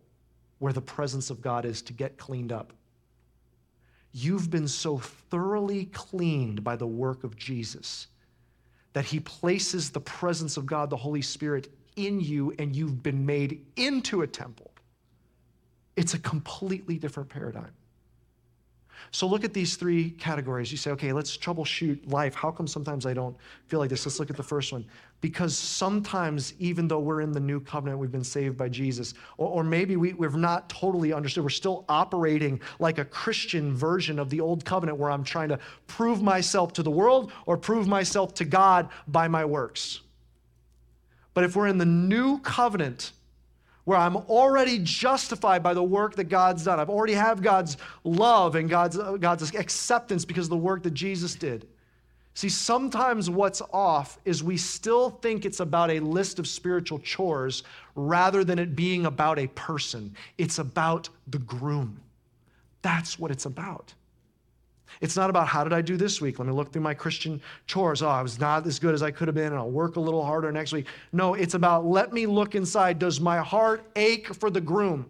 where 0.59 0.73
the 0.73 0.81
presence 0.81 1.29
of 1.29 1.41
God 1.41 1.65
is 1.65 1.81
to 1.83 1.93
get 1.93 2.17
cleaned 2.17 2.51
up. 2.51 2.73
You've 4.11 4.49
been 4.49 4.67
so 4.67 4.97
thoroughly 4.97 5.85
cleaned 5.85 6.63
by 6.63 6.75
the 6.75 6.87
work 6.87 7.23
of 7.23 7.35
Jesus 7.35 8.07
that 8.93 9.05
he 9.05 9.19
places 9.19 9.89
the 9.89 9.99
presence 9.99 10.55
of 10.55 10.65
God, 10.65 10.89
the 10.89 10.95
Holy 10.95 11.21
Spirit, 11.21 11.67
in 11.97 12.21
you, 12.21 12.53
and 12.57 12.73
you've 12.73 13.03
been 13.03 13.25
made 13.25 13.65
into 13.75 14.21
a 14.21 14.27
temple. 14.27 14.71
It's 15.97 16.13
a 16.13 16.19
completely 16.19 16.97
different 16.97 17.29
paradigm. 17.29 17.71
So 19.11 19.27
look 19.27 19.43
at 19.43 19.53
these 19.53 19.75
three 19.75 20.11
categories. 20.11 20.71
You 20.71 20.77
say, 20.77 20.91
okay, 20.91 21.13
let's 21.13 21.37
troubleshoot 21.37 22.11
life. 22.11 22.35
How 22.35 22.51
come 22.51 22.67
sometimes 22.67 23.05
I 23.05 23.13
don't 23.13 23.35
feel 23.67 23.79
like 23.79 23.89
this? 23.89 24.05
Let's 24.05 24.19
look 24.19 24.29
at 24.29 24.37
the 24.37 24.43
first 24.43 24.71
one. 24.71 24.85
Because 25.21 25.57
sometimes, 25.57 26.53
even 26.59 26.87
though 26.87 26.99
we're 26.99 27.21
in 27.21 27.31
the 27.31 27.39
new 27.39 27.59
covenant, 27.59 27.99
we've 27.99 28.11
been 28.11 28.23
saved 28.23 28.57
by 28.57 28.69
Jesus, 28.69 29.13
or, 29.37 29.49
or 29.49 29.63
maybe 29.63 29.95
we, 29.95 30.13
we've 30.13 30.35
not 30.35 30.69
totally 30.69 31.13
understood, 31.13 31.43
we're 31.43 31.49
still 31.49 31.85
operating 31.89 32.59
like 32.79 32.97
a 32.97 33.05
Christian 33.05 33.73
version 33.73 34.19
of 34.19 34.29
the 34.29 34.41
old 34.41 34.65
covenant 34.65 34.97
where 34.97 35.09
I'm 35.09 35.23
trying 35.23 35.49
to 35.49 35.59
prove 35.87 36.21
myself 36.21 36.73
to 36.73 36.83
the 36.83 36.91
world 36.91 37.31
or 37.45 37.57
prove 37.57 37.87
myself 37.87 38.33
to 38.35 38.45
God 38.45 38.89
by 39.07 39.27
my 39.27 39.45
works. 39.45 40.01
But 41.33 41.43
if 41.43 41.55
we're 41.55 41.67
in 41.67 41.77
the 41.77 41.85
new 41.85 42.39
covenant, 42.39 43.11
where 43.85 43.97
I'm 43.97 44.17
already 44.17 44.79
justified 44.79 45.63
by 45.63 45.73
the 45.73 45.83
work 45.83 46.15
that 46.15 46.25
God's 46.25 46.65
done. 46.65 46.79
I've 46.79 46.89
already 46.89 47.13
have 47.13 47.41
God's 47.41 47.77
love 48.03 48.55
and 48.55 48.69
God's, 48.69 48.97
God's 48.97 49.53
acceptance 49.53 50.25
because 50.25 50.47
of 50.47 50.49
the 50.49 50.57
work 50.57 50.83
that 50.83 50.93
Jesus 50.93 51.35
did. 51.35 51.67
See, 52.33 52.49
sometimes 52.49 53.29
what's 53.29 53.61
off 53.71 54.19
is 54.25 54.43
we 54.43 54.57
still 54.57 55.09
think 55.09 55.45
it's 55.45 55.61
about 55.61 55.89
a 55.89 56.01
list 56.01 56.37
of 56.37 56.47
spiritual 56.47 56.99
chores 56.99 57.63
rather 57.95 58.43
than 58.43 58.59
it 58.59 58.75
being 58.75 59.05
about 59.05 59.39
a 59.39 59.47
person. 59.47 60.13
It's 60.37 60.59
about 60.59 61.07
the 61.27 61.39
groom. 61.39 62.01
That's 62.81 63.17
what 63.17 63.31
it's 63.31 63.45
about. 63.45 63.93
It's 65.01 65.15
not 65.15 65.29
about 65.29 65.47
how 65.47 65.63
did 65.63 65.73
I 65.73 65.81
do 65.81 65.97
this 65.97 66.21
week? 66.21 66.39
Let 66.39 66.47
me 66.47 66.53
look 66.53 66.71
through 66.71 66.81
my 66.81 66.93
Christian 66.93 67.41
chores. 67.67 68.01
Oh, 68.01 68.07
I 68.07 68.21
was 68.21 68.39
not 68.39 68.65
as 68.65 68.79
good 68.79 68.93
as 68.93 69.03
I 69.03 69.11
could 69.11 69.27
have 69.27 69.35
been, 69.35 69.47
and 69.47 69.55
I'll 69.55 69.69
work 69.69 69.95
a 69.95 69.99
little 69.99 70.23
harder 70.23 70.51
next 70.51 70.73
week. 70.73 70.87
No, 71.11 71.33
it's 71.33 71.53
about 71.53 71.85
let 71.85 72.13
me 72.13 72.25
look 72.25 72.55
inside. 72.55 72.99
Does 72.99 73.19
my 73.19 73.37
heart 73.37 73.83
ache 73.95 74.33
for 74.33 74.49
the 74.49 74.61
groom? 74.61 75.09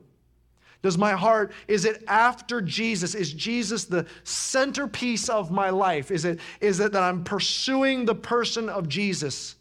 Does 0.86 1.00
my 1.00 1.14
heart, 1.14 1.52
is 1.68 1.84
it 1.84 2.04
after 2.08 2.62
Jesus? 2.62 3.16
Is 3.16 3.34
Jesus 3.34 3.86
the 3.86 4.06
centerpiece 4.24 5.30
of 5.30 5.50
my 5.50 5.72
life? 5.72 6.12
Is 6.12 6.26
it, 6.26 6.40
is 6.62 6.80
it 6.80 6.92
that 6.92 7.02
I'm 7.02 7.24
pursuing 7.24 8.06
the 8.06 8.14
person 8.14 8.70
of 8.70 8.88
Jesus? 8.88 9.56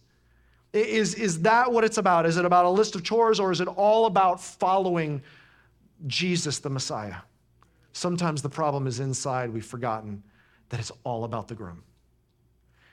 Is, 0.75 1.15
is 1.15 1.41
that 1.41 1.73
what 1.73 1.83
it's 1.83 1.97
about? 1.97 2.27
Is 2.27 2.37
it 2.37 2.45
about 2.45 2.67
a 2.67 2.69
list 2.69 2.95
of 2.95 3.05
chores 3.05 3.41
or 3.41 3.53
is 3.53 3.63
it 3.63 3.69
all 3.69 4.05
about 4.05 4.39
following 4.39 5.23
Jesus, 6.07 6.59
the 6.59 6.69
Messiah? 6.69 7.17
Sometimes 7.95 8.43
the 8.43 8.51
problem 8.51 8.87
is 8.87 9.01
inside. 9.01 9.51
We've 9.51 9.65
forgotten 9.65 10.23
that 10.69 10.81
it's 10.81 10.93
all 11.05 11.25
about 11.25 11.47
the 11.49 11.55
groom. 11.55 11.85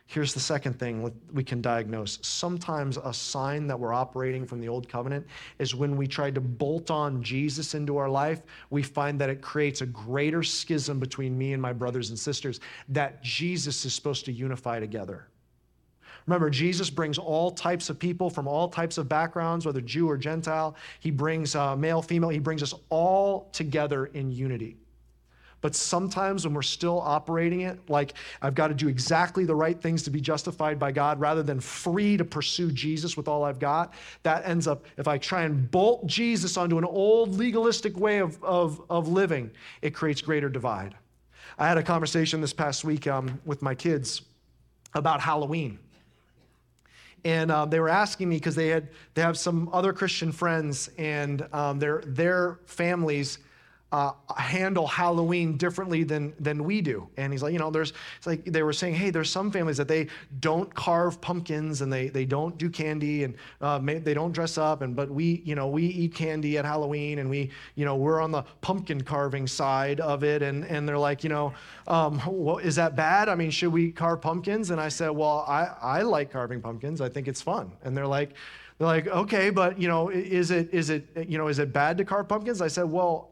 Here's 0.06 0.34
the 0.34 0.40
second 0.40 0.78
thing 0.78 1.12
we 1.34 1.44
can 1.44 1.62
diagnose. 1.62 2.20
Sometimes 2.22 2.98
a 2.98 3.14
sign 3.14 3.66
that 3.68 3.80
we're 3.80 3.94
operating 3.94 4.46
from 4.46 4.60
the 4.60 4.68
old 4.68 4.88
covenant 4.88 5.26
is 5.58 5.74
when 5.74 5.96
we 5.96 6.06
try 6.06 6.30
to 6.30 6.42
bolt 6.42 6.92
on 6.92 7.24
Jesus 7.24 7.74
into 7.74 7.98
our 7.98 8.10
life, 8.10 8.42
we 8.70 8.84
find 8.84 9.20
that 9.22 9.30
it 9.30 9.42
creates 9.42 9.82
a 9.82 9.86
greater 9.86 10.44
schism 10.44 11.00
between 11.00 11.38
me 11.38 11.54
and 11.54 11.62
my 11.62 11.74
brothers 11.74 12.10
and 12.10 12.20
sisters 12.20 12.60
that 12.90 13.24
Jesus 13.24 13.84
is 13.86 13.94
supposed 13.94 14.26
to 14.26 14.32
unify 14.32 14.80
together. 14.80 15.30
Remember, 16.28 16.50
Jesus 16.50 16.90
brings 16.92 17.18
all 17.18 17.50
types 17.50 17.90
of 17.90 17.98
people 17.98 18.30
from 18.30 18.48
all 18.48 18.68
types 18.68 19.00
of 19.00 19.10
backgrounds, 19.10 19.66
whether 19.66 19.82
Jew 19.82 20.08
or 20.08 20.18
Gentile. 20.18 20.76
He 21.00 21.10
brings 21.10 21.56
uh, 21.56 21.76
male, 21.76 22.02
female. 22.02 22.30
He 22.30 22.40
brings 22.40 22.62
us 22.62 22.76
all 22.90 23.50
together 23.54 24.08
in 24.08 24.30
unity. 24.30 24.78
But 25.62 25.76
sometimes 25.76 26.46
when 26.46 26.54
we're 26.54 26.64
still 26.64 27.00
operating 27.00 27.62
it, 27.62 27.80
like 27.88 28.16
I've 28.42 28.56
got 28.56 28.68
to 28.68 28.74
do 28.74 28.88
exactly 28.88 29.46
the 29.46 29.56
right 29.56 29.80
things 29.80 30.04
to 30.04 30.10
be 30.10 30.20
justified 30.20 30.80
by 30.80 30.92
God 30.92 31.20
rather 31.20 31.44
than 31.44 31.60
free 31.60 32.18
to 32.18 32.26
pursue 32.26 32.72
Jesus 32.72 33.16
with 33.16 33.28
all 33.28 33.44
I've 33.44 33.60
got, 33.60 33.94
that 34.24 34.46
ends 34.46 34.68
up, 34.68 34.86
if 34.98 35.08
I 35.08 35.18
try 35.20 35.44
and 35.44 35.70
bolt 35.70 36.08
Jesus 36.08 36.58
onto 36.58 36.78
an 36.80 36.86
old 36.86 37.38
legalistic 37.38 37.98
way 37.98 38.18
of, 38.18 38.44
of, 38.44 38.82
of 38.90 39.08
living, 39.08 39.52
it 39.82 39.92
creates 39.94 40.22
greater 40.22 40.50
divide. 40.50 40.96
I 41.60 41.68
had 41.68 41.78
a 41.78 41.84
conversation 41.84 42.42
this 42.42 42.54
past 42.54 42.84
week 42.84 43.06
um, 43.06 43.40
with 43.46 43.62
my 43.62 43.76
kids 43.76 44.24
about 44.96 45.22
Halloween 45.22 45.78
and 47.24 47.52
um, 47.52 47.70
they 47.70 47.80
were 47.80 47.90
asking 47.90 48.30
me 48.30 48.38
because 48.38 48.56
they 48.56 48.70
had 48.70 48.90
they 49.14 49.22
have 49.22 49.38
some 49.38 49.70
other 49.72 49.94
Christian 49.94 50.32
friends, 50.32 50.90
and 50.98 51.48
um, 51.54 51.80
their 51.80 52.02
their 52.06 52.60
families 52.66 53.40
uh, 53.92 54.14
handle 54.38 54.88
Halloween 54.88 55.58
differently 55.58 56.04
than 56.04 56.34
than 56.40 56.64
we 56.64 56.80
do. 56.82 57.10
And 57.18 57.34
he's 57.34 57.44
like, 57.44 57.52
you 57.52 57.60
know, 57.60 57.70
there's 57.70 57.92
it's 58.18 58.26
like 58.26 58.46
they 58.46 58.64
were 58.64 58.72
saying, 58.72 58.96
hey, 58.96 59.10
there's 59.10 59.30
some 59.30 59.52
families 59.52 59.76
that 59.78 59.90
they 59.90 60.08
don't 60.40 60.74
carve 60.74 61.20
pumpkins 61.20 61.82
and 61.82 61.92
they 61.92 62.08
they 62.08 62.24
don't 62.26 62.58
do 62.58 62.70
candy 62.70 63.26
and 63.26 63.36
uh, 63.60 63.80
may, 63.80 63.98
they 63.98 64.14
don't 64.14 64.32
dress 64.32 64.58
up. 64.58 64.82
And 64.82 64.96
but 64.96 65.10
we, 65.10 65.42
you 65.44 65.56
know, 65.56 65.68
we 65.68 65.86
eat 65.86 66.16
candy 66.16 66.58
at 66.58 66.64
Halloween 66.64 67.20
and 67.20 67.30
we, 67.30 67.50
you 67.76 67.84
know, 67.84 67.98
we're 67.98 68.22
on 68.22 68.32
the 68.32 68.44
pumpkin 68.62 69.02
carving 69.02 69.46
side 69.46 70.00
of 70.00 70.24
it. 70.24 70.42
And 70.42 70.64
and 70.66 70.88
they're 70.88 70.98
like, 70.98 71.24
you 71.24 71.30
know, 71.30 71.54
um, 71.88 72.22
well, 72.26 72.60
is 72.60 72.78
that 72.78 72.96
bad? 72.96 73.28
I 73.28 73.36
mean, 73.36 73.52
should 73.52 73.74
we 73.74 73.92
carve 73.92 74.22
pumpkins? 74.22 74.72
And 74.72 74.80
I 74.80 74.88
said, 74.88 75.10
well, 75.10 75.44
I 75.50 75.66
I 75.82 76.02
like 76.04 76.32
carving 76.32 76.62
pumpkins. 76.62 77.02
I 77.02 77.10
think 77.10 77.28
it's 77.28 77.42
fun. 77.42 77.72
And 77.84 77.96
they're 77.96 78.08
like. 78.08 78.34
They're 78.78 78.88
like, 78.88 79.06
okay, 79.06 79.52
but 79.52 79.80
you 79.80 79.88
know, 79.88 80.10
is 80.10 80.50
it 80.50 80.74
is 80.74 80.90
it 80.90 81.08
you 81.28 81.38
know 81.38 81.50
is 81.50 81.60
it 81.60 81.72
bad 81.72 82.00
to 82.00 82.04
carve 82.04 82.28
pumpkins? 82.28 82.64
I 82.64 82.68
said, 82.68 82.86
well, 82.86 83.31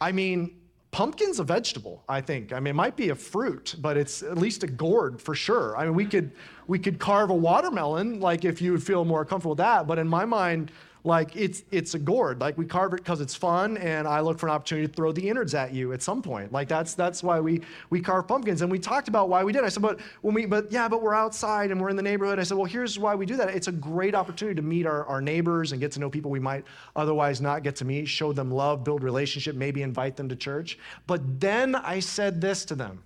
I 0.00 0.12
mean, 0.12 0.56
pumpkin's 0.90 1.40
a 1.40 1.44
vegetable, 1.44 2.04
I 2.08 2.20
think. 2.20 2.52
I 2.52 2.60
mean, 2.60 2.70
it 2.70 2.74
might 2.74 2.96
be 2.96 3.10
a 3.10 3.14
fruit, 3.14 3.74
but 3.80 3.96
it's 3.96 4.22
at 4.22 4.38
least 4.38 4.62
a 4.62 4.66
gourd 4.66 5.20
for 5.20 5.34
sure. 5.34 5.76
I 5.76 5.84
mean, 5.84 5.94
we 5.94 6.06
could 6.06 6.32
we 6.66 6.78
could 6.78 6.98
carve 6.98 7.30
a 7.30 7.34
watermelon, 7.34 8.20
like 8.20 8.44
if 8.44 8.62
you 8.62 8.72
would 8.72 8.82
feel 8.82 9.04
more 9.04 9.24
comfortable 9.24 9.52
with 9.52 9.58
that. 9.58 9.86
But 9.86 9.98
in 9.98 10.08
my 10.08 10.24
mind, 10.24 10.72
like 11.06 11.36
it's 11.36 11.62
it's 11.70 11.94
a 11.94 11.98
gourd. 12.00 12.40
Like 12.40 12.58
we 12.58 12.66
carve 12.66 12.92
it 12.92 12.96
because 12.96 13.20
it's 13.20 13.34
fun 13.34 13.76
and 13.76 14.08
i 14.08 14.20
look 14.20 14.40
for 14.40 14.48
an 14.48 14.52
opportunity 14.52 14.88
to 14.88 14.92
throw 14.92 15.12
the 15.12 15.26
innards 15.28 15.54
at 15.54 15.72
you 15.72 15.92
at 15.92 16.02
some 16.02 16.20
point. 16.20 16.52
Like 16.52 16.66
that's 16.68 16.94
that's 16.94 17.22
why 17.22 17.38
we 17.38 17.62
we 17.90 18.00
carve 18.00 18.26
pumpkins. 18.26 18.60
And 18.60 18.70
we 18.70 18.80
talked 18.80 19.06
about 19.06 19.28
why 19.28 19.44
we 19.44 19.52
did 19.52 19.62
i 19.62 19.68
said 19.68 19.82
but 19.82 20.00
when 20.22 20.34
we 20.34 20.46
but 20.46 20.70
yeah 20.72 20.88
but 20.88 21.02
we're 21.02 21.14
outside 21.14 21.70
and 21.70 21.80
we're 21.80 21.90
in 21.90 21.96
the 21.96 22.02
neighborhood. 22.02 22.40
I 22.40 22.42
said 22.42 22.56
well 22.56 22.66
here's 22.66 22.98
why 22.98 23.14
we 23.14 23.24
do 23.24 23.36
that. 23.36 23.50
It's 23.50 23.68
a 23.68 23.72
great 23.72 24.16
opportunity 24.16 24.56
to 24.56 24.62
meet 24.62 24.84
our, 24.84 25.04
our 25.06 25.20
neighbors 25.20 25.70
and 25.70 25.80
get 25.80 25.92
to 25.92 26.00
know 26.00 26.10
people 26.10 26.30
we 26.30 26.40
might 26.40 26.64
otherwise 26.96 27.40
not 27.40 27.62
get 27.62 27.76
to 27.76 27.84
meet 27.84 28.06
show 28.06 28.32
them 28.32 28.50
love 28.50 28.82
build 28.82 29.04
relationship 29.04 29.54
maybe 29.54 29.82
invite 29.82 30.16
them 30.16 30.28
to 30.28 30.36
church. 30.36 30.76
But 31.06 31.40
then 31.40 31.76
i 31.76 32.00
said 32.00 32.40
this 32.40 32.64
to 32.66 32.74
them. 32.74 33.04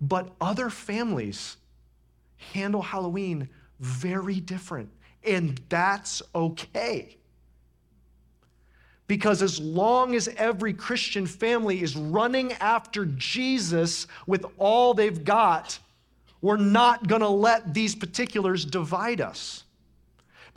But 0.00 0.30
other 0.40 0.68
families 0.68 1.58
handle 2.52 2.82
halloween 2.82 3.48
very 3.78 4.40
different 4.40 4.90
and 5.24 5.60
that's 5.68 6.22
okay. 6.34 7.16
Because 9.06 9.42
as 9.42 9.58
long 9.58 10.14
as 10.14 10.28
every 10.36 10.74
Christian 10.74 11.26
family 11.26 11.82
is 11.82 11.96
running 11.96 12.52
after 12.54 13.06
Jesus 13.06 14.06
with 14.26 14.44
all 14.58 14.92
they've 14.92 15.24
got, 15.24 15.78
we're 16.42 16.58
not 16.58 17.08
going 17.08 17.22
to 17.22 17.28
let 17.28 17.72
these 17.72 17.94
particulars 17.94 18.64
divide 18.64 19.20
us. 19.20 19.64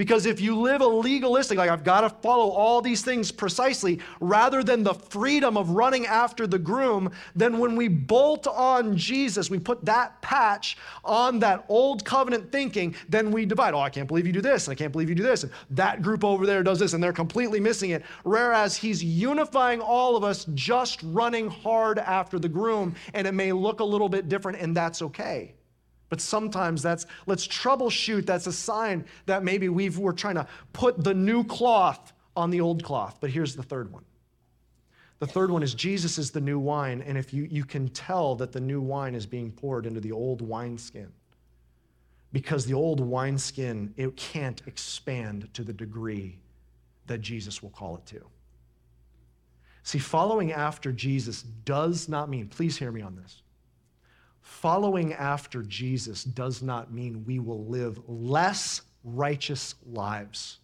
Because 0.02 0.26
if 0.26 0.41
you 0.41 0.60
live 0.60 0.82
a 0.82 0.88
legalistic, 0.88 1.60
like 1.60 1.70
I've 1.70 1.84
got 1.84 2.02
to 2.02 2.10
follow 2.10 2.49
all 2.49 2.82
these 2.82 3.04
things 3.04 3.32
precisely, 3.32 3.99
rather 4.20 4.64
than 4.64 4.82
the 4.82 4.95
freedom 4.95 5.56
of 5.56 5.70
running 5.70 6.08
after 6.08 6.47
the 6.47 6.58
groom, 6.58 7.12
then 7.36 7.60
when 7.60 7.76
we 7.76 7.88
bolt 7.88 8.47
on 8.47 8.97
Jesus, 8.97 9.52
we 9.52 9.60
put 9.60 9.86
that 9.86 10.20
patch 10.24 10.76
on 11.06 11.38
that 11.41 11.66
old 11.70 12.04
covenant 12.04 12.52
thinking, 12.52 12.95
then 13.10 13.30
we 13.32 13.45
divide. 13.45 13.76
Oh, 13.76 13.80
I 13.80 13.91
can't 13.91 14.08
believe 14.08 14.26
you 14.26 14.34
do 14.34 14.41
this, 14.41 14.66
and 14.68 14.72
I 14.72 14.76
can't 14.76 14.91
believe 14.91 15.08
you 15.08 15.14
do 15.14 15.22
this, 15.22 15.43
and 15.43 15.52
that 15.70 16.02
group 16.02 16.24
over 16.24 16.47
there 16.47 16.64
does 16.64 16.80
this, 16.80 16.93
and 16.93 17.04
they're 17.04 17.14
completely 17.14 17.60
missing 17.60 17.91
it. 17.91 18.04
Whereas 18.24 18.76
he's 18.76 19.04
unifying 19.04 19.82
all 19.82 20.18
of 20.18 20.24
us 20.24 20.47
just 20.56 20.99
running 21.04 21.47
hard 21.47 21.99
after 21.99 22.39
the 22.39 22.49
groom, 22.49 22.95
and 23.14 23.28
it 23.28 23.34
may 23.34 23.52
look 23.52 23.82
a 23.82 23.86
little 23.86 24.10
bit 24.10 24.30
different, 24.30 24.58
and 24.62 24.76
that's 24.76 25.04
okay. 25.04 25.54
But 26.12 26.20
sometimes 26.20 26.84
that's, 26.84 27.05
let's 27.26 27.47
troubleshoot. 27.47 28.26
That's 28.26 28.45
a 28.45 28.51
sign 28.51 29.05
that 29.28 29.45
maybe 29.45 29.70
we've, 29.70 29.97
we're 29.97 30.12
trying 30.12 30.36
to 30.36 30.45
put 30.74 31.01
the 31.01 31.14
new 31.14 31.45
cloth 31.45 32.12
on 32.36 32.49
the 32.49 32.59
old 32.59 32.84
cloth. 32.84 33.20
But 33.22 33.30
here's 33.30 33.55
the 33.55 33.64
third 33.64 33.93
one. 33.93 34.03
The 35.20 35.28
third 35.28 35.51
one 35.51 35.64
is 35.64 35.74
Jesus 35.74 36.18
is 36.18 36.30
the 36.30 36.41
new 36.41 36.59
wine. 36.59 37.01
And 37.01 37.18
if 37.18 37.34
you, 37.34 37.47
you 37.49 37.64
can 37.64 37.88
tell 37.88 38.36
that 38.36 38.51
the 38.51 38.59
new 38.59 38.82
wine 38.82 39.16
is 39.16 39.26
being 39.26 39.53
poured 39.53 39.86
into 39.86 40.01
the 40.01 40.12
old 40.12 40.41
wineskin, 40.41 41.14
because 42.34 42.66
the 42.66 42.74
old 42.74 42.99
wineskin, 42.99 43.93
it 43.95 44.18
can't 44.18 44.62
expand 44.68 45.47
to 45.53 45.64
the 45.64 45.72
degree 45.72 46.39
that 47.07 47.22
Jesus 47.22 47.64
will 47.64 47.70
call 47.70 47.95
it 47.95 48.05
to. 48.07 48.22
See, 49.84 49.99
following 49.99 50.51
after 50.51 50.91
Jesus 50.91 51.43
does 51.43 52.09
not 52.09 52.28
mean, 52.28 52.49
please 52.49 52.76
hear 52.76 52.91
me 52.91 53.01
on 53.01 53.16
this. 53.16 53.43
Following 54.41 55.13
after 55.13 55.63
Jesus 55.63 56.23
does 56.23 56.61
not 56.61 56.91
mean 56.91 57.23
we 57.25 57.39
will 57.39 57.65
live 57.65 57.99
less 58.07 58.81
righteous 59.03 59.75
lives. 59.85 60.57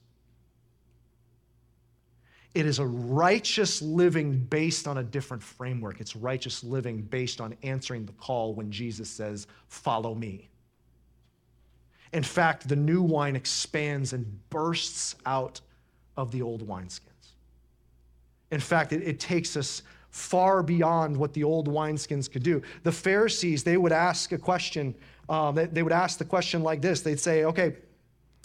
It 2.54 2.66
is 2.66 2.80
a 2.80 2.86
righteous 2.86 3.82
living 3.84 4.40
based 4.40 4.88
on 4.88 4.98
a 4.98 5.04
different 5.04 5.44
framework. 5.44 6.02
It's 6.02 6.16
righteous 6.16 6.64
living 6.64 7.04
based 7.04 7.40
on 7.40 7.56
answering 7.62 8.06
the 8.06 8.14
call 8.14 8.56
when 8.56 8.72
Jesus 8.72 9.10
says, 9.10 9.46
Follow 9.68 10.16
me. 10.16 10.50
In 12.14 12.24
fact, 12.24 12.68
the 12.68 12.76
new 12.76 13.02
wine 13.02 13.36
expands 13.36 14.14
and 14.14 14.26
bursts 14.50 15.16
out 15.26 15.62
of 16.16 16.32
the 16.32 16.42
old 16.42 16.68
wineskins. 16.68 17.36
In 18.50 18.60
fact, 18.60 18.92
it, 18.92 19.04
it 19.04 19.20
takes 19.20 19.56
us 19.56 19.84
far 20.18 20.64
beyond 20.64 21.16
what 21.16 21.32
the 21.34 21.44
old 21.44 21.68
wineskins 21.70 22.30
could 22.30 22.42
do. 22.42 22.62
The 22.84 22.92
Pharisees, 22.92 23.64
they 23.64 23.78
would 23.78 23.92
ask 23.92 24.32
a 24.32 24.38
question, 24.38 24.96
um, 25.30 25.54
they, 25.54 25.66
they 25.66 25.84
would 25.84 25.94
ask 25.94 26.18
the 26.18 26.26
question 26.26 26.64
like 26.64 26.82
this 26.82 27.02
they'd 27.02 27.20
say, 27.20 27.44
okay, 27.46 27.76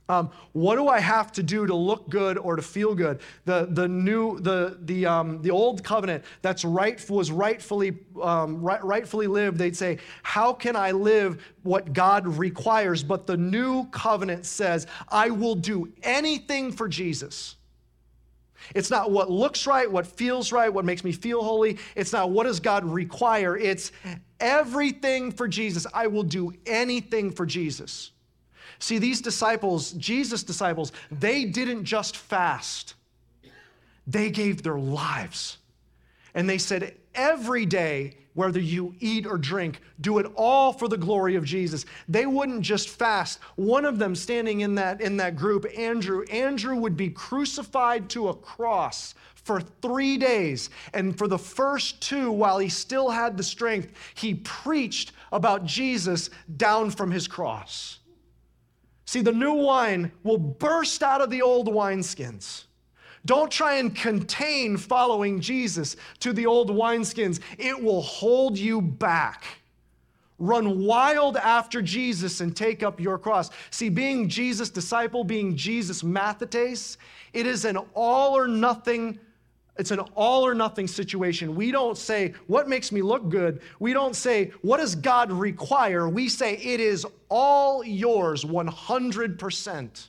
um, 0.09 0.31
what 0.53 0.77
do 0.77 0.89
I 0.89 1.01
have 1.01 1.33
to 1.33 1.43
do 1.43 1.67
to 1.67 1.75
look 1.75 2.11
good 2.11 2.37
or 2.37 2.57
to 2.57 2.63
feel 2.63 2.95
good? 2.95 3.21
The, 3.47 3.69
the 3.71 3.89
new, 3.89 4.39
the, 4.41 4.77
the, 4.83 5.07
um, 5.07 5.41
the 5.41 5.51
old 5.51 5.83
covenant 5.83 6.25
that's 6.43 6.65
right, 6.65 7.09
was 7.09 7.31
rightfully, 7.31 7.97
um, 8.21 8.61
right, 8.61 8.85
rightfully 8.85 9.27
lived, 9.27 9.57
they'd 9.57 9.77
say, 9.77 9.99
how 10.23 10.53
can 10.53 10.77
I 10.77 10.91
live 10.91 11.43
what 11.63 11.95
God 11.95 12.27
requires? 12.27 13.03
But 13.03 13.27
the 13.27 13.37
new 13.37 13.87
covenant 13.87 14.45
says, 14.45 14.87
I 15.09 15.31
will 15.31 15.55
do 15.55 15.91
anything 16.03 16.71
for 16.73 16.89
Jesus. 16.89 17.57
It's 18.75 18.91
not 18.91 19.11
what 19.11 19.31
looks 19.31 19.67
right, 19.67 19.91
what 19.91 20.07
feels 20.07 20.53
right, 20.53 20.73
what 20.73 20.85
makes 20.85 21.05
me 21.05 21.13
feel 21.13 21.43
holy. 21.43 21.79
It's 21.95 22.13
not 22.13 22.31
what 22.31 22.45
does 22.45 22.61
God 22.61 22.85
require. 22.85 23.57
It's 23.57 23.93
everything 24.41 25.33
for 25.33 25.49
Jesus. 25.49 25.87
I 25.93 26.07
will 26.07 26.23
do 26.23 26.53
anything 26.67 27.31
for 27.31 27.47
Jesus. 27.47 28.13
See, 28.79 28.99
these 28.99 29.21
disciples, 29.21 29.93
Jesus' 29.93 30.43
disciples, 30.43 30.93
they 31.11 31.45
didn't 31.45 31.85
just 31.85 32.17
fast, 32.17 32.95
they 34.07 34.31
gave 34.31 34.63
their 34.63 34.79
lives. 34.79 35.59
And 36.35 36.49
they 36.49 36.59
said, 36.59 36.97
every 37.15 37.67
day, 37.67 38.17
whether 38.35 38.61
you 38.61 38.95
eat 39.01 39.27
or 39.27 39.37
drink, 39.37 39.81
do 40.01 40.19
it 40.19 40.27
all 40.37 40.73
for 40.73 40.89
the 40.89 40.97
glory 40.97 41.37
of 41.37 41.45
Jesus. 41.45 41.85
They 42.09 42.27
wouldn't 42.27 42.63
just 42.63 42.89
fast. 42.89 43.39
One 43.57 43.85
of 43.85 43.99
them 43.99 44.15
standing 44.15 44.63
in 44.63 44.75
that, 44.77 45.01
in 45.01 45.17
that 45.19 45.37
group, 45.37 45.67
Andrew, 45.77 46.25
Andrew 46.25 46.77
would 46.77 46.97
be 46.97 47.11
crucified 47.11 48.09
to 48.11 48.29
a 48.29 48.35
cross 48.35 49.15
for 49.35 49.61
three 49.61 50.17
days. 50.17 50.71
And 50.95 51.17
for 51.17 51.29
the 51.29 51.39
first 51.39 52.01
two, 52.01 52.31
while 52.31 52.59
he 52.59 52.69
still 52.69 53.11
had 53.11 53.37
the 53.37 53.43
strength, 53.43 53.93
he 54.15 54.35
preached 54.35 55.13
about 55.33 55.65
Jesus 55.65 56.31
down 56.57 56.91
from 56.91 57.11
his 57.11 57.29
cross. 57.29 57.99
See, 59.05 59.21
the 59.21 59.33
new 59.33 59.53
wine 59.53 60.13
will 60.23 60.39
burst 60.39 61.03
out 61.03 61.21
of 61.21 61.29
the 61.29 61.43
old 61.43 61.69
wineskins. 61.69 62.65
Don't 63.25 63.51
try 63.51 63.77
and 63.77 63.95
contain 63.95 64.77
following 64.77 65.41
Jesus 65.41 65.97
to 66.21 66.33
the 66.33 66.47
old 66.47 66.71
wineskins, 66.71 67.41
it 67.59 67.81
will 67.81 68.03
hold 68.03 68.59
you 68.59 68.81
back. 68.81 69.45
Run 70.39 70.85
wild 70.85 71.37
after 71.37 71.81
Jesus 71.81 72.41
and 72.41 72.57
take 72.57 72.83
up 72.83 72.99
your 72.99 73.17
cross. 73.17 73.51
See, 73.71 73.89
being 73.89 74.29
Jesus' 74.29 74.71
disciple, 74.71 75.23
being 75.23 75.57
Jesus' 75.57 76.03
mathetes, 76.03 76.97
it 77.33 77.47
is 77.47 77.65
an 77.65 77.77
all 77.95 78.37
or 78.37 78.49
nothing 78.49 79.19
it's 79.79 79.91
an 79.91 80.01
all 80.15 80.45
or 80.45 80.55
nothing 80.55 80.87
situation. 80.87 81.55
We 81.55 81.71
don't 81.71 81.97
say, 81.97 82.35
What 82.47 82.69
makes 82.69 82.93
me 82.93 83.01
look 83.01 83.29
good? 83.31 83.63
We 83.79 83.93
don't 83.93 84.15
say, 84.15 84.53
What 84.61 84.79
does 84.79 84.95
God 84.95 85.33
require? 85.33 86.09
We 86.09 86.29
say, 86.29 86.57
It 86.57 86.79
is 86.79 87.07
all 87.31 87.83
yours 87.83 88.45
100%. 88.45 90.09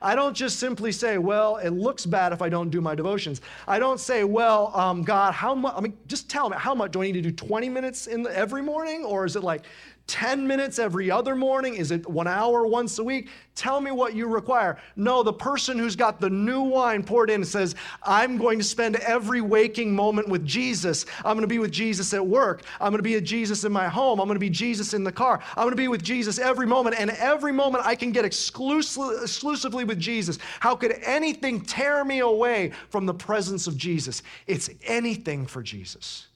I 0.00 0.14
don't 0.14 0.34
just 0.34 0.58
simply 0.58 0.92
say, 0.92 1.18
Well, 1.18 1.56
it 1.56 1.70
looks 1.70 2.06
bad 2.06 2.32
if 2.32 2.42
I 2.42 2.48
don't 2.48 2.70
do 2.70 2.80
my 2.80 2.94
devotions. 2.94 3.40
I 3.66 3.78
don't 3.78 4.00
say, 4.00 4.24
Well, 4.24 4.72
um, 4.74 5.02
God, 5.02 5.32
how 5.34 5.54
much? 5.54 5.74
I 5.76 5.80
mean, 5.80 5.96
just 6.06 6.28
tell 6.28 6.48
me, 6.50 6.56
how 6.58 6.74
much? 6.74 6.92
Do 6.92 7.02
I 7.02 7.06
need 7.06 7.12
to 7.12 7.22
do 7.22 7.32
20 7.32 7.68
minutes 7.68 8.06
in 8.06 8.22
the, 8.22 8.36
every 8.36 8.62
morning? 8.62 9.04
Or 9.04 9.24
is 9.24 9.36
it 9.36 9.42
like 9.42 9.64
10 10.06 10.46
minutes 10.46 10.78
every 10.78 11.10
other 11.10 11.34
morning? 11.34 11.74
Is 11.74 11.90
it 11.90 12.08
one 12.08 12.28
hour 12.28 12.64
once 12.64 12.98
a 12.98 13.04
week? 13.04 13.28
Tell 13.56 13.80
me 13.80 13.90
what 13.90 14.14
you 14.14 14.28
require. 14.28 14.78
No, 14.94 15.22
the 15.22 15.32
person 15.32 15.78
who's 15.78 15.96
got 15.96 16.20
the 16.20 16.30
new 16.30 16.60
wine 16.60 17.02
poured 17.02 17.28
in 17.28 17.44
says, 17.44 17.74
I'm 18.04 18.36
going 18.36 18.58
to 18.58 18.64
spend 18.64 18.96
every 18.96 19.40
waking 19.40 19.94
moment 19.94 20.28
with 20.28 20.44
Jesus. 20.46 21.06
I'm 21.24 21.36
going 21.36 21.40
to 21.40 21.46
be 21.48 21.58
with 21.58 21.72
Jesus 21.72 22.14
at 22.14 22.24
work. 22.24 22.62
I'm 22.80 22.90
going 22.90 22.98
to 22.98 23.02
be 23.02 23.16
with 23.16 23.24
Jesus 23.24 23.64
in 23.64 23.72
my 23.72 23.88
home. 23.88 24.20
I'm 24.20 24.28
going 24.28 24.36
to 24.36 24.40
be 24.40 24.50
Jesus 24.50 24.94
in 24.94 25.02
the 25.02 25.10
car. 25.10 25.40
I'm 25.56 25.64
going 25.64 25.70
to 25.70 25.76
be 25.76 25.88
with 25.88 26.04
Jesus 26.04 26.38
every 26.38 26.66
moment. 26.66 26.96
And 27.00 27.10
every 27.10 27.52
moment 27.52 27.84
I 27.84 27.96
can 27.96 28.12
get 28.12 28.24
exclusively, 28.24 29.16
exclusively 29.22 29.84
with 29.84 29.98
Jesus. 29.98 30.38
How 30.60 30.76
could 30.76 30.92
anything 31.02 31.62
tear 31.62 32.04
me 32.04 32.20
away 32.20 32.72
from 32.90 33.06
the 33.06 33.14
presence 33.14 33.66
of 33.66 33.76
Jesus? 33.76 34.22
It's 34.46 34.70
anything 34.84 35.46
for 35.46 35.62
Jesus. 35.62 36.26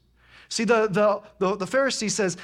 See, 0.50 0.64
the, 0.64 0.88
the, 0.88 1.22
the, 1.38 1.56
the 1.56 1.64
Pharisee 1.64 2.10
says, 2.10 2.36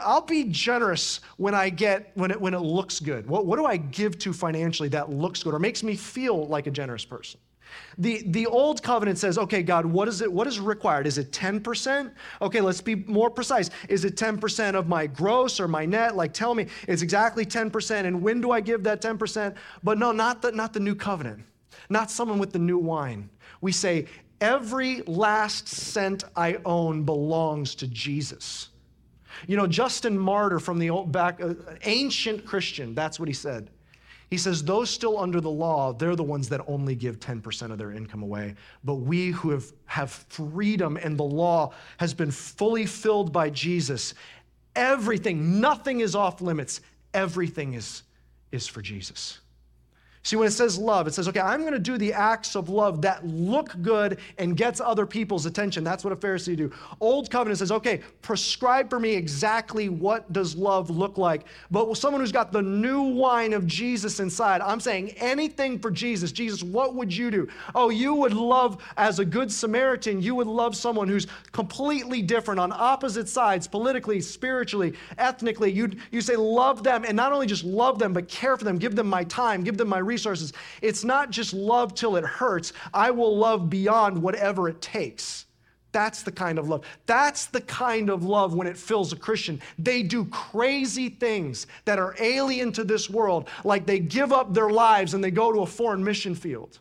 I'll 0.00 0.20
be 0.20 0.44
generous 0.44 1.20
when 1.36 1.54
I 1.54 1.70
get, 1.70 2.10
when 2.14 2.32
it, 2.32 2.40
when 2.40 2.52
it 2.52 2.58
looks 2.58 2.98
good. 2.98 3.28
What, 3.28 3.46
what 3.46 3.56
do 3.56 3.64
I 3.64 3.76
give 3.76 4.18
to 4.20 4.32
financially 4.32 4.88
that 4.88 5.08
looks 5.08 5.44
good 5.44 5.54
or 5.54 5.60
makes 5.60 5.84
me 5.84 5.94
feel 5.94 6.48
like 6.48 6.66
a 6.66 6.72
generous 6.72 7.04
person? 7.04 7.38
The, 7.98 8.24
the 8.26 8.46
old 8.46 8.82
covenant 8.82 9.18
says, 9.18 9.38
okay, 9.38 9.62
God, 9.62 9.86
what 9.86 10.08
is 10.08 10.20
it? 10.20 10.32
What 10.32 10.48
is 10.48 10.58
required? 10.58 11.06
Is 11.06 11.16
it 11.16 11.30
10%? 11.30 12.10
Okay, 12.42 12.60
let's 12.60 12.80
be 12.80 12.96
more 12.96 13.30
precise. 13.30 13.70
Is 13.88 14.04
it 14.04 14.16
10% 14.16 14.74
of 14.74 14.88
my 14.88 15.06
gross 15.06 15.60
or 15.60 15.68
my 15.68 15.86
net? 15.86 16.16
Like, 16.16 16.32
tell 16.32 16.56
me, 16.56 16.66
it's 16.88 17.02
exactly 17.02 17.46
10%. 17.46 18.04
And 18.04 18.20
when 18.20 18.40
do 18.40 18.50
I 18.50 18.60
give 18.60 18.82
that 18.84 19.00
10%? 19.00 19.54
But 19.84 19.98
no, 19.98 20.10
not 20.10 20.42
the, 20.42 20.50
not 20.50 20.72
the 20.72 20.80
new 20.80 20.96
covenant, 20.96 21.44
not 21.88 22.10
someone 22.10 22.40
with 22.40 22.52
the 22.52 22.58
new 22.58 22.78
wine. 22.78 23.30
We 23.60 23.70
say, 23.70 24.06
Every 24.44 25.00
last 25.06 25.68
cent 25.68 26.22
I 26.36 26.58
own 26.66 27.04
belongs 27.04 27.74
to 27.76 27.86
Jesus. 27.86 28.68
You 29.46 29.56
know, 29.56 29.66
Justin 29.66 30.18
Martyr 30.18 30.60
from 30.60 30.78
the 30.78 30.90
old 30.90 31.10
back, 31.10 31.40
uh, 31.40 31.54
ancient 31.84 32.44
Christian, 32.44 32.94
that's 32.94 33.18
what 33.18 33.26
he 33.26 33.32
said. 33.32 33.70
He 34.28 34.36
says, 34.36 34.62
those 34.62 34.90
still 34.90 35.18
under 35.18 35.40
the 35.40 35.50
law, 35.50 35.94
they're 35.94 36.14
the 36.14 36.22
ones 36.22 36.50
that 36.50 36.60
only 36.66 36.94
give 36.94 37.20
10% 37.20 37.70
of 37.70 37.78
their 37.78 37.92
income 37.92 38.22
away. 38.22 38.54
But 38.84 38.96
we 38.96 39.28
who 39.30 39.48
have, 39.48 39.64
have 39.86 40.10
freedom 40.10 40.98
and 40.98 41.16
the 41.18 41.22
law 41.22 41.72
has 41.96 42.12
been 42.12 42.30
fully 42.30 42.84
filled 42.84 43.32
by 43.32 43.48
Jesus, 43.48 44.12
everything, 44.76 45.58
nothing 45.58 46.00
is 46.00 46.14
off 46.14 46.42
limits. 46.42 46.82
Everything 47.14 47.72
is, 47.72 48.02
is 48.52 48.66
for 48.66 48.82
Jesus. 48.82 49.38
See, 50.24 50.36
when 50.36 50.48
it 50.48 50.52
says 50.52 50.78
love, 50.78 51.06
it 51.06 51.12
says, 51.12 51.28
okay, 51.28 51.40
I'm 51.40 51.60
going 51.60 51.74
to 51.74 51.78
do 51.78 51.98
the 51.98 52.14
acts 52.14 52.56
of 52.56 52.70
love 52.70 53.02
that 53.02 53.26
look 53.26 53.76
good 53.82 54.18
and 54.38 54.56
gets 54.56 54.80
other 54.80 55.04
people's 55.04 55.44
attention. 55.44 55.84
That's 55.84 56.02
what 56.02 56.14
a 56.14 56.16
Pharisee 56.16 56.56
do. 56.56 56.72
Old 56.98 57.30
covenant 57.30 57.58
says, 57.58 57.70
okay, 57.70 58.00
prescribe 58.22 58.88
for 58.88 58.98
me 58.98 59.12
exactly 59.12 59.90
what 59.90 60.32
does 60.32 60.56
love 60.56 60.88
look 60.88 61.18
like. 61.18 61.44
But 61.70 61.90
with 61.90 61.98
someone 61.98 62.22
who's 62.22 62.32
got 62.32 62.52
the 62.52 62.62
new 62.62 63.02
wine 63.02 63.52
of 63.52 63.66
Jesus 63.66 64.18
inside, 64.18 64.62
I'm 64.62 64.80
saying 64.80 65.10
anything 65.18 65.78
for 65.78 65.90
Jesus. 65.90 66.32
Jesus, 66.32 66.62
what 66.62 66.94
would 66.94 67.14
you 67.14 67.30
do? 67.30 67.46
Oh, 67.74 67.90
you 67.90 68.14
would 68.14 68.32
love 68.32 68.82
as 68.96 69.18
a 69.18 69.26
good 69.26 69.52
Samaritan, 69.52 70.22
you 70.22 70.34
would 70.34 70.46
love 70.46 70.74
someone 70.74 71.06
who's 71.06 71.26
completely 71.52 72.22
different 72.22 72.60
on 72.60 72.72
opposite 72.72 73.28
sides, 73.28 73.68
politically, 73.68 74.22
spiritually, 74.22 74.94
ethnically. 75.18 75.70
You'd, 75.70 76.00
you 76.10 76.22
say 76.22 76.34
love 76.34 76.82
them 76.82 77.04
and 77.06 77.14
not 77.14 77.30
only 77.32 77.46
just 77.46 77.64
love 77.64 77.98
them, 77.98 78.14
but 78.14 78.26
care 78.26 78.56
for 78.56 78.64
them, 78.64 78.78
give 78.78 78.96
them 78.96 79.06
my 79.06 79.24
time, 79.24 79.62
give 79.62 79.76
them 79.76 79.88
my 79.88 79.98
resources. 79.98 80.13
It's 80.82 81.04
not 81.04 81.30
just 81.30 81.52
love 81.52 81.94
till 81.94 82.16
it 82.16 82.24
hurts. 82.24 82.72
I 82.92 83.10
will 83.10 83.36
love 83.36 83.70
beyond 83.70 84.20
whatever 84.20 84.68
it 84.68 84.80
takes. 84.80 85.46
That's 85.92 86.22
the 86.22 86.32
kind 86.32 86.58
of 86.58 86.68
love. 86.68 86.84
That's 87.06 87.46
the 87.46 87.60
kind 87.60 88.10
of 88.10 88.24
love 88.24 88.54
when 88.54 88.66
it 88.66 88.76
fills 88.76 89.12
a 89.12 89.16
Christian. 89.16 89.60
They 89.78 90.02
do 90.02 90.24
crazy 90.24 91.08
things 91.08 91.68
that 91.84 92.00
are 92.00 92.16
alien 92.18 92.72
to 92.72 92.82
this 92.82 93.08
world, 93.08 93.48
like 93.62 93.86
they 93.86 94.00
give 94.00 94.32
up 94.32 94.52
their 94.52 94.70
lives 94.70 95.14
and 95.14 95.22
they 95.22 95.30
go 95.30 95.52
to 95.52 95.60
a 95.60 95.66
foreign 95.66 96.02
mission 96.02 96.34
field. 96.34 96.80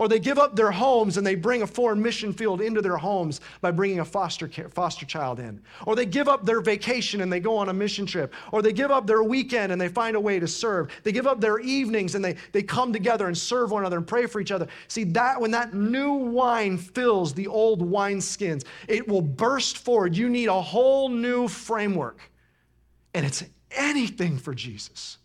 Or 0.00 0.08
they 0.08 0.18
give 0.18 0.38
up 0.38 0.56
their 0.56 0.70
homes 0.70 1.18
and 1.18 1.26
they 1.26 1.34
bring 1.34 1.60
a 1.60 1.66
foreign 1.66 2.00
mission 2.00 2.32
field 2.32 2.62
into 2.62 2.80
their 2.80 2.96
homes 2.96 3.42
by 3.60 3.70
bringing 3.70 4.00
a 4.00 4.04
foster, 4.04 4.48
care, 4.48 4.70
foster 4.70 5.04
child 5.04 5.38
in. 5.38 5.60
Or 5.84 5.94
they 5.94 6.06
give 6.06 6.26
up 6.26 6.46
their 6.46 6.62
vacation 6.62 7.20
and 7.20 7.30
they 7.30 7.38
go 7.38 7.54
on 7.54 7.68
a 7.68 7.74
mission 7.74 8.06
trip. 8.06 8.32
Or 8.50 8.62
they 8.62 8.72
give 8.72 8.90
up 8.90 9.06
their 9.06 9.22
weekend 9.22 9.72
and 9.72 9.78
they 9.78 9.88
find 9.88 10.16
a 10.16 10.20
way 10.20 10.40
to 10.40 10.48
serve. 10.48 10.90
They 11.02 11.12
give 11.12 11.26
up 11.26 11.38
their 11.38 11.58
evenings 11.58 12.14
and 12.14 12.24
they, 12.24 12.36
they 12.52 12.62
come 12.62 12.94
together 12.94 13.26
and 13.26 13.36
serve 13.36 13.72
one 13.72 13.82
another 13.82 13.98
and 13.98 14.06
pray 14.06 14.24
for 14.24 14.40
each 14.40 14.52
other. 14.52 14.68
See, 14.88 15.04
that 15.04 15.38
when 15.38 15.50
that 15.50 15.74
new 15.74 16.14
wine 16.14 16.78
fills 16.78 17.34
the 17.34 17.46
old 17.46 17.82
wineskins, 17.82 18.64
it 18.88 19.06
will 19.06 19.20
burst 19.20 19.76
forward. 19.76 20.16
You 20.16 20.30
need 20.30 20.48
a 20.48 20.62
whole 20.62 21.10
new 21.10 21.46
framework. 21.46 22.20
And 23.12 23.26
it's 23.26 23.44
anything 23.70 24.38
for 24.38 24.54
Jesus. 24.54 25.18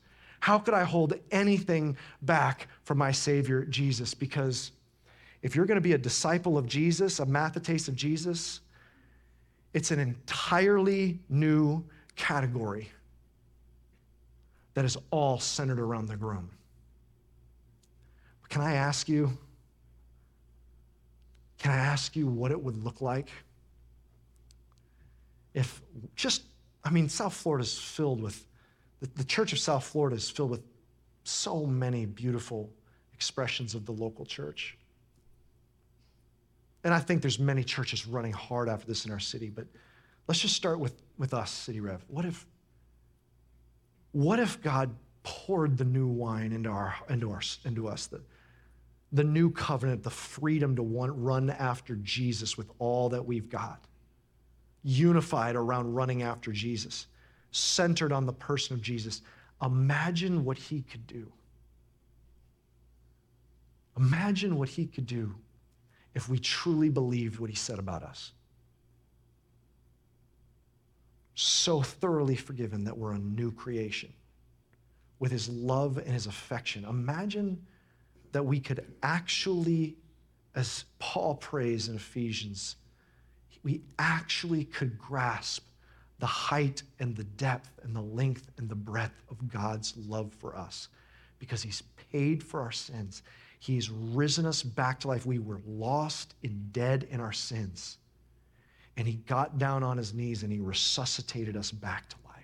How 0.46 0.60
could 0.60 0.76
I 0.76 0.84
hold 0.84 1.16
anything 1.32 1.98
back 2.22 2.68
from 2.84 3.00
my 3.00 3.12
Savior 3.12 3.66
Jesus? 3.66 4.14
Because 4.14 4.74
if 5.42 5.56
you're 5.56 5.66
going 5.66 5.78
to 5.78 5.82
be 5.82 5.94
a 5.94 5.98
disciple 5.98 6.56
of 6.56 6.68
Jesus, 6.68 7.20
a 7.20 7.26
mathetes 7.26 7.88
of 7.88 7.96
Jesus, 7.96 8.60
it's 9.74 9.90
an 9.90 9.98
entirely 9.98 11.18
new 11.30 11.84
category 12.16 12.92
that 14.76 14.86
is 14.86 15.00
all 15.10 15.40
centered 15.40 15.80
around 15.80 16.06
the 16.06 16.16
groom. 16.16 16.52
Can 18.48 18.62
I 18.62 18.76
ask 18.76 19.10
you? 19.10 19.36
Can 21.58 21.72
I 21.72 21.78
ask 21.78 22.16
you 22.16 22.28
what 22.28 22.52
it 22.52 22.62
would 22.62 22.78
look 22.84 23.02
like 23.02 23.30
if 25.56 25.82
just, 26.16 26.44
I 26.84 26.92
mean, 26.92 27.10
South 27.10 27.34
Florida 27.34 27.64
is 27.64 27.80
filled 27.80 28.22
with, 28.22 28.46
the, 29.06 29.24
Church 29.24 29.54
of 29.54 29.60
South 29.60 29.84
Florida 29.84 30.16
is 30.16 30.30
filled 30.30 30.52
with 30.52 30.64
so 31.24 31.66
many 31.66 32.06
beautiful 32.06 32.70
expressions 33.14 33.76
of 33.76 33.86
the 33.86 33.92
local 33.92 34.26
church. 34.26 34.78
And 36.84 36.94
I 36.94 37.00
think 37.00 37.22
there's 37.22 37.40
many 37.40 37.64
churches 37.64 38.06
running 38.06 38.32
hard 38.32 38.70
after 38.70 38.86
this 38.86 39.06
in 39.06 39.12
our 39.12 39.20
city, 39.20 39.50
but 39.50 39.66
let's 40.28 40.40
just 40.40 40.56
start 40.56 40.80
with, 40.80 41.02
with 41.18 41.34
us, 41.34 41.52
City 41.52 41.80
Rev. 41.80 42.04
What 42.08 42.26
if, 42.26 42.46
what 44.12 44.40
if 44.40 44.62
God 44.62 44.96
poured 45.24 45.78
the 45.78 45.86
new 45.86 46.08
wine 46.08 46.52
into, 46.52 46.70
our, 46.70 46.96
into, 47.10 47.32
our, 47.32 47.42
into 47.66 47.88
us, 47.88 48.06
the, 48.06 48.22
the 49.12 49.24
new 49.24 49.50
covenant, 49.50 50.04
the 50.04 50.10
freedom 50.12 50.76
to 50.76 50.84
want, 50.84 51.12
run 51.16 51.50
after 51.50 51.96
Jesus 51.96 52.58
with 52.58 52.70
all 52.78 53.10
that 53.10 53.26
we've 53.26 53.50
got, 53.50 53.84
unified 54.84 55.56
around 55.56 55.96
running 55.96 56.22
after 56.22 56.52
Jesus, 56.52 57.08
centered 57.56 58.12
on 58.12 58.26
the 58.26 58.34
person 58.34 58.76
of 58.76 58.82
Jesus? 58.82 59.22
Imagine 59.62 60.44
what 60.44 60.58
he 60.58 60.82
could 60.82 61.08
do. 61.08 61.32
Imagine 63.98 64.58
what 64.58 64.68
he 64.68 64.86
could 64.86 65.06
do 65.06 65.34
if 66.14 66.28
we 66.28 66.38
truly 66.38 66.90
believed 66.90 67.40
what 67.40 67.50
he 67.50 67.56
said 67.56 67.80
about 67.80 68.04
us. 68.04 68.34
So 71.36 71.82
thoroughly 71.82 72.36
forgiven 72.36 72.84
that 72.86 72.98
we're 72.98 73.14
a 73.14 73.20
new 73.20 73.52
creation 73.52 74.12
with 75.20 75.32
his 75.32 75.48
love 75.50 75.98
and 75.98 76.08
his 76.08 76.28
affection. 76.28 76.86
Imagine 76.86 77.66
that 78.34 78.44
we 78.44 78.60
could 78.60 78.86
actually, 79.02 79.96
as 80.56 80.86
Paul 81.00 81.36
prays 81.36 81.88
in 81.88 81.96
Ephesians, 81.96 82.76
we 83.64 83.82
actually 83.98 84.66
could 84.66 84.98
grasp 84.98 85.66
the 86.20 86.26
height 86.26 86.84
and 87.00 87.16
the 87.16 87.24
depth 87.24 87.80
and 87.84 87.96
the 87.96 88.02
length 88.02 88.50
and 88.58 88.70
the 88.70 88.76
breadth 88.76 89.22
of 89.30 89.50
God's 89.50 89.96
love 89.98 90.34
for 90.34 90.56
us 90.56 90.88
because 91.40 91.62
he's 91.62 91.84
paid 92.12 92.42
for 92.42 92.62
our 92.62 92.72
sins. 92.72 93.22
He's 93.60 93.90
risen 93.90 94.46
us 94.46 94.64
back 94.64 95.00
to 95.02 95.08
life. 95.08 95.26
We 95.26 95.40
were 95.40 95.60
lost 95.68 96.36
and 96.44 96.72
dead 96.72 97.08
in 97.10 97.20
our 97.20 97.34
sins. 97.34 97.98
And 98.98 99.08
he 99.08 99.16
got 99.16 99.58
down 99.58 99.84
on 99.84 99.98
his 99.98 100.14
knees 100.14 100.44
and 100.44 100.52
he 100.52 100.60
resuscitated 100.60 101.58
us 101.58 101.72
back 101.72 102.08
to 102.10 102.16
life. 102.26 102.36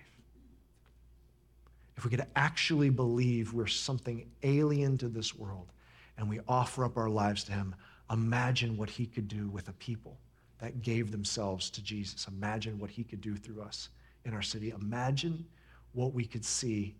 If 1.96 2.04
we 2.04 2.10
could 2.10 2.26
actually 2.36 2.90
believe 2.90 3.54
we're 3.54 3.66
something 3.66 4.28
alien 4.42 4.98
to 4.98 5.08
this 5.08 5.34
world 5.34 5.72
and 6.18 6.28
we 6.28 6.40
offer 6.46 6.84
up 6.84 6.98
our 6.98 7.08
lives 7.08 7.44
to 7.44 7.52
him, 7.52 7.74
imagine 8.10 8.76
what 8.76 8.90
he 8.90 9.06
could 9.06 9.28
do 9.28 9.48
with 9.48 9.68
a 9.68 9.72
people 9.74 10.18
that 10.62 10.80
gave 10.80 11.10
themselves 11.10 11.68
to 11.70 11.82
Jesus. 11.82 12.28
Imagine 12.28 12.78
what 12.78 12.88
he 12.88 13.02
could 13.02 13.20
do 13.20 13.34
through 13.34 13.60
us 13.60 13.88
in 14.24 14.32
our 14.32 14.42
city. 14.42 14.70
Imagine 14.70 15.44
what 15.92 16.14
we 16.14 16.24
could 16.24 16.44
see 16.44 16.94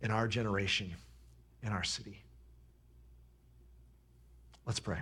in 0.00 0.10
our 0.10 0.26
generation, 0.26 0.90
in 1.62 1.68
our 1.68 1.84
city. 1.84 2.22
Let's 4.64 4.80
pray. 4.80 5.00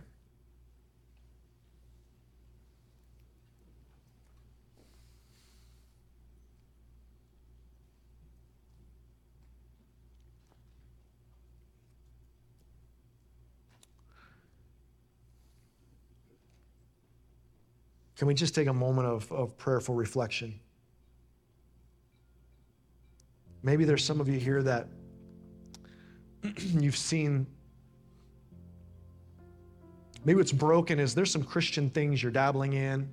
Can 18.21 18.27
we 18.29 18.35
just 18.35 18.55
take 18.55 18.67
a 18.67 18.75
moment 18.75 19.09
of, 19.09 19.33
of 19.33 19.57
prayerful 19.57 19.95
reflection? 19.95 20.61
Maybe 23.63 23.87
there's 23.87 24.05
some 24.05 24.21
of 24.21 24.29
you 24.29 24.39
here 24.39 24.63
that 24.63 24.89
you've 26.59 26.99
seen. 26.99 27.47
Maybe 30.23 30.37
what's 30.37 30.53
broken 30.53 31.01
is 31.01 31.15
there's 31.15 31.31
some 31.31 31.43
Christian 31.43 31.89
things 31.89 32.23
you're 32.23 32.31
dabbling 32.31 32.75
in. 32.75 33.09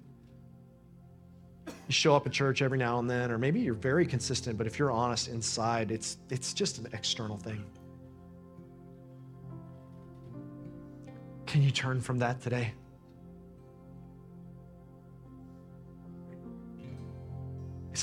You 1.68 1.74
show 1.88 2.14
up 2.14 2.28
at 2.28 2.34
church 2.34 2.62
every 2.62 2.78
now 2.78 3.00
and 3.00 3.10
then, 3.10 3.32
or 3.32 3.38
maybe 3.38 3.62
you're 3.62 3.76
very 3.76 4.06
consistent, 4.06 4.58
but 4.58 4.68
if 4.68 4.78
you're 4.78 4.92
honest 4.92 5.30
inside, 5.30 5.90
it's, 5.90 6.18
it's 6.30 6.54
just 6.54 6.80
an 6.80 6.90
external 6.92 7.38
thing. 7.38 7.64
Can 11.46 11.64
you 11.64 11.72
turn 11.72 12.02
from 12.02 12.20
that 12.20 12.42
today? 12.42 12.74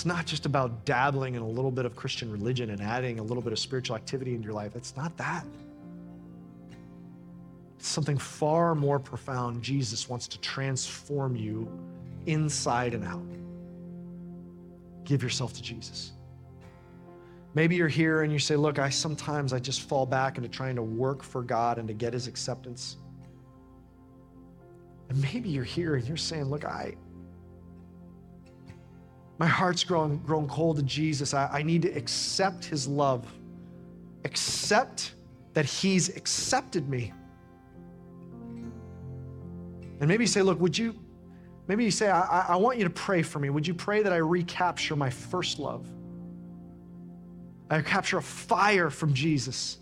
It's 0.04 0.06
not 0.10 0.26
just 0.26 0.44
about 0.44 0.84
dabbling 0.84 1.34
in 1.34 1.40
a 1.40 1.48
little 1.48 1.70
bit 1.70 1.86
of 1.86 1.96
Christian 1.96 2.30
religion 2.30 2.68
and 2.68 2.82
adding 2.82 3.20
a 3.20 3.22
little 3.22 3.42
bit 3.42 3.54
of 3.54 3.58
spiritual 3.58 3.96
activity 3.96 4.34
into 4.34 4.44
your 4.44 4.52
life. 4.52 4.76
It's 4.76 4.94
not 4.98 5.16
that. 5.16 5.46
It's 7.78 7.88
something 7.88 8.18
far 8.18 8.74
more 8.74 8.98
profound. 8.98 9.62
Jesus 9.62 10.06
wants 10.06 10.28
to 10.28 10.38
transform 10.40 11.36
you 11.36 11.66
inside 12.26 12.92
and 12.92 13.02
out. 13.02 13.24
Give 15.04 15.22
yourself 15.22 15.54
to 15.54 15.62
Jesus. 15.62 16.12
Maybe 17.54 17.74
you're 17.74 17.88
here 17.88 18.24
and 18.24 18.30
you 18.30 18.38
say, 18.38 18.56
Look, 18.56 18.78
I 18.78 18.90
sometimes 18.90 19.54
I 19.54 19.58
just 19.58 19.88
fall 19.88 20.04
back 20.04 20.36
into 20.36 20.50
trying 20.50 20.76
to 20.76 20.82
work 20.82 21.22
for 21.22 21.42
God 21.42 21.78
and 21.78 21.88
to 21.88 21.94
get 21.94 22.12
his 22.12 22.26
acceptance. 22.26 22.98
And 25.08 25.22
maybe 25.22 25.48
you're 25.48 25.64
here 25.64 25.94
and 25.94 26.06
you're 26.06 26.18
saying, 26.18 26.44
Look, 26.44 26.66
I, 26.66 26.94
my 29.38 29.46
heart's 29.46 29.82
grown, 29.82 30.18
grown 30.18 30.48
cold 30.48 30.76
to 30.76 30.82
Jesus. 30.82 31.34
I, 31.34 31.48
I 31.52 31.62
need 31.62 31.82
to 31.82 31.90
accept 31.90 32.64
his 32.64 32.86
love, 32.86 33.26
accept 34.24 35.14
that 35.54 35.64
he's 35.64 36.16
accepted 36.16 36.88
me. 36.88 37.12
And 40.00 40.08
maybe 40.08 40.26
say, 40.26 40.42
look, 40.42 40.60
would 40.60 40.76
you, 40.76 40.94
maybe 41.66 41.84
you 41.84 41.90
say, 41.90 42.10
I, 42.10 42.46
I 42.50 42.56
want 42.56 42.78
you 42.78 42.84
to 42.84 42.90
pray 42.90 43.22
for 43.22 43.38
me. 43.38 43.50
Would 43.50 43.66
you 43.66 43.74
pray 43.74 44.02
that 44.02 44.12
I 44.12 44.16
recapture 44.16 44.96
my 44.96 45.10
first 45.10 45.58
love? 45.58 45.86
I 47.70 47.80
capture 47.80 48.18
a 48.18 48.22
fire 48.22 48.90
from 48.90 49.14
Jesus. 49.14 49.78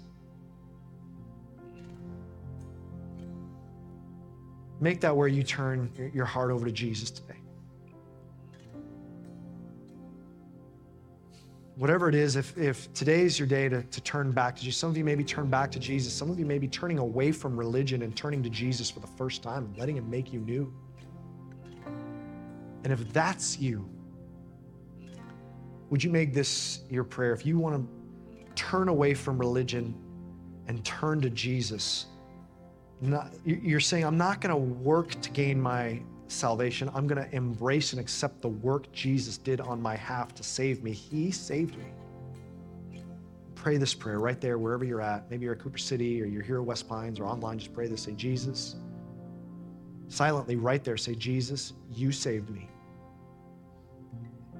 Make 4.81 5.01
that 5.01 5.17
where 5.17 5.29
you 5.29 5.43
turn 5.43 5.91
your 6.15 6.25
heart 6.25 6.51
over 6.51 6.67
to 6.67 6.73
Jesus 6.73 7.11
today. 7.11 7.42
Whatever 11.77 12.09
it 12.09 12.15
is, 12.15 12.37
if, 12.37 12.57
if 12.59 12.93
today 12.93 13.23
is 13.23 13.39
your 13.39 13.49
day 13.49 13.69
to, 13.69 13.83
to 13.83 14.01
turn 14.03 14.31
back 14.31 14.57
to 14.57 14.63
Jesus, 14.63 14.79
some 14.79 14.91
of 14.91 14.97
you 14.97 15.05
maybe 15.05 15.25
turn 15.25 15.49
back 15.49 15.71
to 15.73 15.79
Jesus. 15.79 16.13
Some 16.13 16.31
of 16.31 16.39
you 16.39 16.45
may 16.45 16.59
be 16.59 16.69
turning 16.69 16.99
away 16.99 17.33
from 17.33 17.57
religion 17.57 18.03
and 18.03 18.15
turning 18.15 18.43
to 18.43 18.51
Jesus 18.51 18.91
for 18.91 19.01
the 19.01 19.07
first 19.07 19.43
time 19.43 19.65
and 19.65 19.79
letting 19.79 19.97
him 19.97 20.09
make 20.11 20.33
you 20.33 20.41
new. 20.41 20.73
And 22.85 22.93
if 22.93 23.13
that's 23.13 23.59
you, 23.59 23.89
would 25.89 26.03
you 26.03 26.11
make 26.11 26.35
this 26.35 26.81
your 26.91 27.05
prayer? 27.05 27.33
If 27.33 27.47
you 27.47 27.59
want 27.59 27.77
to 27.77 28.55
turn 28.55 28.89
away 28.89 29.15
from 29.15 29.39
religion 29.39 29.95
and 30.67 30.85
turn 30.85 31.21
to 31.21 31.31
Jesus, 31.31 32.07
not, 33.01 33.33
you're 33.45 33.81
saying, 33.81 34.05
I'm 34.05 34.19
not 34.19 34.41
going 34.41 34.51
to 34.51 34.57
work 34.57 35.21
to 35.21 35.31
gain 35.31 35.61
my 35.61 36.01
salvation. 36.29 36.91
I'm 36.95 37.07
going 37.07 37.23
to 37.23 37.35
embrace 37.35 37.93
and 37.93 38.01
accept 38.01 38.43
the 38.43 38.49
work 38.49 38.91
Jesus 38.93 39.39
did 39.39 39.61
on 39.61 39.81
my 39.81 39.97
behalf 40.03 40.35
to 40.35 40.43
save 40.43 40.83
me. 40.83 40.93
He 40.93 41.31
saved 41.31 41.79
me. 41.79 41.85
Pray 43.55 43.77
this 43.77 43.95
prayer 43.95 44.19
right 44.19 44.41
there, 44.41 44.59
wherever 44.59 44.85
you're 44.85 45.01
at. 45.01 45.31
Maybe 45.31 45.45
you're 45.45 45.55
at 45.55 45.61
Cooper 45.61 45.79
City 45.79 46.21
or 46.21 46.25
you're 46.25 46.43
here 46.43 46.57
at 46.57 46.65
West 46.65 46.89
Pines 46.89 47.21
or 47.21 47.27
online. 47.27 47.59
Just 47.59 47.73
pray 47.73 47.87
this. 47.87 48.03
Say, 48.03 48.13
Jesus. 48.13 48.75
Silently, 50.09 50.57
right 50.57 50.83
there, 50.83 50.97
say, 50.97 51.15
Jesus, 51.15 51.73
you 51.95 52.11
saved 52.11 52.51
me. 52.51 52.69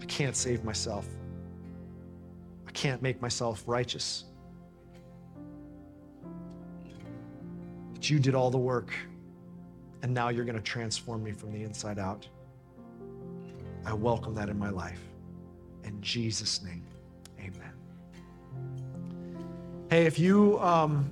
I 0.01 0.05
can't 0.05 0.37
save 0.37 0.65
myself. 0.65 1.09
I 2.69 2.71
can't 2.71 3.03
make 3.03 3.21
myself 3.21 3.65
righteous. 3.67 4.25
But 7.93 8.09
you 8.09 8.21
did 8.21 8.35
all 8.37 8.51
the 8.51 8.59
work 8.59 8.95
and 10.03 10.13
now 10.13 10.29
you're 10.29 10.45
going 10.45 10.57
to 10.57 10.63
transform 10.63 11.23
me 11.23 11.33
from 11.33 11.53
the 11.53 11.63
inside 11.63 11.99
out. 11.99 12.27
I 13.85 13.93
welcome 13.93 14.35
that 14.35 14.49
in 14.49 14.59
my 14.59 14.71
life. 14.71 15.01
In 15.85 16.01
Jesus' 16.01 16.63
name, 16.63 16.85
amen. 17.39 17.73
Hey, 19.91 20.07
if 20.07 20.19
you, 20.19 20.61
um, 20.61 21.11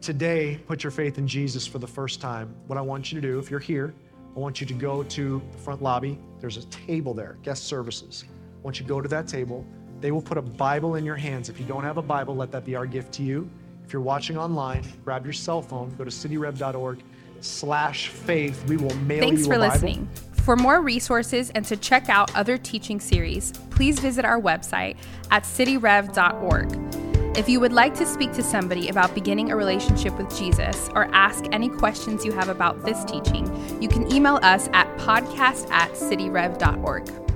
today 0.00 0.58
put 0.66 0.82
your 0.82 0.90
faith 0.90 1.18
in 1.18 1.26
Jesus 1.26 1.66
for 1.66 1.78
the 1.78 1.86
first 1.86 2.20
time, 2.20 2.54
what 2.66 2.78
I 2.78 2.82
want 2.82 3.12
you 3.12 3.20
to 3.20 3.26
do, 3.26 3.38
if 3.38 3.50
you're 3.50 3.60
here, 3.60 3.94
I 4.34 4.38
want 4.38 4.60
you 4.60 4.66
to 4.66 4.74
go 4.74 5.02
to 5.02 5.42
the 5.52 5.58
front 5.58 5.82
lobby. 5.82 6.18
There's 6.40 6.56
a 6.56 6.64
table 6.66 7.12
there, 7.12 7.36
guest 7.42 7.64
services. 7.64 8.24
I 8.30 8.62
want 8.62 8.78
you 8.78 8.84
to 8.84 8.88
go 8.88 9.00
to 9.00 9.08
that 9.08 9.28
table. 9.28 9.66
They 10.00 10.10
will 10.10 10.22
put 10.22 10.38
a 10.38 10.42
Bible 10.42 10.94
in 10.96 11.04
your 11.04 11.16
hands. 11.16 11.48
If 11.48 11.60
you 11.60 11.66
don't 11.66 11.84
have 11.84 11.98
a 11.98 12.02
Bible, 12.02 12.34
let 12.34 12.50
that 12.52 12.64
be 12.64 12.74
our 12.74 12.86
gift 12.86 13.12
to 13.14 13.22
you. 13.22 13.48
If 13.84 13.92
you're 13.92 14.02
watching 14.02 14.38
online, 14.38 14.82
grab 15.04 15.24
your 15.24 15.34
cell 15.34 15.60
phone, 15.60 15.94
go 15.96 16.04
to 16.04 16.10
cityrev.org 16.10 17.02
slash 17.42 18.08
faith. 18.08 18.64
We 18.66 18.76
will 18.76 18.94
mail 18.96 19.20
Thanks 19.20 19.42
you 19.42 19.46
for 19.46 19.58
listening. 19.58 20.08
For 20.32 20.56
more 20.56 20.80
resources 20.80 21.50
and 21.54 21.64
to 21.66 21.76
check 21.76 22.08
out 22.08 22.34
other 22.34 22.58
teaching 22.58 22.98
series, 22.98 23.52
please 23.70 24.00
visit 24.00 24.24
our 24.24 24.40
website 24.40 24.96
at 25.30 25.44
cityrev.org. 25.44 27.36
If 27.36 27.48
you 27.48 27.60
would 27.60 27.72
like 27.72 27.94
to 27.94 28.04
speak 28.04 28.32
to 28.32 28.42
somebody 28.42 28.88
about 28.88 29.14
beginning 29.14 29.52
a 29.52 29.56
relationship 29.56 30.18
with 30.18 30.36
Jesus 30.36 30.90
or 30.94 31.04
ask 31.14 31.44
any 31.52 31.68
questions 31.68 32.24
you 32.24 32.32
have 32.32 32.48
about 32.48 32.84
this 32.84 33.04
teaching, 33.04 33.46
you 33.80 33.88
can 33.88 34.12
email 34.12 34.38
us 34.42 34.68
at 34.72 34.86
podcast 34.98 35.70
at 35.70 35.92
cityrev.org. 35.92 37.31